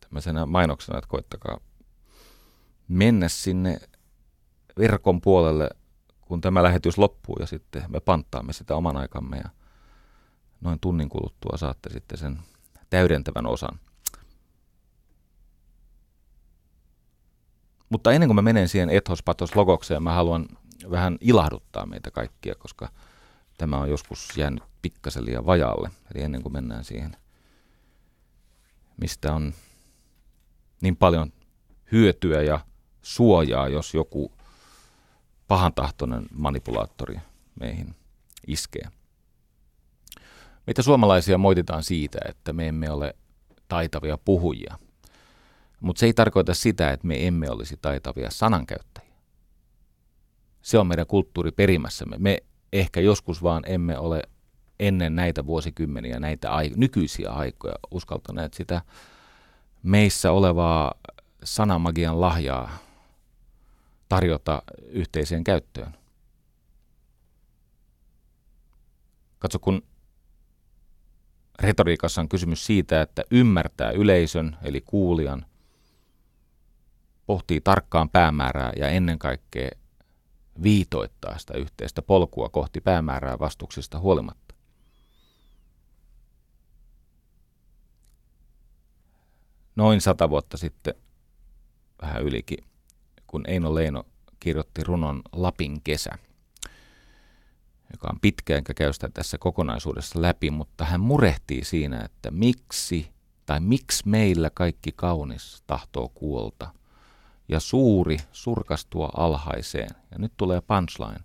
tämmöisenä 0.00 0.46
mainoksena, 0.46 0.98
että 0.98 1.08
koittakaa 1.08 1.60
mennä 2.88 3.28
sinne 3.28 3.80
verkon 4.78 5.20
puolelle, 5.20 5.70
kun 6.20 6.40
tämä 6.40 6.62
lähetys 6.62 6.98
loppuu 6.98 7.36
ja 7.40 7.46
sitten 7.46 7.84
me 7.88 8.00
panttaamme 8.00 8.52
sitä 8.52 8.76
oman 8.76 8.96
aikamme 8.96 9.36
ja 9.36 9.50
noin 10.60 10.80
tunnin 10.80 11.08
kuluttua 11.08 11.56
saatte 11.56 11.90
sitten 11.90 12.18
sen 12.18 12.38
täydentävän 12.90 13.46
osan. 13.46 13.80
Mutta 17.92 18.12
ennen 18.12 18.28
kuin 18.28 18.34
mä 18.34 18.42
menen 18.42 18.68
siihen 18.68 18.90
ethos 18.90 19.22
patos 19.22 19.56
logokseen, 19.56 20.02
mä 20.02 20.12
haluan 20.12 20.46
vähän 20.90 21.18
ilahduttaa 21.20 21.86
meitä 21.86 22.10
kaikkia, 22.10 22.54
koska 22.54 22.88
tämä 23.58 23.78
on 23.78 23.90
joskus 23.90 24.36
jäänyt 24.36 24.62
pikkasen 24.82 25.24
liian 25.24 25.46
vajalle. 25.46 25.90
Eli 26.14 26.22
ennen 26.22 26.42
kuin 26.42 26.52
mennään 26.52 26.84
siihen, 26.84 27.16
mistä 28.96 29.34
on 29.34 29.54
niin 30.80 30.96
paljon 30.96 31.32
hyötyä 31.92 32.42
ja 32.42 32.60
suojaa, 33.02 33.68
jos 33.68 33.94
joku 33.94 34.32
pahantahtoinen 35.48 36.26
manipulaattori 36.34 37.16
meihin 37.60 37.94
iskee. 38.46 38.88
Mitä 40.66 40.82
suomalaisia 40.82 41.38
moititaan 41.38 41.82
siitä, 41.82 42.18
että 42.28 42.52
me 42.52 42.68
emme 42.68 42.90
ole 42.90 43.16
taitavia 43.68 44.18
puhujia– 44.18 44.78
mutta 45.82 46.00
se 46.00 46.06
ei 46.06 46.12
tarkoita 46.12 46.54
sitä, 46.54 46.90
että 46.90 47.06
me 47.06 47.26
emme 47.26 47.50
olisi 47.50 47.76
taitavia 47.82 48.30
sanankäyttäjiä. 48.30 49.12
Se 50.62 50.78
on 50.78 50.86
meidän 50.86 51.06
kulttuuriperimässämme. 51.06 52.16
Me 52.18 52.38
ehkä 52.72 53.00
joskus 53.00 53.42
vaan 53.42 53.62
emme 53.66 53.98
ole 53.98 54.22
ennen 54.80 55.16
näitä 55.16 55.46
vuosikymmeniä, 55.46 56.20
näitä 56.20 56.48
aik- 56.50 56.76
nykyisiä 56.76 57.30
aikoja 57.30 57.74
uskaltaneet 57.90 58.54
sitä 58.54 58.82
meissä 59.82 60.32
olevaa 60.32 60.94
sanamagian 61.44 62.20
lahjaa 62.20 62.78
tarjota 64.08 64.62
yhteiseen 64.88 65.44
käyttöön. 65.44 65.94
Katso, 69.38 69.58
kun 69.58 69.82
retoriikassa 71.62 72.20
on 72.20 72.28
kysymys 72.28 72.66
siitä, 72.66 73.02
että 73.02 73.24
ymmärtää 73.30 73.90
yleisön 73.90 74.56
eli 74.62 74.80
kuulijan 74.80 75.46
pohtii 77.32 77.60
tarkkaan 77.60 78.08
päämäärää 78.08 78.72
ja 78.76 78.88
ennen 78.88 79.18
kaikkea 79.18 79.70
viitoittaa 80.62 81.38
sitä 81.38 81.58
yhteistä 81.58 82.02
polkua 82.02 82.48
kohti 82.48 82.80
päämäärää 82.80 83.38
vastuksista 83.38 83.98
huolimatta. 83.98 84.54
Noin 89.76 90.00
sata 90.00 90.30
vuotta 90.30 90.56
sitten, 90.56 90.94
vähän 92.02 92.22
ylikin, 92.22 92.58
kun 93.26 93.44
Eino 93.48 93.74
Leino 93.74 94.04
kirjoitti 94.40 94.84
runon 94.84 95.22
Lapin 95.32 95.82
kesä, 95.84 96.18
joka 97.92 98.08
on 98.12 98.20
pitkä, 98.20 98.56
enkä 98.56 98.74
käy 98.74 98.92
sitä 98.92 99.08
tässä 99.14 99.38
kokonaisuudessa 99.38 100.22
läpi, 100.22 100.50
mutta 100.50 100.84
hän 100.84 101.00
murehtii 101.00 101.64
siinä, 101.64 102.00
että 102.04 102.30
miksi 102.30 103.12
tai 103.46 103.60
miksi 103.60 104.08
meillä 104.08 104.50
kaikki 104.54 104.92
kaunis 104.96 105.62
tahtoo 105.66 106.08
kuolta– 106.08 106.70
ja 107.52 107.60
suuri 107.60 108.16
surkastua 108.32 109.10
alhaiseen. 109.16 109.90
Ja 110.10 110.18
nyt 110.18 110.32
tulee 110.36 110.60
punchline. 110.60 111.24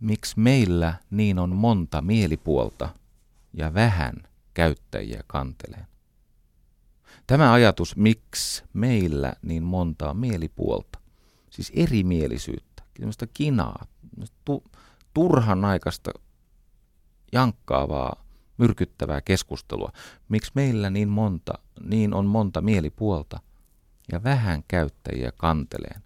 Miksi 0.00 0.40
meillä 0.40 0.94
niin 1.10 1.38
on 1.38 1.56
monta 1.56 2.02
mielipuolta 2.02 2.88
ja 3.52 3.74
vähän 3.74 4.14
käyttäjiä 4.54 5.22
kanteleen? 5.26 5.86
Tämä 7.26 7.52
ajatus, 7.52 7.96
miksi 7.96 8.64
meillä 8.72 9.32
niin 9.42 9.62
montaa 9.62 10.14
mielipuolta, 10.14 10.98
siis 11.50 11.72
erimielisyyttä, 11.74 12.82
semmoista 12.96 13.26
kinaa, 13.26 13.86
tu, 14.44 14.64
turhan 15.14 15.64
aikaista 15.64 16.10
jankkaavaa, 17.32 18.24
myrkyttävää 18.58 19.20
keskustelua. 19.20 19.92
Miksi 20.28 20.52
meillä 20.54 20.90
niin 20.90 21.08
monta, 21.08 21.52
niin 21.80 22.14
on 22.14 22.26
monta 22.26 22.60
mielipuolta– 22.60 23.40
ja 24.12 24.22
vähän 24.22 24.64
käyttäjiä 24.68 25.32
kanteleen. 25.36 26.02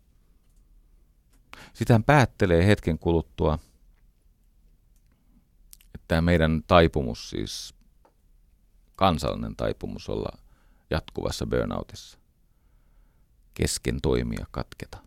Sitten 1.72 1.94
hän 1.94 2.05
päättelee 2.05 2.66
hetken 2.66 2.99
kuluttua, 2.99 3.59
että 5.94 6.05
tämä 6.09 6.20
meidän 6.20 6.62
taipumus, 6.66 7.30
siis 7.30 7.74
kansallinen 8.96 9.57
taipumus 9.57 10.09
olla 10.09 10.38
jatkuvassa 10.90 11.46
burnoutissa, 11.46 12.18
kesken 13.55 14.01
toimia 14.01 14.46
katketa, 14.51 14.99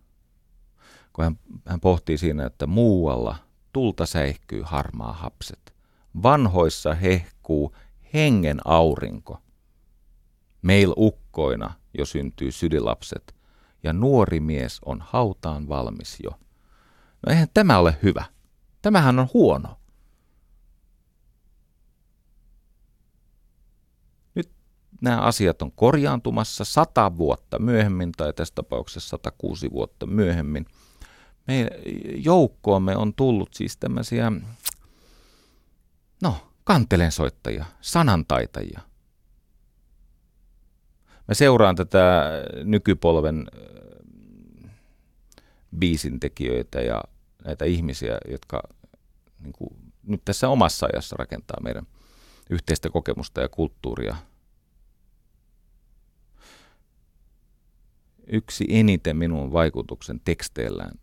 kun 1.14 1.24
hän, 1.24 1.40
hän 1.66 1.80
pohtii 1.80 2.18
siinä, 2.18 2.46
että 2.46 2.68
muualla 2.68 3.36
tulta 3.74 4.06
säihkyy 4.06 4.62
harmaa 4.66 5.14
hapset. 5.14 5.74
Vanhoissa 6.24 6.94
hehkuu 6.94 7.76
hengen 8.14 8.62
aurinko. 8.66 9.42
Meil 10.62 10.94
ukkoina 10.98 11.81
jo 11.98 12.06
syntyy 12.06 12.52
sydilapset, 12.52 13.36
ja 13.84 13.94
nuori 13.94 14.40
mies 14.40 14.80
on 14.86 15.02
hautaan 15.02 15.70
valmis 15.70 16.18
jo. 16.24 16.30
No 17.28 17.32
eihän 17.34 17.48
tämä 17.54 17.78
ole 17.78 17.98
hyvä. 18.04 18.26
Tämähän 18.82 19.20
on 19.20 19.28
huono. 19.34 19.78
Nyt 24.36 24.52
nämä 25.02 25.22
asiat 25.22 25.62
on 25.62 25.72
korjaantumassa 25.72 26.66
sata 26.66 27.18
vuotta 27.18 27.60
myöhemmin, 27.60 28.12
tai 28.12 28.34
tässä 28.34 28.56
tapauksessa 28.56 29.10
106 29.10 29.72
vuotta 29.72 30.06
myöhemmin. 30.06 30.66
Meidän 31.48 31.72
joukkoomme 32.16 32.96
on 32.98 33.14
tullut 33.14 33.54
siis 33.54 33.78
tämmöisiä, 33.78 34.32
no, 36.24 36.52
kantelensoittajia, 36.64 37.66
sanantaitajia. 37.82 38.91
Mä 41.32 41.36
seuraan 41.36 41.76
tätä 41.76 42.30
nykypolven 42.64 43.48
biisintekijöitä 45.80 46.82
ja 46.82 47.04
näitä 47.46 47.66
ihmisiä, 47.66 48.18
jotka 48.32 48.64
niin 49.40 49.54
kuin, 49.54 49.94
nyt 50.04 50.22
tässä 50.26 50.50
omassa 50.50 50.88
ajassa 50.94 51.16
rakentaa 51.20 51.62
meidän 51.64 51.88
yhteistä 52.50 52.90
kokemusta 52.90 53.42
ja 53.42 53.50
kulttuuria. 53.50 54.16
Yksi 58.28 58.66
eniten 58.70 59.18
minun 59.18 59.54
vaikutuksen 59.54 60.22
teksteillään 60.26 61.00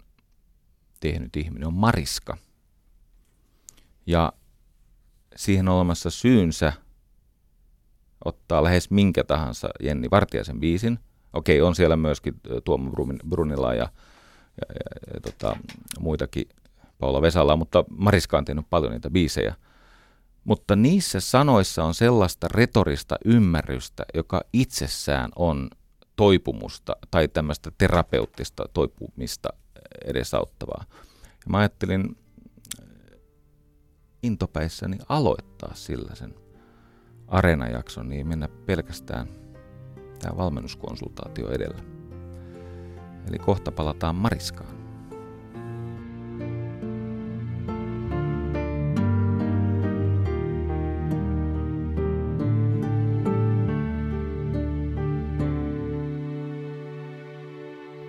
tehnyt 1.00 1.36
ihminen 1.36 1.68
on 1.68 1.74
Mariska. 1.74 2.36
Ja 4.06 4.32
siihen 5.36 5.68
olemassa 5.68 6.10
syynsä 6.10 6.72
ottaa 8.24 8.64
lähes 8.64 8.90
minkä 8.90 9.24
tahansa 9.24 9.68
Jenni 9.82 10.10
Vartiaisen 10.10 10.60
biisin. 10.60 10.98
Okei, 11.32 11.62
on 11.62 11.74
siellä 11.74 11.96
myöskin 11.96 12.34
Tuomo 12.64 12.90
Brunila 13.28 13.74
ja, 13.74 13.82
ja, 13.82 13.88
ja, 14.70 15.14
ja 15.14 15.20
tota, 15.20 15.56
muitakin 16.00 16.48
Paula 16.98 17.22
Vesala, 17.22 17.56
mutta 17.56 17.84
Mariska 17.90 18.38
on 18.38 18.44
tehnyt 18.44 18.66
paljon 18.70 18.92
niitä 18.92 19.10
biisejä. 19.10 19.54
Mutta 20.44 20.76
niissä 20.76 21.20
sanoissa 21.20 21.84
on 21.84 21.94
sellaista 21.94 22.48
retorista 22.50 23.16
ymmärrystä, 23.24 24.04
joka 24.14 24.40
itsessään 24.52 25.30
on 25.36 25.70
toipumusta 26.16 26.96
tai 27.10 27.28
tämmöistä 27.28 27.70
terapeuttista 27.78 28.64
toipumista 28.74 29.48
edesauttavaa. 30.04 30.84
Ja 31.24 31.50
mä 31.50 31.58
ajattelin 31.58 32.16
intopäissäni 34.22 34.98
aloittaa 35.08 35.74
sillä 35.74 36.14
sen 36.14 36.34
areenajakson, 37.28 38.08
niin 38.08 38.28
mennä 38.28 38.48
pelkästään 38.66 39.28
tämä 40.18 40.36
valmennuskonsultaatio 40.36 41.50
edellä. 41.50 41.82
Eli 43.28 43.38
kohta 43.38 43.72
palataan 43.72 44.14
Mariskaan. 44.14 44.78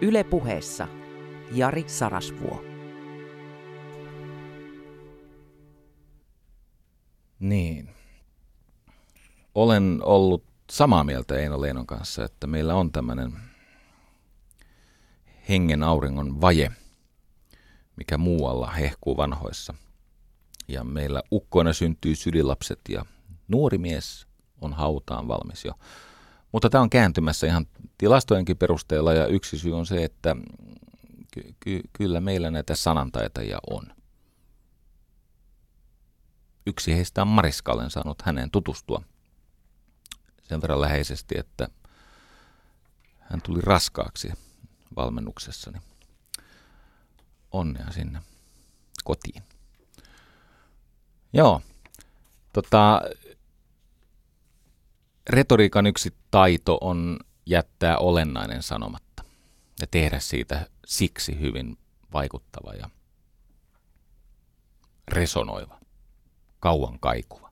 Yle 0.02 0.24
puheessa 0.24 0.88
Jari 1.52 1.84
Sarasvuo. 1.88 2.64
Niin. 7.40 7.99
Olen 9.56 10.00
ollut 10.04 10.44
samaa 10.72 11.04
mieltä 11.04 11.38
Eino 11.38 11.62
Leinon 11.62 11.88
kanssa, 11.88 12.26
että 12.26 12.48
meillä 12.48 12.76
on 12.76 12.92
tämmöinen 12.92 13.34
hengen 15.50 15.84
auringon 15.84 16.42
vaje, 16.42 16.72
mikä 17.96 18.18
muualla 18.18 18.72
hehkuu 18.72 19.18
vanhoissa. 19.18 19.74
Ja 20.68 20.84
meillä 20.84 21.24
ukkoina 21.32 21.74
syntyy 21.74 22.16
sydilapset 22.16 22.80
ja 22.90 23.06
nuori 23.48 23.78
mies 23.78 24.28
on 24.62 24.74
hautaan 24.74 25.28
valmis 25.28 25.66
jo. 25.66 25.74
Mutta 26.52 26.70
tämä 26.70 26.82
on 26.82 26.90
kääntymässä 26.90 27.48
ihan 27.48 27.66
tilastojenkin 27.98 28.58
perusteella 28.58 29.14
ja 29.14 29.28
yksi 29.28 29.60
syy 29.60 29.78
on 29.78 29.86
se, 29.86 30.04
että 30.04 30.36
ky- 31.34 31.56
ky- 31.60 31.82
kyllä 31.94 32.22
meillä 32.22 32.52
näitä 32.52 32.76
sanantaitajia 32.76 33.60
on. 33.70 33.84
Yksi 36.68 36.96
heistä 36.96 37.22
on 37.22 37.28
Mariska, 37.28 37.72
olen 37.72 37.90
saanut 37.90 38.22
hänen 38.22 38.52
tutustua 38.52 39.02
sen 40.50 40.62
verran 40.62 40.82
läheisesti, 40.82 41.38
että 41.38 41.68
hän 43.20 43.42
tuli 43.42 43.62
raskaaksi 43.62 44.32
valmennuksessani. 44.96 45.80
Onnea 47.52 47.92
sinne 47.92 48.22
kotiin. 49.04 49.44
Joo, 51.34 51.62
tota, 52.54 53.02
retoriikan 55.30 55.86
yksi 55.86 56.16
taito 56.32 56.78
on 56.82 57.20
jättää 57.46 57.98
olennainen 57.98 58.64
sanomatta 58.64 59.24
ja 59.82 59.88
tehdä 59.88 60.20
siitä 60.20 60.70
siksi 60.86 61.40
hyvin 61.40 61.78
vaikuttava 62.14 62.74
ja 62.74 62.90
resonoiva, 65.08 65.80
kauan 66.60 67.00
kaikuva. 67.00 67.49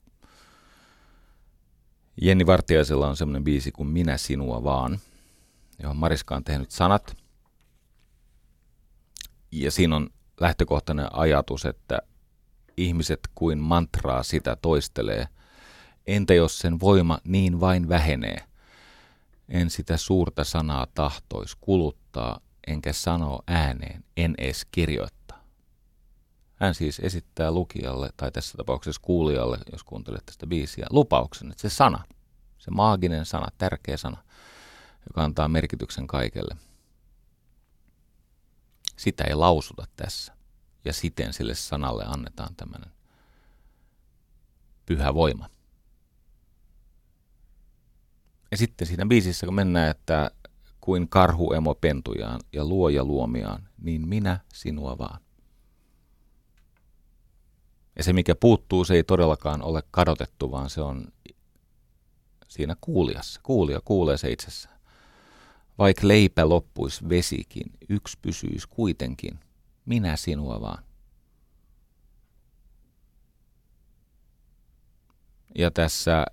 Jenni 2.22 2.46
Vartiaisella 2.46 3.08
on 3.08 3.18
semmoinen 3.18 3.44
biisi 3.44 3.72
kuin 3.72 3.88
Minä 3.88 4.18
sinua 4.18 4.64
vaan, 4.64 5.00
johon 5.80 5.98
Mariska 5.98 6.36
on 6.36 6.44
tehnyt 6.44 6.72
sanat. 6.72 7.18
Ja 9.52 9.72
siinä 9.72 9.96
on 9.96 10.10
lähtökohtainen 10.40 11.08
ajatus, 11.14 11.66
että 11.66 12.00
ihmiset 12.78 13.20
kuin 13.36 13.58
mantraa 13.60 14.24
sitä 14.24 14.56
toistelee. 14.56 15.28
Entä 16.08 16.34
jos 16.34 16.60
sen 16.60 16.80
voima 16.80 17.20
niin 17.24 17.60
vain 17.60 17.90
vähenee? 17.90 18.38
En 19.50 19.70
sitä 19.70 19.98
suurta 19.98 20.44
sanaa 20.44 20.88
tahtois 20.94 21.56
kuluttaa, 21.56 22.40
enkä 22.68 22.94
sano 22.94 23.40
ääneen, 23.48 24.04
en 24.18 24.36
edes 24.38 24.66
kirjoittaa. 24.72 25.17
Hän 26.60 26.76
siis 26.76 27.00
esittää 27.00 27.52
lukijalle, 27.52 28.10
tai 28.18 28.32
tässä 28.32 28.58
tapauksessa 28.58 29.02
kuulijalle, 29.02 29.58
jos 29.72 29.84
kuuntelet 29.84 30.26
tästä 30.26 30.48
biisiä, 30.48 30.88
lupauksen, 30.90 31.52
että 31.52 31.62
se 31.62 31.70
sana, 31.70 32.04
se 32.58 32.72
maaginen 32.72 33.26
sana, 33.26 33.48
tärkeä 33.58 33.98
sana, 33.98 34.18
joka 35.08 35.24
antaa 35.24 35.48
merkityksen 35.48 36.08
kaikelle, 36.08 36.56
sitä 38.98 39.24
ei 39.24 39.36
lausuta 39.36 39.88
tässä. 39.96 40.38
Ja 40.86 40.94
siten 40.94 41.34
sille 41.34 41.56
sanalle 41.56 42.06
annetaan 42.08 42.56
tämmöinen 42.56 42.92
pyhä 44.86 45.14
voima. 45.14 45.50
Ja 48.52 48.58
sitten 48.58 48.88
siinä 48.88 49.06
biisissä, 49.06 49.46
kun 49.46 49.56
mennään, 49.56 49.92
että 49.92 50.32
kuin 50.82 51.10
karhu 51.10 51.54
emo 51.54 51.76
pentujaan 51.76 52.40
ja 52.54 52.66
luoja 52.66 53.04
luomiaan, 53.06 53.70
niin 53.82 54.08
minä 54.08 54.40
sinua 54.54 54.98
vaan. 54.98 55.27
Ja 57.98 58.04
se, 58.04 58.14
mikä 58.14 58.36
puuttuu, 58.36 58.86
se 58.86 58.94
ei 58.94 59.04
todellakaan 59.04 59.62
ole 59.62 59.84
kadotettu, 59.92 60.52
vaan 60.52 60.70
se 60.70 60.82
on 60.82 61.08
siinä 62.48 62.76
kuulijassa. 62.82 63.40
Kuulija 63.44 63.82
kuulee 63.86 64.18
se 64.18 64.32
itsessään. 64.32 64.80
Vaikka 65.78 66.08
leipä 66.08 66.50
loppuisi 66.50 67.10
vesikin, 67.10 67.72
yksi 67.90 68.18
pysyisi 68.22 68.68
kuitenkin. 68.70 69.40
Minä 69.86 70.16
sinua 70.16 70.62
vaan. 70.62 70.84
Ja 75.56 75.72
tässä 75.72 76.26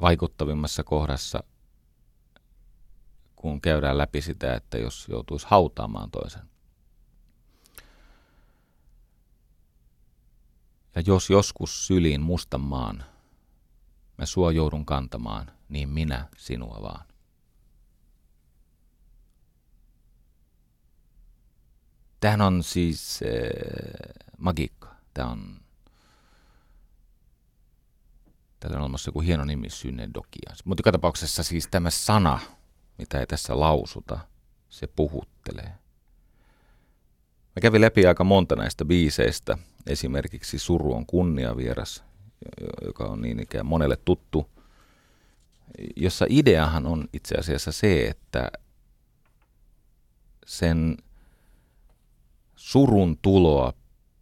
vaikuttavimmassa 0.00 0.84
kohdassa 0.84 1.44
kun 3.36 3.60
käydään 3.60 3.98
läpi 3.98 4.22
sitä, 4.22 4.54
että 4.54 4.78
jos 4.78 5.08
joutuisi 5.08 5.46
hautaamaan 5.48 6.10
toisen. 6.10 6.51
Ja 10.94 11.02
jos 11.06 11.30
joskus 11.30 11.86
syliin 11.86 12.20
mustan 12.20 12.60
maan, 12.60 13.04
mä 14.18 14.26
sua 14.26 14.52
joudun 14.52 14.86
kantamaan, 14.86 15.50
niin 15.68 15.88
minä 15.88 16.28
sinua 16.36 16.78
vaan. 16.82 17.06
Tähän 22.20 22.40
on 22.40 22.62
siis 22.62 23.20
äh, 23.22 24.24
magiikka. 24.38 24.94
Tämä 25.14 25.30
on, 25.30 25.60
täällä 28.60 28.76
on 28.76 28.82
olemassa 28.82 29.08
joku 29.08 29.20
hieno 29.20 29.44
nimi 29.44 29.70
Synedokia. 29.70 30.52
Mutta 30.64 30.80
joka 30.80 30.92
tapauksessa 30.92 31.42
siis 31.42 31.68
tämä 31.70 31.90
sana, 31.90 32.38
mitä 32.98 33.20
ei 33.20 33.26
tässä 33.26 33.60
lausuta. 33.60 34.18
se 34.68 34.86
puhuttelee. 34.86 35.74
Mä 37.56 37.60
kävin 37.62 37.80
läpi 37.80 38.06
aika 38.06 38.24
monta 38.24 38.56
näistä 38.56 38.84
biiseistä, 38.84 39.58
esimerkiksi 39.86 40.58
Suru 40.58 40.94
on 40.94 41.06
kunniavieras, 41.06 42.04
joka 42.86 43.04
on 43.04 43.22
niin 43.22 43.40
ikään 43.40 43.66
monelle 43.66 43.96
tuttu, 44.04 44.50
jossa 45.96 46.26
ideahan 46.28 46.86
on 46.86 47.08
itse 47.12 47.34
asiassa 47.34 47.72
se, 47.72 48.08
että 48.08 48.50
sen 50.46 50.96
surun 52.56 53.18
tuloa 53.22 53.72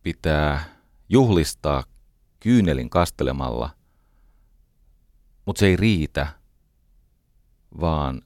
pitää 0.02 0.64
juhlistaa 1.08 1.84
kyynelin 2.40 2.90
kastelemalla, 2.90 3.70
mutta 5.46 5.60
se 5.60 5.66
ei 5.66 5.76
riitä, 5.76 6.26
vaan 7.80 8.22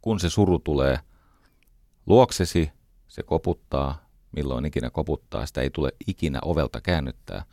kun 0.00 0.20
se 0.20 0.30
suru 0.30 0.58
tulee 0.58 0.98
luoksesi, 2.06 2.70
se 3.08 3.22
koputtaa, 3.22 4.09
milloin 4.32 4.64
ikinä 4.64 4.90
koputtaa, 4.90 5.46
sitä 5.46 5.60
ei 5.60 5.70
tule 5.70 5.92
ikinä 6.06 6.38
ovelta 6.42 6.80
käännyttää, 6.80 7.44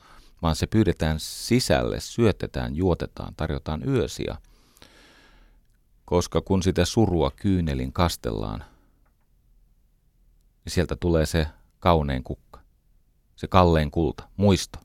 vaan 0.42 0.56
se 0.56 0.68
pyydetään 0.68 1.20
sisälle, 1.20 2.00
syötetään, 2.00 2.76
juotetaan, 2.76 3.34
tarjotaan 3.38 3.90
yösiä. 3.90 4.38
Koska 6.06 6.42
kun 6.42 6.64
sitä 6.64 6.86
surua 6.86 7.32
kyynelin 7.32 7.94
kastellaan, 7.94 8.60
niin 10.66 10.74
sieltä 10.74 10.96
tulee 10.96 11.26
se 11.26 11.48
kaunein 11.80 12.24
kukka, 12.24 12.60
se 13.36 13.48
kallein 13.48 13.92
kulta, 13.92 14.30
muisto. 14.38 14.80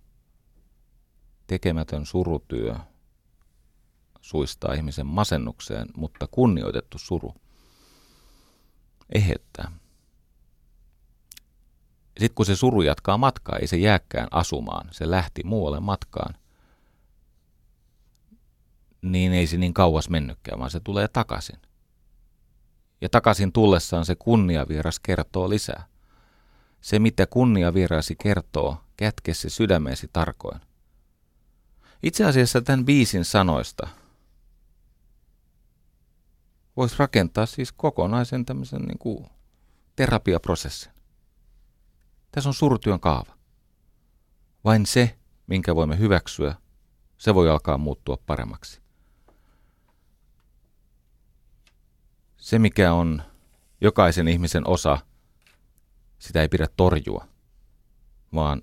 Tekemätön 1.46 2.06
surutyö 2.06 2.74
suistaa 4.20 4.74
ihmisen 4.74 5.06
masennukseen, 5.06 5.88
mutta 5.96 6.26
kunnioitettu 6.30 6.98
suru 6.98 7.34
ehettää. 9.14 9.81
Sitten 12.18 12.34
kun 12.34 12.46
se 12.46 12.56
suru 12.56 12.82
jatkaa 12.82 13.18
matkaa, 13.18 13.58
ei 13.58 13.66
se 13.66 13.76
jääkään 13.76 14.28
asumaan, 14.30 14.88
se 14.90 15.10
lähti 15.10 15.42
muualle 15.44 15.80
matkaan, 15.80 16.34
niin 19.02 19.32
ei 19.32 19.46
se 19.46 19.56
niin 19.56 19.74
kauas 19.74 20.08
mennytkään, 20.08 20.58
vaan 20.58 20.70
se 20.70 20.80
tulee 20.80 21.08
takaisin. 21.08 21.58
Ja 23.00 23.08
takaisin 23.08 23.52
tullessaan 23.52 24.04
se 24.04 24.14
kunniavieras 24.14 25.00
kertoo 25.00 25.48
lisää. 25.50 25.86
Se, 26.80 26.98
mitä 26.98 27.26
kunniavierasi 27.26 28.16
kertoo, 28.22 28.76
kätke 28.96 29.34
se 29.34 29.50
sydämeesi 29.50 30.08
tarkoin. 30.12 30.60
Itse 32.02 32.24
asiassa 32.24 32.62
tämän 32.62 32.84
biisin 32.84 33.24
sanoista 33.24 33.88
voisi 36.76 36.96
rakentaa 36.98 37.46
siis 37.46 37.72
kokonaisen 37.72 38.46
tämmöisen 38.46 38.82
niin 38.82 38.98
kuin 38.98 39.26
terapiaprosessin. 39.96 40.91
Tässä 42.32 42.50
on 42.50 42.54
surutyön 42.54 43.00
kaava. 43.00 43.36
Vain 44.64 44.86
se, 44.86 45.18
minkä 45.46 45.74
voimme 45.76 45.98
hyväksyä, 45.98 46.54
se 47.18 47.34
voi 47.34 47.50
alkaa 47.50 47.78
muuttua 47.78 48.16
paremmaksi. 48.26 48.80
Se, 52.36 52.58
mikä 52.58 52.92
on 52.92 53.22
jokaisen 53.80 54.28
ihmisen 54.28 54.68
osa, 54.68 54.98
sitä 56.18 56.42
ei 56.42 56.48
pidä 56.48 56.66
torjua, 56.76 57.28
vaan 58.34 58.62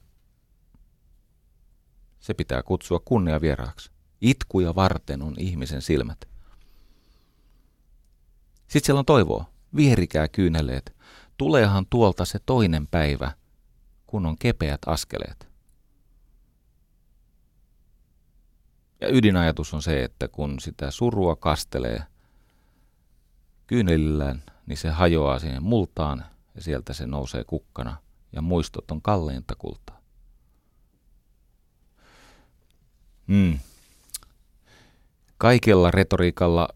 se 2.19 2.33
pitää 2.33 2.63
kutsua 2.63 2.99
kunnia 2.99 3.41
vieraaksi. 3.41 3.91
Itkuja 4.21 4.75
varten 4.75 5.21
on 5.21 5.35
ihmisen 5.37 5.81
silmät. 5.81 6.29
Sitten 8.67 8.85
siellä 8.85 8.99
on 8.99 9.05
toivoa. 9.05 9.45
Vierikää 9.75 10.27
kyyneleet. 10.27 10.95
Tuleehan 11.37 11.85
tuolta 11.89 12.25
se 12.25 12.39
toinen 12.45 12.87
päivä, 12.87 13.31
kun 14.09 14.25
on 14.25 14.35
kepeät 14.37 14.81
askeleet. 14.85 15.47
Ja 19.01 19.07
ydinajatus 19.09 19.73
on 19.73 19.81
se, 19.81 20.03
että 20.03 20.27
kun 20.27 20.59
sitä 20.59 20.91
surua 20.91 21.35
kastelee 21.35 22.03
kyynelillään, 23.67 24.43
niin 24.65 24.77
se 24.77 24.89
hajoaa 24.89 25.39
siihen 25.39 25.63
multaan 25.63 26.25
ja 26.55 26.61
sieltä 26.61 26.93
se 26.93 27.05
nousee 27.05 27.43
kukkana 27.43 27.97
ja 28.31 28.41
muistot 28.41 28.91
on 28.91 29.01
kalleinta 29.01 29.55
kultaa. 29.55 29.99
Mm. 33.27 33.59
Kaikella 35.37 35.91
retoriikalla 35.91 36.69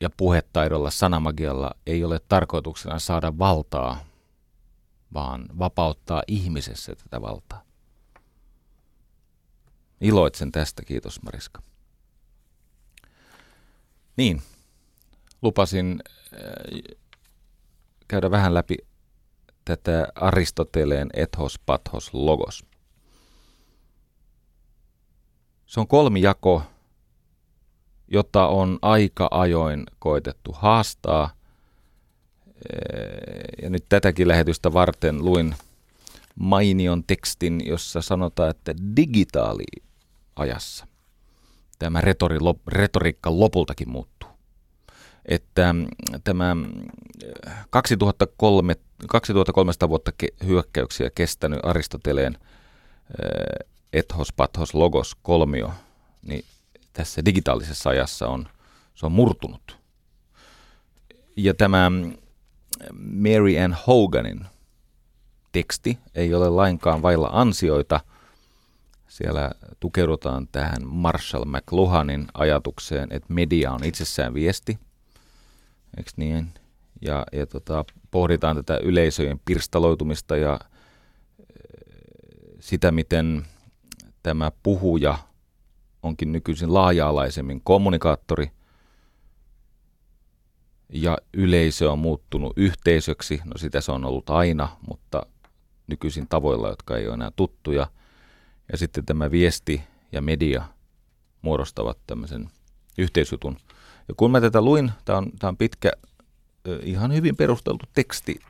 ja 0.00 0.10
puhetaidolla, 0.16 0.90
sanamagialla 0.90 1.70
ei 1.86 2.04
ole 2.04 2.20
tarkoituksena 2.28 2.98
saada 2.98 3.38
valtaa, 3.38 4.13
vaan 5.14 5.46
vapauttaa 5.58 6.22
ihmisessä 6.28 6.94
tätä 6.94 7.22
valtaa. 7.22 7.62
Iloitsen 10.00 10.52
tästä, 10.52 10.82
kiitos 10.84 11.22
Mariska. 11.22 11.62
Niin, 14.16 14.42
lupasin 15.42 16.02
äh, 16.32 16.94
käydä 18.08 18.30
vähän 18.30 18.54
läpi 18.54 18.76
tätä 19.64 20.08
Aristoteleen 20.14 21.10
ethos 21.14 21.58
pathos 21.66 22.14
logos. 22.14 22.64
Se 25.66 25.80
on 25.80 25.88
kolmijako, 25.88 26.62
jota 28.08 28.46
on 28.46 28.78
aika 28.82 29.28
ajoin 29.30 29.86
koitettu 29.98 30.52
haastaa. 30.52 31.30
Ja 33.62 33.70
nyt 33.70 33.84
tätäkin 33.88 34.28
lähetystä 34.28 34.72
varten 34.72 35.24
luin 35.24 35.54
mainion 36.34 37.04
tekstin, 37.04 37.66
jossa 37.66 38.02
sanotaan, 38.02 38.50
että 38.50 38.74
digitaaliajassa 38.96 40.86
tämä 41.78 42.00
retori, 42.00 42.38
retoriikka 42.68 43.38
lopultakin 43.38 43.90
muuttuu. 43.90 44.28
Että 45.26 45.74
tämä 46.24 46.56
2003, 47.70 48.76
2300 49.08 49.88
vuotta 49.88 50.12
hyökkäyksiä 50.46 51.10
kestänyt 51.14 51.60
Aristoteleen 51.62 52.38
ethos, 53.92 54.32
pathos, 54.32 54.74
logos, 54.74 55.14
kolmio, 55.22 55.70
niin 56.22 56.44
tässä 56.92 57.24
digitaalisessa 57.24 57.90
ajassa 57.90 58.28
on, 58.28 58.48
se 58.94 59.06
on 59.06 59.12
murtunut. 59.12 59.78
Ja 61.36 61.54
tämä 61.54 61.90
Mary 62.92 63.58
Ann 63.58 63.76
Hoganin 63.86 64.46
teksti 65.52 65.98
ei 66.14 66.34
ole 66.34 66.48
lainkaan 66.48 67.02
vailla 67.02 67.28
ansioita. 67.32 68.00
Siellä 69.08 69.50
tukeudutaan 69.80 70.48
tähän 70.52 70.86
Marshall 70.86 71.44
McLuhanin 71.44 72.26
ajatukseen, 72.34 73.08
että 73.12 73.34
media 73.34 73.72
on 73.72 73.84
itsessään 73.84 74.34
viesti. 74.34 74.78
Eikö 75.96 76.10
niin? 76.16 76.48
Ja, 77.00 77.26
ja 77.32 77.46
tota, 77.46 77.84
pohditaan 78.10 78.56
tätä 78.56 78.76
yleisöjen 78.76 79.40
pirstaloitumista 79.44 80.36
ja 80.36 80.60
sitä, 82.60 82.92
miten 82.92 83.46
tämä 84.22 84.52
puhuja 84.62 85.18
onkin 86.02 86.32
nykyisin 86.32 86.74
laaja-alaisemmin 86.74 87.60
kommunikaattori 87.64 88.50
ja 90.94 91.18
yleisö 91.32 91.92
on 91.92 91.98
muuttunut 91.98 92.52
yhteisöksi. 92.56 93.40
No 93.44 93.52
sitä 93.56 93.80
se 93.80 93.92
on 93.92 94.04
ollut 94.04 94.30
aina, 94.30 94.68
mutta 94.88 95.26
nykyisin 95.86 96.28
tavoilla, 96.28 96.68
jotka 96.68 96.96
ei 96.96 97.06
ole 97.06 97.14
enää 97.14 97.32
tuttuja. 97.36 97.86
Ja 98.72 98.78
sitten 98.78 99.06
tämä 99.06 99.30
viesti 99.30 99.82
ja 100.12 100.22
media 100.22 100.64
muodostavat 101.42 101.98
tämmöisen 102.06 102.50
yhteisjutun. 102.98 103.56
Ja 104.08 104.14
kun 104.16 104.30
mä 104.30 104.40
tätä 104.40 104.62
luin, 104.62 104.92
tämä 105.04 105.18
on, 105.18 105.30
on 105.42 105.56
pitkä, 105.56 105.92
ihan 106.82 107.14
hyvin 107.14 107.36
perusteltu 107.36 107.86
teksti, 107.94 108.40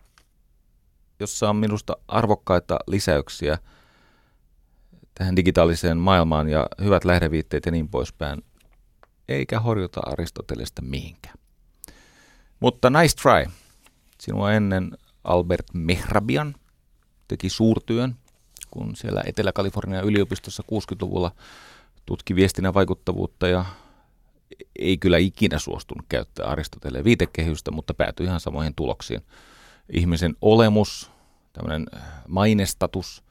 jossa 1.20 1.51
on 1.51 1.57
minusta 1.57 1.97
arvokkaita 2.09 2.78
lisäyksiä– 2.86 3.59
tähän 5.14 5.36
digitaaliseen 5.36 5.97
maailmaan 5.97 6.49
ja 6.49 6.66
hyvät 6.84 7.05
lähdeviitteet 7.05 7.66
ja 7.66 7.72
niin 7.72 7.88
poispäin, 7.88 8.42
eikä 9.28 9.61
horjuta 9.61 10.01
Aristotelesta 10.01 10.82
mihinkään. 10.82 11.38
Mutta 12.64 12.90
nice 12.90 13.16
try. 13.16 13.52
Sinua 14.20 14.52
ennen 14.52 14.98
Albert 15.24 15.66
Mehrabian 15.72 16.54
teki 17.28 17.48
suurtyön, 17.48 18.16
kun 18.70 18.96
siellä 18.96 19.22
Etelä-Kalifornian 19.26 20.04
yliopistossa 20.04 20.62
60-luvulla 20.72 21.30
tutki 22.06 22.34
viestinnän 22.34 22.74
vaikuttavuutta 22.74 23.48
ja 23.48 23.64
ei 24.78 24.98
kyllä 24.98 25.18
ikinä 25.18 25.58
suostunut 25.58 26.06
käyttää 26.08 26.46
Aristoteleen 26.46 27.04
viitekehystä, 27.04 27.70
mutta 27.70 27.94
päätyi 27.94 28.26
ihan 28.26 28.40
samoihin 28.40 28.74
tuloksiin. 28.74 29.20
Ihmisen 29.92 30.36
olemus, 30.40 31.10
tämmöinen 31.52 31.86
mainestatus– 32.28 33.22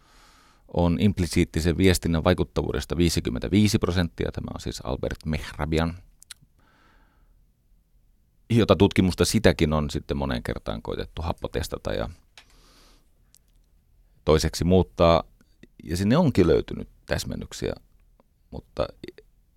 on 0.74 0.98
implisiittisen 1.00 1.78
viestinnän 1.78 2.24
vaikuttavuudesta 2.24 2.98
55 2.98 3.80
prosenttia. 3.80 4.32
Tämä 4.32 4.52
on 4.54 4.62
siis 4.62 4.82
Albert 4.84 5.26
Mehrabian 5.26 5.98
jota 8.50 8.76
tutkimusta 8.76 9.26
sitäkin 9.26 9.74
on 9.74 9.90
sitten 9.90 10.18
monen 10.18 10.44
kertaan 10.44 10.82
koitettu 10.82 11.22
happotestata 11.22 11.94
ja 11.94 12.10
toiseksi 14.26 14.64
muuttaa. 14.64 15.24
Ja 15.84 15.98
sinne 15.98 16.18
onkin 16.18 16.48
löytynyt 16.48 16.90
täsmennyksiä, 17.06 17.74
mutta 18.52 18.88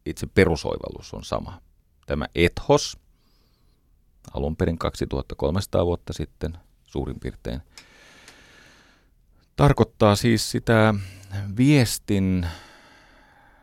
itse 0.07 0.27
perusoivallus 0.27 1.15
on 1.15 1.25
sama. 1.25 1.61
Tämä 2.07 2.27
ethos, 2.35 2.99
alun 4.35 4.57
perin 4.57 4.79
2300 4.79 5.87
vuotta 5.87 6.13
sitten 6.13 6.59
suurin 6.85 7.21
piirtein, 7.21 7.61
tarkoittaa 9.57 10.17
siis 10.17 10.51
sitä 10.51 10.95
viestin 11.57 12.47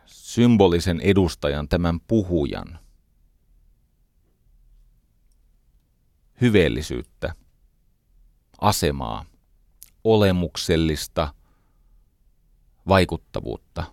symbolisen 0.06 1.02
edustajan, 1.02 1.68
tämän 1.68 2.00
puhujan, 2.00 2.80
hyveellisyyttä, 6.42 7.34
asemaa, 8.62 9.26
olemuksellista 10.04 11.34
vaikuttavuutta. 12.88 13.84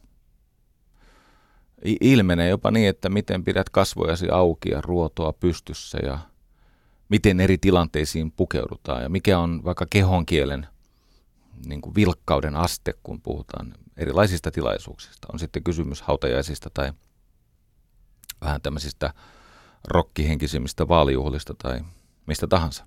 Ilmenee 2.01 2.49
jopa 2.49 2.71
niin, 2.71 2.89
että 2.89 3.09
miten 3.09 3.45
pidät 3.45 3.71
kasvojasi 3.71 4.29
auki 4.31 4.71
ja 4.71 4.81
ruotoa 4.81 5.33
pystyssä 5.33 5.99
ja 6.03 6.19
miten 7.09 7.41
eri 7.41 7.59
tilanteisiin 7.59 8.33
pukeudutaan 8.33 9.03
ja 9.03 9.09
mikä 9.09 9.39
on 9.39 9.65
vaikka 9.65 9.87
kehonkielen 9.91 10.67
niin 11.67 11.81
kuin 11.81 11.95
vilkkauden 11.95 12.57
aste, 12.57 12.95
kun 13.03 13.21
puhutaan 13.21 13.75
erilaisista 13.97 14.51
tilaisuuksista. 14.51 15.29
On 15.33 15.39
sitten 15.39 15.65
kysymys 15.65 16.03
hautajaisista 16.03 16.71
tai 16.75 16.93
vähän 18.41 18.61
tämmöisistä 18.61 19.15
rokkihenkisimmistä 19.89 20.89
vaalijuhlista 20.89 21.55
tai 21.63 21.81
mistä 22.27 22.47
tahansa. 22.47 22.87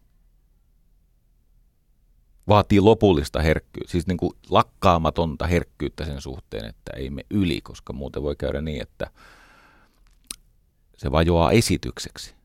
Vaatii 2.47 2.79
lopullista 2.79 3.41
herkkyyttä, 3.41 3.91
siis 3.91 4.07
niin 4.07 4.17
kuin 4.17 4.34
lakkaamatonta 4.49 5.47
herkkyyttä 5.47 6.05
sen 6.05 6.21
suhteen, 6.21 6.65
että 6.65 6.91
ei 6.95 7.09
me 7.09 7.25
yli, 7.29 7.61
koska 7.61 7.93
muuten 7.93 8.23
voi 8.23 8.36
käydä 8.36 8.61
niin, 8.61 8.81
että 8.81 9.11
se 10.97 11.11
vajoaa 11.11 11.51
esitykseksi. 11.51 12.36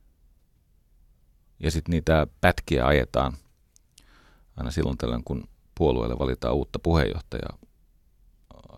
Ja 1.61 1.71
sitten 1.71 1.91
niitä 1.91 2.27
pätkiä 2.41 2.87
ajetaan 2.87 3.33
aina 4.57 4.71
silloin 4.71 4.99
tällöin, 4.99 5.25
kun 5.25 5.49
puolueelle 5.75 6.19
valitaan 6.19 6.55
uutta 6.55 6.79
puheenjohtajaa 6.79 7.59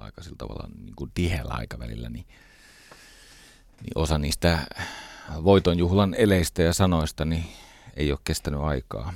aika 0.01 0.23
sillä 0.23 0.37
tavalla 0.37 0.69
niin 0.79 0.97
kuin 0.97 1.11
tiheällä 1.15 1.55
aikavälillä, 1.55 2.09
niin, 2.09 2.27
niin 3.83 3.93
osa 3.95 4.19
niistä 4.19 4.59
voitonjuhlan 5.45 6.15
eleistä 6.15 6.63
ja 6.63 6.73
sanoista 6.73 7.25
niin 7.25 7.45
ei 7.97 8.13
ole 8.13 8.19
kestänyt 8.25 8.61
aikaa. 8.61 9.15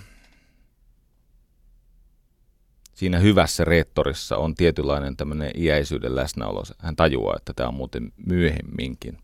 Siinä 2.95 3.19
hyvässä 3.19 3.65
reettorissa 3.65 4.37
on 4.37 4.55
tietynlainen 4.55 5.17
tämmöinen 5.17 5.51
iäisyyden 5.57 6.17
läsnäolo. 6.17 6.63
Hän 6.79 6.97
tajuaa, 6.97 7.37
että 7.37 7.53
tämä 7.53 7.69
on 7.69 7.75
muuten 7.75 8.13
myöhemminkin 8.27 9.19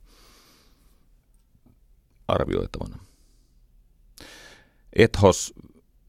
arvioitavana. 2.29 2.99
Ethos 4.97 5.55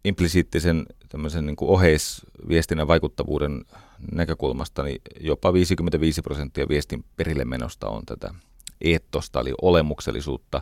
implisiittisen 0.06 0.86
tämmöisen 1.10 1.46
niin 1.46 1.56
oheisviestinnän 1.62 2.88
vaikuttavuuden 2.88 3.66
näkökulmasta 4.12 4.84
niin 4.84 5.02
jopa 5.20 5.54
55 5.54 6.22
prosenttia 6.22 6.68
viestin 6.68 7.06
perille 7.16 7.46
menosta 7.46 7.90
on 7.90 8.06
tätä 8.06 8.34
eettosta, 8.82 9.40
eli 9.40 9.54
olemuksellisuutta. 9.62 10.62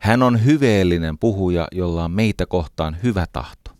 Hän 0.00 0.22
on 0.22 0.44
hyveellinen 0.44 1.18
puhuja, 1.18 1.68
jolla 1.72 2.04
on 2.04 2.10
meitä 2.10 2.46
kohtaan 2.46 2.96
hyvä 3.02 3.26
tahto. 3.32 3.70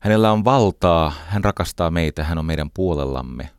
Hänellä 0.00 0.32
on 0.32 0.44
valtaa, 0.44 1.12
hän 1.26 1.44
rakastaa 1.44 1.90
meitä, 1.90 2.24
hän 2.24 2.38
on 2.38 2.44
meidän 2.44 2.70
puolellamme. 2.70 3.50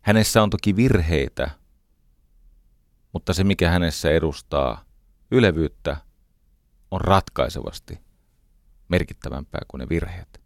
Hänessä 0.00 0.42
on 0.42 0.50
toki 0.50 0.76
virheitä, 0.76 1.50
mutta 3.12 3.34
se 3.34 3.44
mikä 3.44 3.70
hänessä 3.70 4.10
edustaa 4.10 4.84
ylevyyttä 5.30 5.96
on 6.90 7.00
ratkaisevasti 7.00 8.00
merkittävämpää 8.88 9.60
kuin 9.68 9.78
ne 9.78 9.86
virheet. 9.88 10.40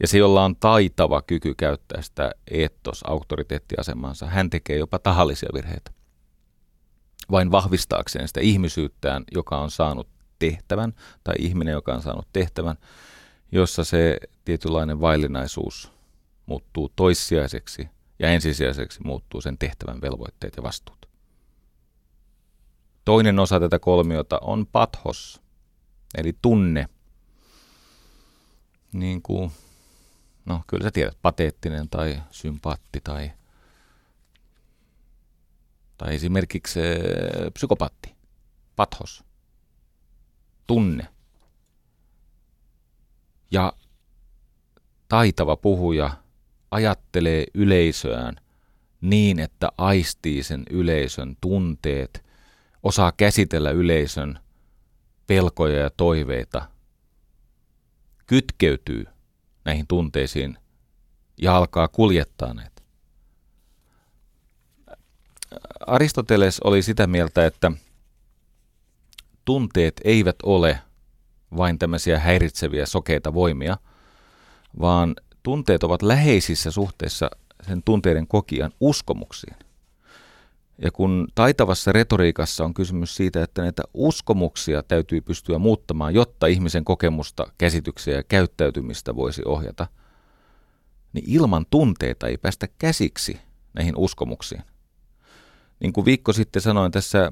Ja 0.00 0.08
se, 0.08 0.18
jolla 0.18 0.44
on 0.44 0.56
taitava 0.56 1.22
kyky 1.22 1.54
käyttää 1.54 2.02
sitä 2.02 2.32
eettos 2.50 3.00
auktoriteettiasemansa, 3.06 4.26
hän 4.26 4.50
tekee 4.50 4.76
jopa 4.76 4.98
tahallisia 4.98 5.48
virheitä. 5.54 6.01
Vain 7.30 7.50
vahvistaakseen 7.50 8.28
sitä 8.28 8.40
ihmisyyttään, 8.40 9.24
joka 9.34 9.58
on 9.58 9.70
saanut 9.70 10.08
tehtävän, 10.38 10.92
tai 11.24 11.34
ihminen, 11.38 11.72
joka 11.72 11.94
on 11.94 12.02
saanut 12.02 12.28
tehtävän, 12.32 12.76
jossa 13.52 13.84
se 13.84 14.18
tietynlainen 14.44 15.00
vaillinaisuus 15.00 15.92
muuttuu 16.46 16.92
toissijaiseksi 16.96 17.88
ja 18.18 18.28
ensisijaiseksi 18.28 19.00
muuttuu 19.04 19.40
sen 19.40 19.58
tehtävän 19.58 20.00
velvoitteet 20.00 20.56
ja 20.56 20.62
vastuut. 20.62 21.08
Toinen 23.04 23.38
osa 23.38 23.60
tätä 23.60 23.78
kolmiota 23.78 24.38
on 24.42 24.66
pathos, 24.66 25.42
eli 26.18 26.32
tunne. 26.42 26.88
Niin 28.92 29.22
kuin, 29.22 29.52
no 30.44 30.62
kyllä 30.66 30.84
sä 30.84 30.90
tiedät, 30.90 31.18
pateettinen 31.22 31.88
tai 31.88 32.22
sympaatti 32.30 33.00
tai, 33.04 33.32
tai 36.02 36.14
esimerkiksi 36.14 36.80
psykopatti, 37.54 38.14
pathos, 38.76 39.24
tunne. 40.66 41.08
Ja 43.50 43.72
taitava 45.08 45.56
puhuja 45.56 46.10
ajattelee 46.70 47.46
yleisöään 47.54 48.36
niin, 49.00 49.38
että 49.38 49.68
aistii 49.78 50.42
sen 50.42 50.62
yleisön 50.70 51.36
tunteet, 51.40 52.24
osaa 52.82 53.12
käsitellä 53.12 53.70
yleisön 53.70 54.38
pelkoja 55.26 55.80
ja 55.80 55.90
toiveita, 55.90 56.68
kytkeytyy 58.26 59.06
näihin 59.64 59.86
tunteisiin 59.86 60.58
ja 61.38 61.56
alkaa 61.56 61.88
kuljettaa 61.88 62.54
näitä. 62.54 62.71
Aristoteles 65.86 66.60
oli 66.60 66.82
sitä 66.82 67.06
mieltä, 67.06 67.46
että 67.46 67.72
tunteet 69.44 70.00
eivät 70.04 70.36
ole 70.42 70.78
vain 71.56 71.78
tämmöisiä 71.78 72.18
häiritseviä 72.18 72.86
sokeita 72.86 73.34
voimia, 73.34 73.76
vaan 74.80 75.14
tunteet 75.42 75.84
ovat 75.84 76.02
läheisissä 76.02 76.70
suhteessa 76.70 77.30
sen 77.62 77.82
tunteiden 77.82 78.26
kokijan 78.26 78.72
uskomuksiin. 78.80 79.56
Ja 80.82 80.90
kun 80.90 81.28
taitavassa 81.34 81.92
retoriikassa 81.92 82.64
on 82.64 82.74
kysymys 82.74 83.16
siitä, 83.16 83.42
että 83.42 83.62
näitä 83.62 83.82
uskomuksia 83.94 84.82
täytyy 84.82 85.20
pystyä 85.20 85.58
muuttamaan, 85.58 86.14
jotta 86.14 86.46
ihmisen 86.46 86.84
kokemusta, 86.84 87.46
käsityksiä 87.58 88.16
ja 88.16 88.22
käyttäytymistä 88.22 89.16
voisi 89.16 89.42
ohjata, 89.44 89.86
niin 91.12 91.24
ilman 91.28 91.66
tunteita 91.70 92.26
ei 92.26 92.38
päästä 92.38 92.68
käsiksi 92.78 93.40
näihin 93.74 93.96
uskomuksiin. 93.96 94.62
Niin 95.82 95.92
kuin 95.92 96.04
viikko 96.04 96.32
sitten 96.32 96.62
sanoin 96.62 96.92
tässä 96.92 97.30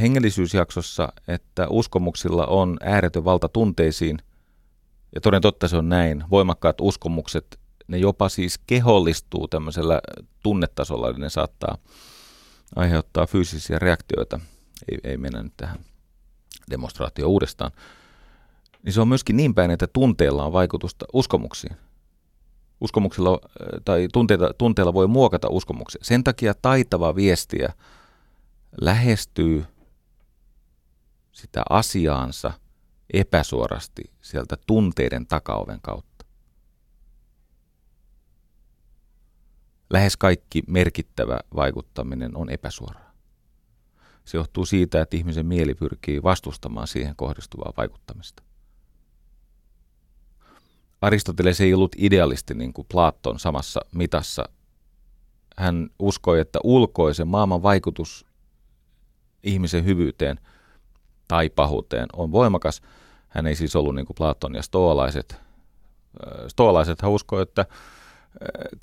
hengellisyysjaksossa, 0.00 1.12
että 1.28 1.66
uskomuksilla 1.68 2.46
on 2.46 2.76
ääretön 2.80 3.24
valta 3.24 3.48
tunteisiin, 3.48 4.18
ja 5.14 5.20
toden 5.20 5.42
totta 5.42 5.68
se 5.68 5.76
on 5.76 5.88
näin. 5.88 6.24
Voimakkaat 6.30 6.80
uskomukset, 6.80 7.58
ne 7.88 7.98
jopa 7.98 8.28
siis 8.28 8.58
kehollistuu 8.66 9.48
tämmöisellä 9.48 10.00
tunnetasolla, 10.42 11.08
eli 11.08 11.18
ne 11.18 11.30
saattaa 11.30 11.78
aiheuttaa 12.76 13.26
fyysisiä 13.26 13.78
reaktioita, 13.78 14.40
ei, 14.92 14.98
ei 15.04 15.16
mennä 15.16 15.42
nyt 15.42 15.56
tähän 15.56 15.78
demonstraatioon 16.70 17.30
uudestaan, 17.30 17.70
niin 18.82 18.92
se 18.92 19.00
on 19.00 19.08
myöskin 19.08 19.36
niin 19.36 19.54
päin, 19.54 19.70
että 19.70 19.86
tunteella 19.86 20.44
on 20.44 20.52
vaikutusta 20.52 21.06
uskomuksiin. 21.12 21.76
Uskomuksilla 22.80 23.32
äh, 23.32 23.80
tai 23.84 24.08
tunteita, 24.12 24.54
tunteella 24.58 24.94
voi 24.94 25.06
muokata 25.06 25.48
uskomuksia. 25.48 26.00
Sen 26.04 26.24
takia 26.24 26.54
taitava 26.54 27.14
viestiä 27.14 27.72
lähestyy 28.80 29.64
sitä 31.32 31.62
asiaansa 31.70 32.52
epäsuorasti 33.12 34.02
sieltä 34.22 34.56
tunteiden 34.66 35.26
takaoven 35.26 35.80
kautta. 35.82 36.08
lähes 39.90 40.16
kaikki 40.16 40.62
merkittävä 40.66 41.40
vaikuttaminen 41.56 42.36
on 42.36 42.50
epäsuoraa. 42.50 43.12
Se 44.24 44.38
johtuu 44.38 44.66
siitä, 44.66 45.00
että 45.00 45.16
ihmisen 45.16 45.46
mieli 45.46 45.74
pyrkii 45.74 46.22
vastustamaan 46.22 46.86
siihen 46.86 47.16
kohdistuvaa 47.16 47.72
vaikuttamista. 47.76 48.42
Aristoteles 51.00 51.60
ei 51.60 51.74
ollut 51.74 51.96
idealisti 51.98 52.54
niin 52.54 52.72
kuin 52.72 52.86
Platon 52.92 53.38
samassa 53.38 53.80
mitassa. 53.94 54.48
Hän 55.56 55.90
uskoi, 55.98 56.40
että 56.40 56.58
ulkoisen 56.64 57.28
maailman 57.28 57.62
vaikutus 57.62 58.26
ihmisen 59.42 59.84
hyvyyteen 59.84 60.40
tai 61.28 61.50
pahuuteen 61.50 62.06
on 62.12 62.32
voimakas. 62.32 62.82
Hän 63.28 63.46
ei 63.46 63.54
siis 63.54 63.76
ollut 63.76 63.94
niin 63.94 64.06
kuin 64.06 64.16
Platon 64.16 64.54
ja 64.54 64.62
stoalaiset. 64.62 65.40
Stoalaiset 66.48 66.98
uskoo, 67.06 67.40
että 67.40 67.66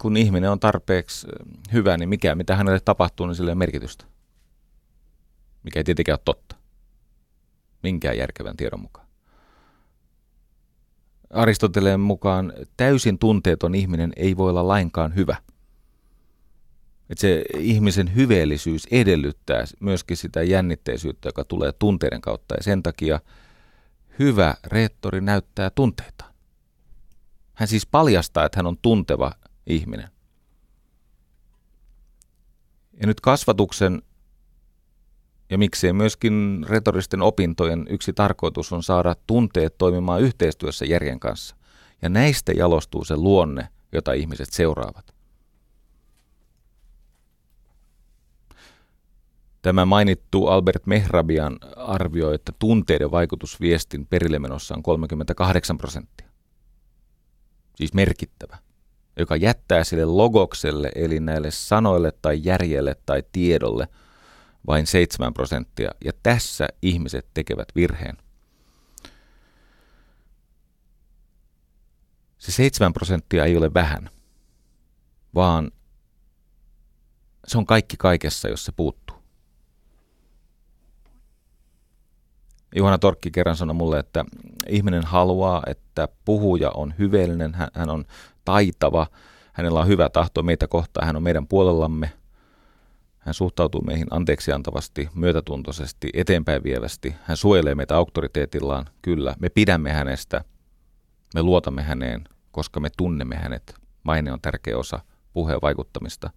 kun 0.02 0.18
ihminen 0.18 0.52
on 0.52 0.60
tarpeeksi 0.60 1.28
hyvä, 1.74 1.98
niin 1.98 2.10
mikä, 2.10 2.36
mitä 2.36 2.56
hänelle 2.56 2.80
tapahtuu, 2.80 3.28
niin 3.28 3.36
sillä 3.36 3.52
ei 3.52 3.56
merkitystä. 3.56 4.06
Mikä 5.64 5.80
ei 5.80 5.84
tietenkään 5.84 6.14
ole 6.14 6.22
totta. 6.26 6.56
Minkään 7.84 8.18
järkevän 8.18 8.58
tiedon 8.58 8.80
mukaan. 8.80 9.05
Aristoteleen 11.30 12.00
mukaan 12.00 12.54
täysin 12.78 13.20
tunteeton 13.20 13.76
ihminen 13.76 14.14
ei 14.16 14.38
voi 14.38 14.50
olla 14.50 14.68
lainkaan 14.68 15.16
hyvä. 15.16 15.36
Että 17.10 17.22
se 17.22 17.44
ihmisen 17.58 18.16
hyveellisyys 18.16 18.88
edellyttää 18.92 19.66
myöskin 19.80 20.18
sitä 20.18 20.44
jännitteisyyttä, 20.44 21.30
joka 21.30 21.44
tulee 21.44 21.72
tunteiden 21.72 22.22
kautta. 22.22 22.56
Ja 22.56 22.64
sen 22.64 22.84
takia 22.84 23.20
hyvä 24.20 24.56
rehtori 24.66 25.22
näyttää 25.22 25.70
tunteita. 25.70 26.26
Hän 27.54 27.68
siis 27.68 27.86
paljastaa, 27.86 28.46
että 28.46 28.60
hän 28.60 28.68
on 28.68 28.78
tunteva 28.82 29.32
ihminen. 29.68 30.10
Ja 33.02 33.08
nyt 33.08 33.22
kasvatuksen 33.22 34.02
ja 35.50 35.58
miksei 35.58 35.94
myöskin 35.94 36.66
retoristen 36.70 37.22
opintojen 37.22 37.86
yksi 37.90 38.14
tarkoitus 38.14 38.74
on 38.74 38.84
saada 38.84 39.16
tunteet 39.28 39.78
toimimaan 39.78 40.22
yhteistyössä 40.22 40.86
järjen 40.86 41.20
kanssa. 41.20 41.56
Ja 42.02 42.10
näistä 42.10 42.52
jalostuu 42.52 43.04
se 43.04 43.16
luonne, 43.16 43.68
jota 43.92 44.14
ihmiset 44.14 44.50
seuraavat. 44.52 45.16
Tämä 49.62 49.86
mainittu 49.86 50.48
Albert 50.48 50.86
Mehrabian 50.86 51.58
arvioi, 51.76 52.36
että 52.36 52.52
tunteiden 52.60 53.12
vaikutus 53.12 53.62
viestin 53.62 54.08
perillemenossa 54.08 54.76
on 54.76 54.84
38 54.84 55.78
prosenttia. 55.78 56.28
Siis 57.76 57.94
merkittävä, 57.94 58.58
joka 59.20 59.36
jättää 59.36 59.84
sille 59.84 60.06
logokselle, 60.06 60.92
eli 60.96 61.20
näille 61.20 61.52
sanoille 61.52 62.12
tai 62.22 62.40
järjelle 62.44 62.96
tai 63.06 63.24
tiedolle– 63.32 63.88
vain 64.68 64.88
7 64.88 65.34
prosenttia, 65.34 65.92
ja 66.06 66.12
tässä 66.24 66.68
ihmiset 66.82 67.28
tekevät 67.34 67.68
virheen. 67.76 68.18
Se 72.38 72.52
7 72.52 72.94
prosenttia 72.94 73.46
ei 73.46 73.58
ole 73.58 73.74
vähän, 73.74 74.10
vaan 75.36 75.72
se 77.48 77.58
on 77.58 77.66
kaikki 77.66 77.98
kaikessa, 77.98 78.50
jos 78.50 78.66
se 78.66 78.72
puuttuu. 78.72 79.16
Juhana 82.76 82.98
Torkki 82.98 83.32
kerran 83.32 83.56
sanoi 83.56 83.74
mulle, 83.74 84.00
että 84.00 84.26
ihminen 84.70 85.04
haluaa, 85.04 85.64
että 85.68 86.08
puhuja 86.26 86.72
on 86.72 86.94
hyveellinen, 87.00 87.56
hän 87.74 87.90
on 87.90 88.06
taitava, 88.46 89.08
hänellä 89.54 89.80
on 89.80 89.88
hyvä 89.88 90.10
tahto 90.10 90.44
meitä 90.44 90.68
kohtaan, 90.68 91.08
hän 91.08 91.16
on 91.16 91.24
meidän 91.24 91.48
puolellamme– 91.48 92.12
hän 93.26 93.34
suhtautuu 93.34 93.82
meihin 93.82 94.08
anteeksiantavasti, 94.12 95.10
myötätuntoisesti, 95.14 96.10
eteenpäin 96.14 96.64
vievästi. 96.64 97.16
Hän 97.24 97.38
suojelee 97.38 97.76
meitä 97.76 97.96
auktoriteetillaan. 97.96 98.86
Kyllä, 99.02 99.36
me 99.40 99.50
pidämme 99.50 99.94
hänestä. 99.94 100.44
Me 101.34 101.44
luotamme 101.44 101.82
häneen, 101.82 102.24
koska 102.52 102.80
me 102.80 102.90
tunnemme 102.98 103.36
hänet. 103.36 103.76
Maine 104.04 104.32
on 104.32 104.42
tärkeä 104.42 104.78
osa 104.78 105.00
puheen 105.34 105.60
vaikuttamista. 105.62 106.30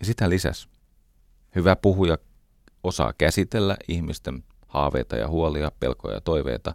Ja 0.00 0.06
sitä 0.06 0.28
lisäs. 0.30 0.68
Hyvä 1.54 1.76
puhuja 1.76 2.18
osaa 2.82 3.12
käsitellä 3.18 3.76
ihmisten 3.88 4.44
haaveita 4.66 5.16
ja 5.16 5.28
huolia, 5.28 5.72
pelkoja 5.80 6.14
ja 6.14 6.20
toiveita 6.20 6.74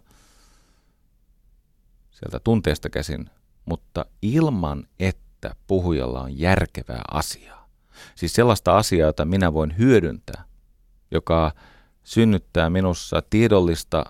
sieltä 2.10 2.40
tunteesta 2.44 2.90
käsin, 2.90 3.30
mutta 3.64 4.06
ilman, 4.22 4.86
että 4.98 5.54
puhujalla 5.66 6.20
on 6.20 6.38
järkevää 6.38 7.02
asiaa. 7.10 7.57
Siis 8.14 8.32
sellaista 8.32 8.76
asiaa, 8.76 9.06
jota 9.06 9.24
minä 9.24 9.52
voin 9.52 9.78
hyödyntää, 9.78 10.44
joka 11.10 11.52
synnyttää 12.04 12.70
minussa 12.70 13.22
tiedollista 13.30 14.04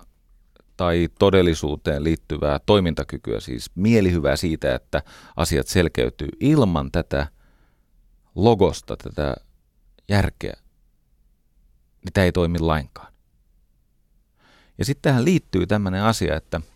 tai 0.77 1.09
todellisuuteen 1.19 2.03
liittyvää 2.03 2.59
toimintakykyä, 2.65 3.39
siis 3.39 3.71
mielihyvää 3.75 4.35
siitä, 4.35 4.75
että 4.75 5.03
asiat 5.35 5.67
selkeytyy 5.67 6.29
ilman 6.39 6.91
tätä 6.91 7.27
logosta, 8.35 8.97
tätä 8.97 9.35
järkeä, 10.09 10.53
tämä 12.13 12.25
ei 12.25 12.31
toimi 12.31 12.59
lainkaan. 12.59 13.13
Ja 14.77 14.85
sitten 14.85 15.11
tähän 15.11 15.25
liittyy 15.25 15.67
tämmöinen 15.67 16.03
asia, 16.03 16.35
että– 16.35 16.61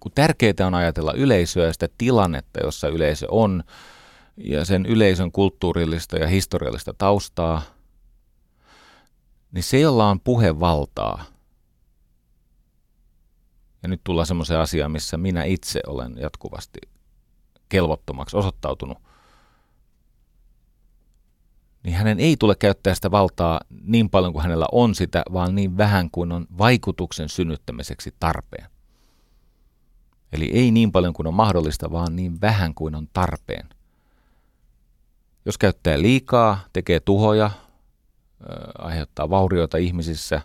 kun 0.00 0.12
tärkeää 0.14 0.66
on 0.66 0.74
ajatella 0.74 1.12
yleisöä 1.12 1.66
ja 1.66 1.72
sitä 1.72 1.88
tilannetta, 1.98 2.60
jossa 2.64 2.88
yleisö 2.88 3.26
on, 3.30 3.64
ja 4.36 4.64
sen 4.64 4.86
yleisön 4.86 5.32
kulttuurillista 5.32 6.16
ja 6.18 6.26
historiallista 6.26 6.94
taustaa, 6.98 7.62
niin 9.52 9.62
se, 9.62 9.80
jolla 9.80 10.10
on 10.10 10.20
puhevaltaa, 10.20 11.24
ja 13.82 13.88
nyt 13.88 14.00
tullaan 14.04 14.26
semmoiseen 14.26 14.60
asiaan, 14.60 14.90
missä 14.90 15.16
minä 15.16 15.44
itse 15.44 15.80
olen 15.86 16.16
jatkuvasti 16.18 16.78
kelvottomaksi 17.68 18.36
osoittautunut, 18.36 18.98
niin 21.82 21.94
hänen 21.94 22.20
ei 22.20 22.36
tule 22.36 22.54
käyttää 22.54 22.94
sitä 22.94 23.10
valtaa 23.10 23.60
niin 23.82 24.10
paljon 24.10 24.32
kuin 24.32 24.42
hänellä 24.42 24.66
on 24.72 24.94
sitä, 24.94 25.22
vaan 25.32 25.54
niin 25.54 25.76
vähän 25.76 26.10
kuin 26.10 26.32
on 26.32 26.46
vaikutuksen 26.58 27.28
synnyttämiseksi 27.28 28.14
tarpeen. 28.20 28.77
Eli 30.32 30.50
ei 30.52 30.70
niin 30.70 30.92
paljon 30.92 31.12
kuin 31.12 31.26
on 31.26 31.34
mahdollista, 31.34 31.90
vaan 31.90 32.16
niin 32.16 32.40
vähän 32.40 32.74
kuin 32.74 32.94
on 32.94 33.08
tarpeen. 33.12 33.68
Jos 35.44 35.58
käyttää 35.58 36.02
liikaa, 36.02 36.60
tekee 36.72 37.00
tuhoja, 37.00 37.50
aiheuttaa 38.78 39.30
vaurioita 39.30 39.78
ihmisissä, 39.78 40.40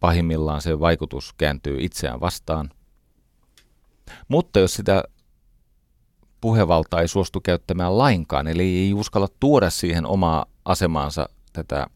pahimmillaan 0.00 0.62
se 0.62 0.80
vaikutus 0.80 1.32
kääntyy 1.38 1.76
itseään 1.80 2.20
vastaan. 2.20 2.70
Mutta 4.28 4.58
jos 4.58 4.74
sitä 4.74 5.04
puhevaltaa 6.40 7.00
ei 7.00 7.08
suostu 7.08 7.40
käyttämään 7.40 7.98
lainkaan, 7.98 8.48
eli 8.48 8.62
ei 8.62 8.94
uskalla 8.94 9.28
tuoda 9.40 9.70
siihen 9.70 10.06
omaa 10.06 10.46
asemaansa 10.64 11.28
tätä 11.52 11.86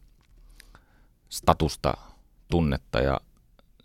statusta, 1.29 1.93
tunnetta 2.51 2.99
ja 2.99 3.19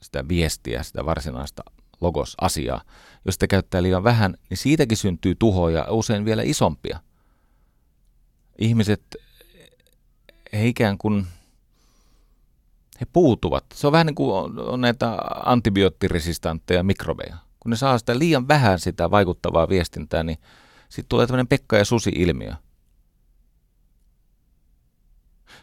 sitä 0.01 0.29
viestiä, 0.29 0.83
sitä 0.83 1.05
varsinaista 1.05 1.63
logos-asiaa. 2.03 2.83
Jos 3.25 3.35
sitä 3.35 3.47
käyttää 3.47 3.83
liian 3.83 4.05
vähän, 4.05 4.35
niin 4.51 4.59
siitäkin 4.59 4.97
syntyy 4.97 5.35
tuhoja, 5.35 5.87
usein 5.91 6.25
vielä 6.25 6.43
isompia. 6.43 7.01
Ihmiset, 8.59 9.17
he 10.53 10.67
ikään 10.67 10.99
kuin, 10.99 11.27
he 13.01 13.07
puutuvat. 13.13 13.65
Se 13.75 13.87
on 13.87 13.93
vähän 13.93 14.07
niin 14.07 14.15
kuin 14.15 14.35
on, 14.35 14.81
näitä 14.81 15.19
antibioottiresistantteja 15.45 16.83
mikrobeja. 16.83 17.37
Kun 17.61 17.71
ne 17.71 17.77
saa 17.77 17.99
sitä 17.99 18.19
liian 18.19 18.49
vähän 18.49 18.79
sitä 18.79 19.11
vaikuttavaa 19.11 19.69
viestintää, 19.69 20.23
niin 20.23 20.39
sitten 20.89 21.09
tulee 21.09 21.27
tämmöinen 21.27 21.49
Pekka 21.49 21.77
ja 21.77 21.85
Susi-ilmiö. 21.85 22.53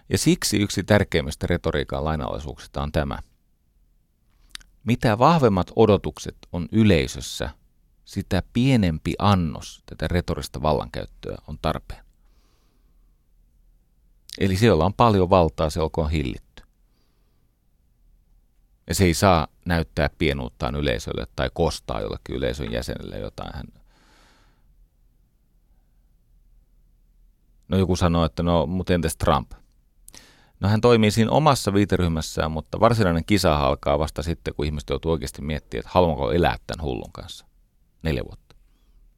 Ja 0.09 0.17
siksi 0.17 0.57
yksi 0.57 0.83
tärkeimmistä 0.83 1.47
retoriikan 1.47 2.05
lainalaisuuksista 2.05 2.81
on 2.81 2.91
tämä– 2.91 3.19
mitä 4.89 5.17
vahvemmat 5.17 5.71
odotukset 5.75 6.37
on 6.53 6.67
yleisössä, 6.71 7.49
sitä 8.05 8.43
pienempi 8.53 9.13
annos 9.19 9.83
tätä 9.85 10.07
retorista 10.07 10.61
vallankäyttöä 10.61 11.37
on 11.47 11.57
tarpeen. 11.61 12.05
Eli 14.39 14.57
se, 14.57 14.71
on 14.71 14.93
paljon 14.93 15.29
valtaa, 15.29 15.69
se 15.69 15.81
olkoon 15.81 16.09
hillitty. 16.09 16.63
Ja 18.87 18.95
se 18.95 19.05
ei 19.05 19.13
saa 19.13 19.47
näyttää 19.65 20.09
pienuuttaan 20.17 20.75
yleisölle 20.75 21.27
tai 21.35 21.49
kostaa 21.53 22.01
jollekin 22.01 22.35
yleisön 22.35 22.71
jäsenelle 22.71 23.19
jotain. 23.19 23.51
Hän... 23.53 23.65
No 27.67 27.77
joku 27.77 27.95
sanoo, 27.95 28.25
että 28.25 28.43
no, 28.43 28.65
mutta 28.65 28.93
entäs 28.93 29.17
Trump? 29.17 29.51
No 30.59 30.69
hän 30.69 30.81
toimii 30.81 31.11
siinä 31.11 31.31
omassa 31.31 31.73
viiteryhmässään, 31.73 32.51
mutta 32.51 32.79
varsinainen 32.79 33.25
kisa 33.25 33.57
alkaa 33.57 33.99
vasta 33.99 34.23
sitten, 34.23 34.53
kun 34.55 34.65
ihmiset 34.65 34.89
joutuu 34.89 35.11
oikeasti 35.11 35.41
miettimään, 35.41 35.79
että 35.79 35.91
haluanko 35.93 36.31
elää 36.31 36.57
tämän 36.67 36.85
hullun 36.85 37.11
kanssa. 37.11 37.45
Neljä 38.03 38.23
vuotta. 38.23 38.55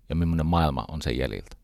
Ja 0.10 0.16
millainen 0.16 0.46
maailma 0.46 0.86
on 0.88 1.02
sen 1.02 1.18
jäljiltä. 1.18 1.56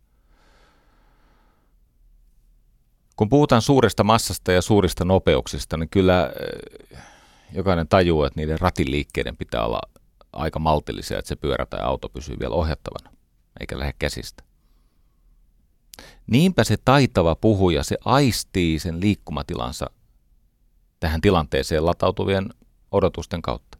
Kun 3.15 3.29
puhutaan 3.29 3.61
suuresta 3.61 4.03
massasta 4.03 4.51
ja 4.51 4.61
suurista 4.61 5.05
nopeuksista, 5.05 5.77
niin 5.77 5.89
kyllä 5.89 6.31
eh, 6.91 6.99
jokainen 7.53 7.87
tajuu, 7.87 8.23
että 8.23 8.39
niiden 8.39 8.59
ratiliikkeiden 8.59 9.37
pitää 9.37 9.65
olla 9.65 9.81
aika 10.33 10.59
maltillisia, 10.59 11.19
että 11.19 11.29
se 11.29 11.35
pyörä 11.35 11.65
tai 11.65 11.79
auto 11.81 12.09
pysyy 12.09 12.35
vielä 12.39 12.55
ohjattavana, 12.55 13.17
eikä 13.59 13.79
lähde 13.79 13.93
käsistä. 13.99 14.46
Niinpä 16.27 16.63
se 16.63 16.77
taitava 16.85 17.35
puhuja, 17.35 17.83
se 17.83 17.97
aistii 18.05 18.79
sen 18.79 18.99
liikkumatilansa 18.99 19.89
tähän 20.99 21.21
tilanteeseen 21.21 21.85
latautuvien 21.85 22.49
odotusten 22.91 23.41
kautta. 23.41 23.77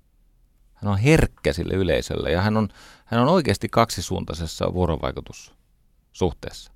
Hän 0.73 0.91
on 0.91 0.97
herkkä 0.97 1.53
sille 1.53 1.73
yleisölle 1.73 2.31
ja 2.31 2.41
hän 2.41 2.57
on, 2.57 2.69
hän 3.05 3.21
on 3.21 3.27
oikeasti 3.27 3.67
kaksisuuntaisessa 3.69 4.73
vuorovaikutussuhteessa. 4.73 6.71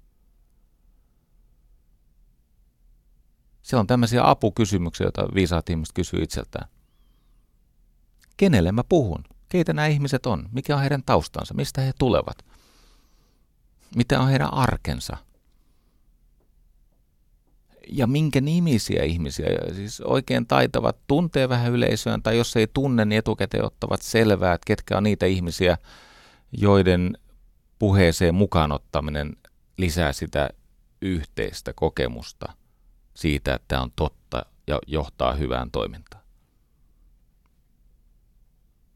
Siellä 3.61 3.81
on 3.81 3.87
tämmöisiä 3.87 4.29
apukysymyksiä, 4.29 5.05
joita 5.05 5.27
viisaat 5.35 5.69
ihmiset 5.69 5.93
kysyy 5.93 6.23
itseltään. 6.23 6.67
Kenelle 8.37 8.71
mä 8.71 8.83
puhun? 8.83 9.23
Keitä 9.49 9.73
nämä 9.73 9.87
ihmiset 9.87 10.25
on? 10.25 10.49
Mikä 10.51 10.75
on 10.75 10.81
heidän 10.81 11.03
taustansa? 11.03 11.53
Mistä 11.53 11.81
he 11.81 11.93
tulevat? 11.99 12.45
Mitä 13.95 14.19
on 14.19 14.27
heidän 14.27 14.53
arkensa? 14.53 15.17
Ja 17.89 18.07
minkä 18.07 18.41
nimisiä 18.41 19.03
ihmisiä, 19.03 19.47
siis 19.75 20.01
oikein 20.01 20.47
taitavat, 20.47 20.97
tuntee 21.07 21.49
vähän 21.49 21.71
yleisöön, 21.71 22.23
tai 22.23 22.37
jos 22.37 22.55
ei 22.55 22.67
tunne, 22.73 23.05
niin 23.05 23.19
etukäteen 23.19 23.65
ottavat 23.65 24.01
selvää, 24.01 24.53
että 24.53 24.65
ketkä 24.65 24.97
on 24.97 25.03
niitä 25.03 25.25
ihmisiä, 25.25 25.77
joiden 26.51 27.17
puheeseen 27.79 28.35
mukaan 28.35 28.71
ottaminen 28.71 29.35
lisää 29.77 30.13
sitä 30.13 30.49
yhteistä 31.01 31.73
kokemusta 31.73 32.53
siitä, 33.13 33.53
että 33.53 33.65
tämä 33.67 33.81
on 33.81 33.91
totta 33.95 34.45
ja 34.67 34.79
johtaa 34.87 35.33
hyvään 35.33 35.71
toimintaan. 35.71 36.23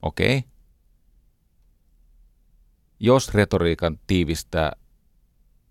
Okei. 0.02 0.38
Okay. 0.38 0.49
Jos 2.99 3.34
retoriikan 3.34 3.99
tiivistää 4.07 4.72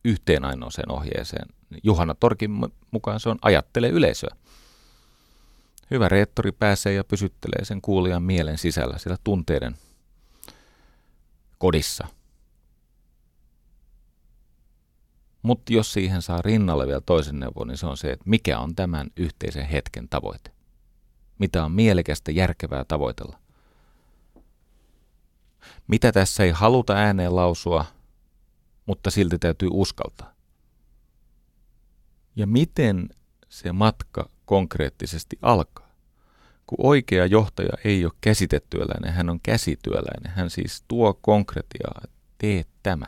yhteen 0.04 0.44
ainoaseen 0.44 0.92
ohjeeseen, 0.92 1.48
Juhana 1.82 2.14
Torkin 2.14 2.50
mukaan 2.90 3.20
se 3.20 3.28
on 3.28 3.38
ajattele 3.42 3.88
yleisöä. 3.88 4.36
Hyvä 5.90 6.08
reettori 6.08 6.52
pääsee 6.52 6.92
ja 6.94 7.04
pysyttelee 7.04 7.64
sen 7.64 7.80
kuulijan 7.80 8.22
mielen 8.22 8.58
sisällä, 8.58 8.98
sillä 8.98 9.16
tunteiden 9.24 9.76
kodissa. 11.58 12.08
Mutta 15.42 15.72
jos 15.72 15.92
siihen 15.92 16.22
saa 16.22 16.42
rinnalle 16.42 16.86
vielä 16.86 17.00
toisen 17.00 17.40
neuvon, 17.40 17.68
niin 17.68 17.78
se 17.78 17.86
on 17.86 17.96
se, 17.96 18.12
että 18.12 18.30
mikä 18.30 18.58
on 18.58 18.74
tämän 18.74 19.10
yhteisen 19.16 19.66
hetken 19.66 20.08
tavoite. 20.08 20.50
Mitä 21.38 21.64
on 21.64 21.72
mielekästä, 21.72 22.32
järkevää 22.32 22.84
tavoitella. 22.84 23.38
Mitä 25.86 26.12
tässä 26.12 26.44
ei 26.44 26.50
haluta 26.50 26.92
ääneen 26.92 27.36
lausua, 27.36 27.84
mutta 28.86 29.10
silti 29.10 29.38
täytyy 29.38 29.68
uskaltaa. 29.72 30.33
Ja 32.36 32.46
miten 32.46 33.08
se 33.48 33.72
matka 33.72 34.30
konkreettisesti 34.44 35.38
alkaa? 35.42 35.94
Kun 36.66 36.86
oikea 36.86 37.26
johtaja 37.26 37.78
ei 37.84 38.04
ole 38.04 38.12
käsitetyöläinen, 38.20 39.12
hän 39.12 39.30
on 39.30 39.40
käsityöläinen. 39.40 40.32
Hän 40.32 40.50
siis 40.50 40.84
tuo 40.88 41.14
konkretiaa, 41.14 42.02
tee 42.38 42.64
tämä. 42.82 43.06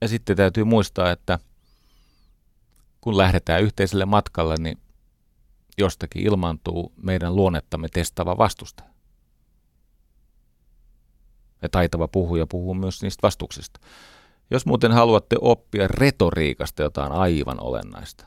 Ja 0.00 0.08
sitten 0.08 0.36
täytyy 0.36 0.64
muistaa, 0.64 1.10
että 1.10 1.38
kun 3.00 3.16
lähdetään 3.16 3.62
yhteiselle 3.62 4.04
matkalle, 4.04 4.54
niin 4.58 4.78
jostakin 5.78 6.22
ilmaantuu 6.22 6.92
meidän 7.02 7.36
luonnettamme 7.36 7.88
testava 7.88 8.38
vastustaja. 8.38 8.95
Ja 11.66 11.70
taitava 11.70 12.08
puhuja 12.08 12.46
puhuu 12.46 12.74
myös 12.74 13.02
niistä 13.02 13.22
vastuksista. 13.22 13.80
Jos 14.50 14.66
muuten 14.66 14.92
haluatte 14.92 15.36
oppia 15.40 15.88
retoriikasta 15.88 16.82
jotain 16.82 17.12
aivan 17.12 17.60
olennaista, 17.60 18.24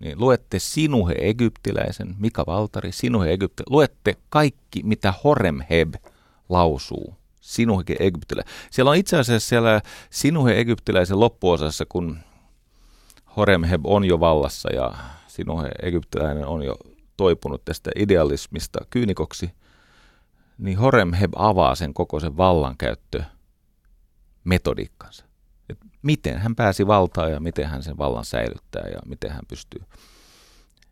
niin 0.00 0.20
luette 0.20 0.58
Sinuhe 0.58 1.14
Egyptiläisen, 1.18 2.14
Mika 2.18 2.44
Valtari, 2.46 2.92
Sinuhe 2.92 3.32
Egypti, 3.32 3.62
luette 3.70 4.16
kaikki, 4.28 4.82
mitä 4.82 5.14
Horemheb 5.24 5.94
lausuu. 6.48 7.14
Sinuhe 7.40 7.84
Egyptiläinen. 7.98 8.54
Siellä 8.70 8.90
on 8.90 8.96
itse 8.96 9.18
asiassa 9.18 9.48
siellä 9.48 9.80
Sinuhe 10.10 10.60
Egyptiläisen 10.60 11.20
loppuosassa, 11.20 11.86
kun 11.88 12.18
Horemheb 13.36 13.80
on 13.86 14.04
jo 14.04 14.20
vallassa 14.20 14.72
ja 14.72 14.94
Sinuhe 15.26 15.70
Egyptiläinen 15.82 16.46
on 16.46 16.62
jo 16.62 16.76
toipunut 17.16 17.64
tästä 17.64 17.90
idealismista 17.96 18.78
kyynikoksi, 18.90 19.50
niin 20.62 20.78
Horemheb 20.78 21.32
avaa 21.36 21.74
sen 21.74 21.94
koko 21.94 22.20
sen 22.20 22.36
vallankäyttö 22.36 23.22
metodiikkansa. 24.44 25.24
Et 25.68 25.78
miten 26.02 26.38
hän 26.38 26.56
pääsi 26.56 26.86
valtaan 26.86 27.32
ja 27.32 27.40
miten 27.40 27.68
hän 27.68 27.82
sen 27.82 27.98
vallan 27.98 28.24
säilyttää 28.24 28.88
ja 28.88 28.98
miten 29.06 29.30
hän 29.30 29.42
pystyy 29.48 29.82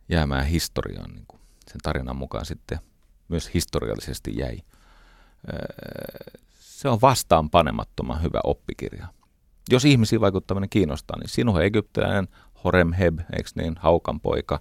jäämään 0.09 0.47
historiaan. 0.47 1.11
Niin 1.11 1.25
kuin 1.29 1.41
sen 1.69 1.81
tarinan 1.83 2.17
mukaan 2.17 2.47
sitten 2.47 2.79
myös 3.29 3.55
historiallisesti 3.55 4.37
jäi. 4.37 4.59
Se 6.59 6.89
on 6.89 7.01
vastaan 7.01 7.51
panemattoman 7.51 8.23
hyvä 8.23 8.41
oppikirja. 8.45 9.07
Jos 9.71 9.85
ihmisiin 9.85 10.21
vaikuttaminen 10.21 10.71
kiinnostaa, 10.71 11.19
niin 11.19 11.29
sinun 11.29 11.63
egyptiläinen 11.63 12.29
Horemheb, 12.65 13.19
eikö 13.19 13.51
niin, 13.55 13.77
haukan 13.79 14.21
poika, 14.21 14.61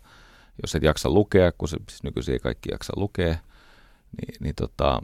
jos 0.61 0.75
et 0.75 0.83
jaksa 0.83 1.09
lukea, 1.09 1.51
kun 1.51 1.67
se 1.67 1.77
siis 1.89 2.03
nykyisin 2.03 2.33
ei 2.33 2.39
kaikki 2.39 2.69
jaksa 2.71 2.93
lukea, 2.95 3.37
niin, 4.17 4.35
niin 4.39 4.55
tota, 4.55 5.01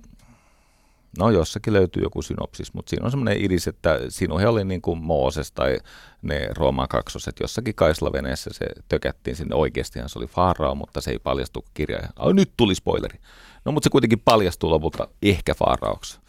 no 1.19 1.29
jossakin 1.29 1.73
löytyy 1.73 2.03
joku 2.03 2.21
synopsis, 2.21 2.73
mutta 2.73 2.89
siinä 2.89 3.05
on 3.05 3.11
semmoinen 3.11 3.45
idis, 3.45 3.67
että 3.67 3.99
sinuhe 4.09 4.47
oli 4.47 4.65
niin 4.65 4.81
kuin 4.81 5.03
Mooses 5.03 5.51
tai 5.51 5.77
ne 6.21 6.49
Rooman 6.55 6.87
kaksoset 6.87 7.35
jossakin 7.41 7.75
kaislaveneessä, 7.75 8.49
se 8.53 8.65
tökättiin 8.89 9.35
sinne 9.35 9.55
oikeastihan 9.55 10.09
se 10.09 10.19
oli 10.19 10.27
Faarao, 10.27 10.75
mutta 10.75 11.01
se 11.01 11.11
ei 11.11 11.19
paljastu 11.19 11.65
kirja. 11.73 11.99
Ai, 12.15 12.33
nyt 12.33 12.51
tuli 12.57 12.75
spoileri. 12.75 13.19
No 13.65 13.71
mutta 13.71 13.85
se 13.85 13.89
kuitenkin 13.89 14.21
paljastuu 14.25 14.69
lopulta 14.69 15.07
ehkä 15.21 15.53
Faaraoksi. 15.53 16.19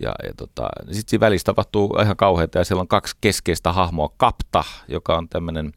Ja, 0.00 0.14
ja 0.22 0.32
tota, 0.36 0.68
sitten 0.86 1.10
siinä 1.10 1.20
välissä 1.20 1.44
tapahtuu 1.44 1.98
ihan 2.02 2.16
kauheita 2.16 2.58
ja 2.58 2.64
siellä 2.64 2.80
on 2.80 2.88
kaksi 2.88 3.16
keskeistä 3.20 3.72
hahmoa. 3.72 4.14
Kapta, 4.16 4.64
joka 4.88 5.16
on 5.16 5.28
tämmöinen 5.28 5.72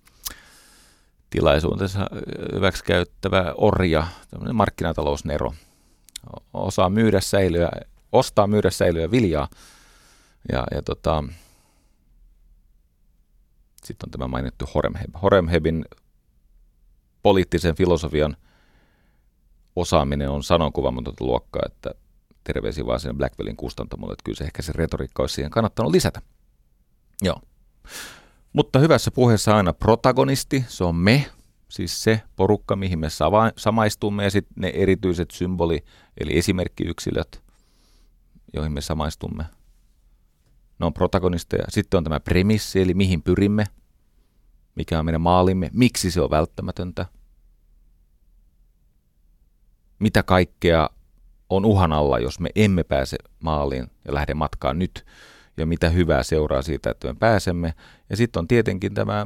tilaisuutensa 1.30 2.08
hyväksikäyttävä 2.54 3.54
orja, 3.58 4.08
tämmöinen 4.30 4.56
markkinatalousnero. 4.56 5.54
Osaa 6.54 6.90
myydä 6.90 7.22
säilyä, 7.22 7.70
ostaa 8.12 8.48
myydä 8.48 8.70
säilyä 8.70 9.12
viljaa. 9.12 9.48
Ja, 10.52 10.64
ja 10.72 10.82
tota, 10.82 11.24
sitten 13.84 14.08
on 14.08 14.12
tämä 14.12 14.28
mainittu 14.28 14.66
Horemheb. 14.76 15.10
Horemhebin 15.22 15.86
poliittisen 17.24 17.76
filosofian 17.76 18.38
osaaminen 19.76 20.30
on 20.30 20.44
sanonkuvaamatonta 20.44 21.26
luokkaa, 21.26 21.62
että 21.66 21.92
terveisiä 22.44 22.86
vaan 22.86 23.00
sen 23.00 23.18
Blackwellin 23.18 23.56
kustantamolle, 23.56 24.14
että 24.14 24.24
kyllä 24.24 24.38
se 24.38 24.44
ehkä 24.44 24.62
se 24.62 24.72
retoriikka 24.76 25.24
olisi 25.24 25.36
siihen 25.36 25.52
kannattanut 25.52 25.92
lisätä. 25.92 26.22
Joo. 27.22 27.42
Mutta 28.54 28.80
hyvässä 28.80 29.12
puheessa 29.12 29.56
aina 29.58 29.74
protagonisti, 29.74 30.66
se 30.68 30.84
on 30.84 30.96
me, 30.96 31.26
siis 31.70 32.04
se 32.04 32.22
porukka, 32.36 32.76
mihin 32.76 33.00
me 33.00 33.08
samaistumme, 33.58 34.24
ja 34.24 34.32
sitten 34.32 34.54
ne 34.56 34.72
erityiset 34.76 35.32
symboli, 35.32 35.84
eli 36.18 36.38
esimerkkiyksilöt, 36.38 37.44
joihin 38.54 38.72
me 38.72 38.82
samaistumme. 38.82 39.46
Ne 40.80 40.86
on 40.86 40.94
protagonisteja. 40.94 41.64
Sitten 41.70 41.98
on 41.98 42.04
tämä 42.04 42.20
premissi, 42.20 42.82
eli 42.82 42.94
mihin 42.94 43.22
pyrimme, 43.22 43.64
mikä 44.76 45.00
on 45.00 45.06
meidän 45.06 45.22
maalimme, 45.22 45.70
miksi 45.74 46.12
se 46.12 46.22
on 46.22 46.30
välttämätöntä, 46.30 47.06
mitä 50.00 50.24
kaikkea 50.24 50.90
on 51.50 51.66
uhan 51.66 51.94
alla, 51.94 52.20
jos 52.20 52.40
me 52.40 52.50
emme 52.56 52.84
pääse 52.84 53.18
maaliin 53.44 53.88
ja 54.06 54.14
lähde 54.14 54.34
matkaan 54.34 54.80
nyt, 54.80 55.06
ja 55.58 55.66
mitä 55.66 55.90
hyvää 55.90 56.24
seuraa 56.24 56.62
siitä, 56.62 56.92
että 56.92 57.08
me 57.08 57.16
pääsemme. 57.20 57.74
Ja 58.10 58.18
sitten 58.18 58.40
on 58.40 58.48
tietenkin 58.48 58.94
tämä 58.94 59.26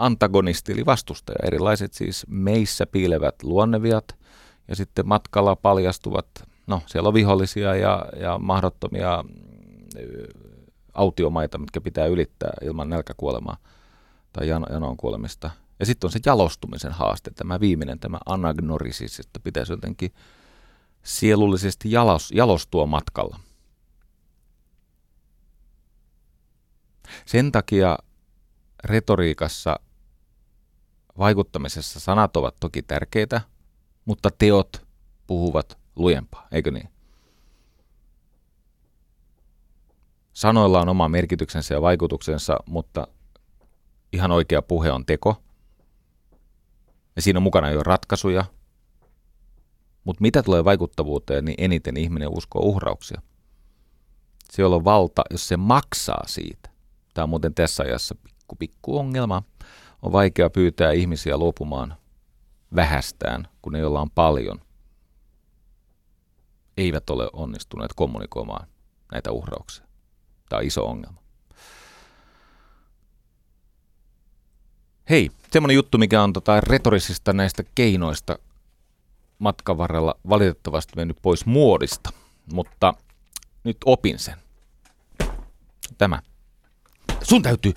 antagonisti, 0.00 0.72
eli 0.72 0.86
vastustaja, 0.86 1.38
erilaiset 1.46 1.92
siis 1.92 2.26
meissä 2.28 2.86
piilevät 2.86 3.42
luonneviat, 3.42 4.16
ja 4.68 4.76
sitten 4.76 5.08
matkalla 5.08 5.56
paljastuvat, 5.56 6.26
no 6.66 6.82
siellä 6.86 7.08
on 7.08 7.14
vihollisia 7.14 7.74
ja, 7.74 8.06
ja 8.20 8.38
mahdottomia 8.38 9.24
autiomaita, 10.94 11.58
mitkä 11.58 11.80
pitää 11.80 12.06
ylittää 12.06 12.52
ilman 12.62 12.88
nälkäkuolemaa 12.88 13.56
tai 14.32 14.48
janoon 14.48 14.96
kuolemista. 14.96 15.50
Ja 15.80 15.86
sitten 15.86 16.08
on 16.08 16.12
se 16.12 16.20
jalostumisen 16.26 16.92
haaste, 16.92 17.30
tämä 17.30 17.60
viimeinen, 17.60 17.98
tämä 17.98 18.18
anagnorisis, 18.26 19.20
että 19.20 19.40
pitäisi 19.40 19.72
jotenkin 19.72 20.14
sielullisesti 21.02 21.92
jalos, 21.92 22.30
jalostua 22.34 22.86
matkalla. 22.86 23.40
Sen 27.26 27.52
takia 27.52 27.98
retoriikassa 28.84 29.80
vaikuttamisessa 31.18 32.00
sanat 32.00 32.36
ovat 32.36 32.56
toki 32.60 32.82
tärkeitä, 32.82 33.40
mutta 34.04 34.30
teot 34.38 34.86
puhuvat 35.26 35.78
lujempaa, 35.96 36.48
eikö 36.52 36.70
niin? 36.70 36.88
Sanoilla 40.32 40.80
on 40.80 40.88
oma 40.88 41.08
merkityksensä 41.08 41.74
ja 41.74 41.82
vaikutuksensa, 41.82 42.56
mutta 42.66 43.06
ihan 44.12 44.30
oikea 44.30 44.62
puhe 44.62 44.92
on 44.92 45.06
teko. 45.06 45.42
Ja 47.16 47.22
siinä 47.22 47.38
on 47.38 47.42
mukana 47.42 47.70
jo 47.70 47.82
ratkaisuja. 47.82 48.44
Mutta 50.04 50.22
mitä 50.22 50.42
tulee 50.42 50.64
vaikuttavuuteen, 50.64 51.44
niin 51.44 51.54
eniten 51.58 51.96
ihminen 51.96 52.28
uskoo 52.28 52.62
uhrauksia. 52.62 53.22
Se, 54.50 54.64
on 54.64 54.84
valta, 54.84 55.22
jos 55.30 55.48
se 55.48 55.56
maksaa 55.56 56.22
siitä. 56.26 56.70
Tämä 57.14 57.22
on 57.22 57.28
muuten 57.28 57.54
tässä 57.54 57.82
ajassa 57.82 58.14
pikku, 58.14 58.56
pikku 58.56 58.98
ongelma. 58.98 59.42
On 60.02 60.12
vaikea 60.12 60.50
pyytää 60.50 60.92
ihmisiä 60.92 61.36
luopumaan 61.36 61.96
vähästään, 62.74 63.48
kun 63.62 63.72
ne, 63.72 63.78
joilla 63.78 64.00
on 64.00 64.10
paljon, 64.10 64.60
eivät 66.76 67.10
ole 67.10 67.30
onnistuneet 67.32 67.92
kommunikoimaan 67.96 68.66
näitä 69.12 69.32
uhrauksia. 69.32 69.84
Tämä 70.48 70.58
on 70.58 70.66
iso 70.66 70.86
ongelma. 70.86 71.20
Hei, 75.10 75.30
semmoinen 75.52 75.74
juttu, 75.74 75.98
mikä 75.98 76.22
on 76.22 76.32
tota 76.32 76.60
retorisista 76.60 77.32
näistä 77.32 77.62
keinoista 77.74 78.38
matkan 79.38 79.78
varrella 79.78 80.14
valitettavasti 80.28 80.92
mennyt 80.96 81.16
pois 81.22 81.46
muodista, 81.46 82.10
mutta 82.52 82.94
nyt 83.64 83.76
opin 83.84 84.18
sen. 84.18 84.36
Tämä. 85.98 86.22
Sun 87.22 87.42
täytyy, 87.42 87.72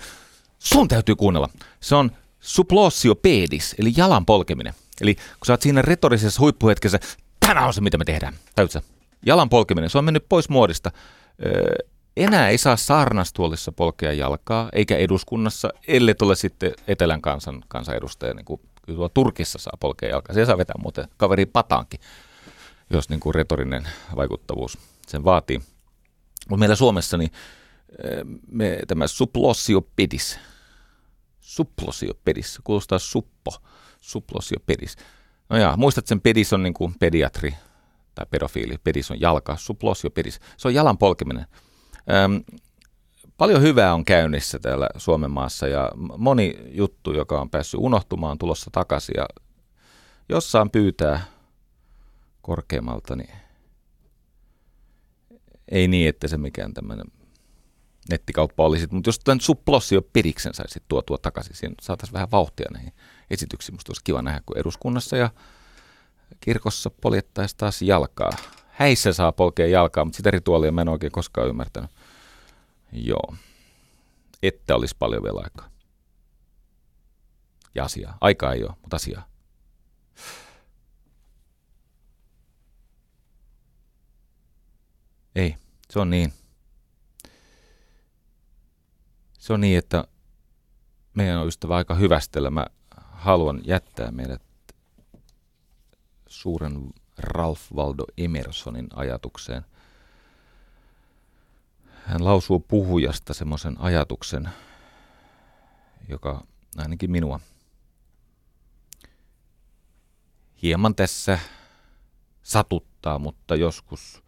sun 0.63 0.87
täytyy 0.87 1.15
kuunnella. 1.15 1.49
Se 1.79 1.95
on 1.95 2.11
suplossio 2.39 3.15
pedis, 3.15 3.75
eli 3.79 3.93
jalan 3.97 4.25
polkeminen. 4.25 4.73
Eli 5.01 5.15
kun 5.15 5.45
sä 5.47 5.53
oot 5.53 5.61
siinä 5.61 5.81
retorisessa 5.81 6.41
huippuhetkessä, 6.41 6.99
tämä 7.39 7.65
on 7.65 7.73
se, 7.73 7.81
mitä 7.81 7.97
me 7.97 8.05
tehdään. 8.05 8.33
Täytyy 8.55 8.81
Jalan 9.25 9.49
polkeminen, 9.49 9.89
se 9.89 9.97
on 9.97 10.05
mennyt 10.05 10.25
pois 10.29 10.49
muodista. 10.49 10.91
Öö, 11.45 11.75
enää 12.17 12.49
ei 12.49 12.57
saa 12.57 12.77
saarnastuolissa 12.77 13.71
polkea 13.71 14.13
jalkaa, 14.13 14.69
eikä 14.73 14.97
eduskunnassa, 14.97 15.69
ellei 15.87 16.15
tule 16.15 16.35
sitten 16.35 16.73
Etelän 16.87 17.21
kansan 17.21 17.63
kansanedustaja, 17.67 18.33
niin 18.33 18.45
kuin 18.45 18.61
tuolla 18.85 19.09
Turkissa 19.09 19.59
saa 19.59 19.77
polkea 19.79 20.09
jalkaa. 20.09 20.35
Se 20.35 20.45
saa 20.45 20.57
vetää 20.57 20.75
muuten 20.81 21.07
kaveri 21.17 21.45
pataankin, 21.45 21.99
jos 22.89 23.09
niin 23.09 23.19
kuin 23.19 23.35
retorinen 23.35 23.87
vaikuttavuus 24.15 24.77
sen 25.07 25.23
vaatii. 25.23 25.57
Mutta 26.49 26.59
meillä 26.59 26.75
Suomessa 26.75 27.17
niin 27.17 27.31
me, 28.51 28.79
tämä 28.87 29.07
suplossiopedis, 29.07 30.39
suplossiopedis, 31.43 32.59
kuulostaa 32.63 32.99
suppo, 32.99 33.51
suplossiopedis. 34.01 34.95
No 35.49 35.57
ja, 35.57 35.73
muistat 35.77 36.07
sen 36.07 36.21
pedis 36.21 36.53
on 36.53 36.63
niin 36.63 36.73
kuin 36.73 36.95
pediatri 36.99 37.55
tai 38.15 38.25
pedofiili, 38.29 38.77
pedis 38.83 39.11
on 39.11 39.21
jalka, 39.21 39.57
suplossiopedis, 39.57 40.39
se 40.57 40.67
on 40.67 40.73
jalan 40.73 40.97
polkeminen. 40.97 41.45
Öm, 42.11 42.43
paljon 43.37 43.61
hyvää 43.61 43.93
on 43.93 44.05
käynnissä 44.05 44.59
täällä 44.59 44.89
Suomen 44.97 45.31
maassa 45.31 45.67
ja 45.67 45.91
moni 46.17 46.55
juttu, 46.71 47.13
joka 47.13 47.41
on 47.41 47.49
päässyt 47.49 47.79
unohtumaan, 47.79 48.37
tulossa 48.37 48.69
takaisin 48.71 49.15
ja 49.17 49.25
jossain 50.29 50.69
pyytää 50.69 51.21
korkeammalta, 52.41 53.15
niin 53.15 53.35
ei 55.71 55.87
niin, 55.87 56.09
että 56.09 56.27
se 56.27 56.37
mikään 56.37 56.73
tämmöinen 56.73 57.05
nettikauppa 58.09 58.65
olisi. 58.65 58.87
Mutta 58.91 59.07
jos 59.07 59.19
tämän 59.19 59.41
supplossi 59.41 59.95
jo 59.95 60.01
periksen 60.01 60.53
saisi 60.53 60.83
tuotua 60.87 61.17
takaisin, 61.17 61.55
siinä 61.55 61.75
saataisiin 61.81 62.13
vähän 62.13 62.31
vauhtia 62.31 62.67
näihin 62.73 62.93
esityksiin. 63.29 63.75
Musta 63.75 63.89
olisi 63.89 64.01
kiva 64.03 64.21
nähdä, 64.21 64.41
kun 64.45 64.57
eduskunnassa 64.57 65.17
ja 65.17 65.29
kirkossa 66.39 66.89
poljettaisiin 66.89 67.57
taas 67.57 67.81
jalkaa. 67.81 68.31
Häissä 68.69 69.13
saa 69.13 69.31
polkea 69.31 69.67
jalkaa, 69.67 70.05
mutta 70.05 70.17
sitä 70.17 70.31
rituaalia 70.31 70.71
mä 70.71 70.81
en 70.81 70.89
oikein 70.89 71.11
koskaan 71.11 71.47
ymmärtänyt. 71.47 71.91
Joo. 72.91 73.35
Että 74.43 74.75
olisi 74.75 74.95
paljon 74.99 75.23
vielä 75.23 75.41
aikaa. 75.43 75.69
Ja 77.75 77.83
asiaa. 77.83 78.17
Aikaa 78.21 78.53
ei 78.53 78.63
ole, 78.63 78.73
mutta 78.81 78.95
asiaa. 78.95 79.27
Ei, 85.35 85.55
se 85.89 85.99
on 85.99 86.09
niin. 86.09 86.33
Se 89.43 89.53
on 89.53 89.61
niin, 89.61 89.77
että 89.77 90.07
meidän 91.13 91.39
on 91.39 91.47
ystävä 91.47 91.75
aika 91.75 91.95
hyvästellä. 91.95 92.49
Mä 92.49 92.67
haluan 93.11 93.61
jättää 93.63 94.11
meidät 94.11 94.41
suuren 96.27 96.93
Ralph 97.17 97.61
Waldo 97.73 98.03
Emersonin 98.17 98.87
ajatukseen. 98.95 99.65
Hän 102.05 102.25
lausuu 102.25 102.59
puhujasta 102.59 103.33
semmoisen 103.33 103.75
ajatuksen, 103.79 104.49
joka 106.09 106.43
ainakin 106.77 107.11
minua 107.11 107.39
hieman 110.61 110.95
tässä 110.95 111.39
satuttaa, 112.43 113.19
mutta 113.19 113.55
joskus 113.55 114.23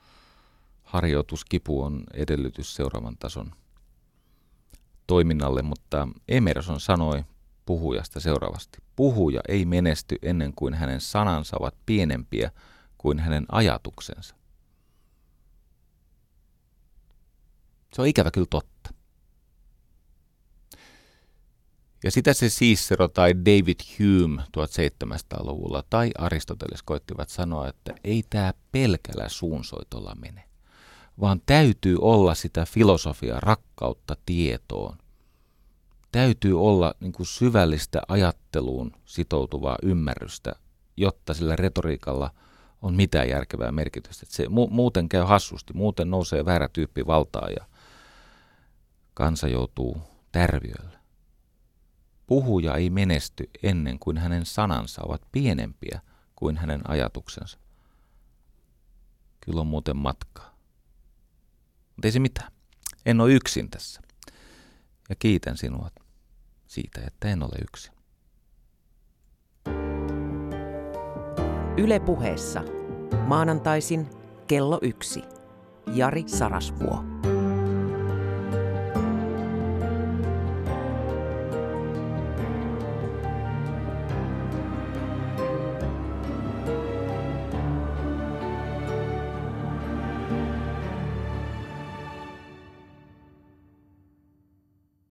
harjoituskipu 0.84 1.84
on 1.84 2.04
edellytys 2.14 2.76
seuraavan 2.76 3.18
tason 3.18 3.56
toiminnalle, 5.08 5.62
mutta 5.62 6.08
Emerson 6.28 6.80
sanoi 6.80 7.24
puhujasta 7.66 8.20
seuraavasti. 8.20 8.78
Puhuja 8.96 9.42
ei 9.48 9.66
menesty 9.66 10.16
ennen 10.22 10.54
kuin 10.56 10.74
hänen 10.74 11.02
sanansa 11.02 11.58
ovat 11.60 11.76
pienempiä 11.86 12.52
kuin 12.98 13.20
hänen 13.20 13.46
ajatuksensa. 13.52 14.36
Se 17.94 18.02
on 18.02 18.08
ikävä 18.08 18.32
kyllä 18.32 18.48
totta. 18.50 18.94
Ja 22.04 22.12
sitä 22.12 22.34
se 22.34 22.48
Cicero 22.48 23.08
tai 23.08 23.34
David 23.34 23.80
Hume 24.00 24.42
1700-luvulla 24.42 25.84
tai 25.90 26.12
Aristoteles 26.18 26.84
koittivat 26.84 27.30
sanoa, 27.30 27.68
että 27.68 27.94
ei 28.04 28.24
tämä 28.30 28.54
pelkällä 28.72 29.30
suunsoitolla 29.30 30.16
mene, 30.16 30.45
vaan 31.22 31.42
täytyy 31.46 31.98
olla 32.02 32.36
sitä 32.36 32.66
filosofia 32.66 33.40
rakkautta 33.40 34.16
tietoon. 34.26 34.98
Täytyy 36.12 36.62
olla 36.62 36.94
niin 37.00 37.12
kuin 37.12 37.28
syvällistä 37.28 38.02
ajatteluun 38.08 38.92
sitoutuvaa 39.06 39.78
ymmärrystä, 39.84 40.56
jotta 40.98 41.34
sillä 41.34 41.56
retoriikalla– 41.56 42.32
on 42.86 42.96
mitään 42.96 43.30
järkevää 43.30 43.72
merkitystä. 43.72 44.24
Että 44.24 44.36
se 44.36 44.44
mu- 44.44 44.70
muuten 44.70 45.10
käy 45.10 45.24
hassusti, 45.24 45.74
muuten 45.74 46.10
nousee 46.10 46.46
väärä 46.46 46.70
tyyppi 46.74 47.08
valtaa 47.08 47.50
ja 47.50 47.66
kansa 49.14 49.48
joutuu 49.48 50.02
tärviölle. 50.32 51.00
Puhuja 52.28 52.76
ei 52.76 52.90
menesty 52.90 53.50
ennen 53.64 54.00
kuin 54.00 54.18
hänen 54.18 54.46
sanansa 54.46 55.02
ovat 55.06 55.22
pienempiä 55.32 56.02
kuin 56.36 56.58
hänen 56.58 56.90
ajatuksensa. 56.90 57.60
Kyllä 59.42 59.62
on 59.62 59.68
muuten 59.68 59.98
matkaa. 59.98 60.55
Mutta 61.96 62.08
ei 62.08 62.12
se 62.12 62.20
mitään. 62.20 62.52
En 63.06 63.22
ole 63.22 63.34
yksin 63.34 63.70
tässä. 63.70 64.02
Ja 65.10 65.16
kiitän 65.20 65.58
sinua 65.58 65.90
siitä, 66.68 67.02
että 67.08 67.30
en 67.30 67.44
ole 67.44 67.56
yksin. 67.62 67.94
Yle 71.78 72.00
puheessa. 72.00 72.64
Maanantaisin 73.28 74.10
kello 74.48 74.80
yksi. 74.82 75.22
Jari 75.94 76.24
Sarasvuo. 76.28 77.04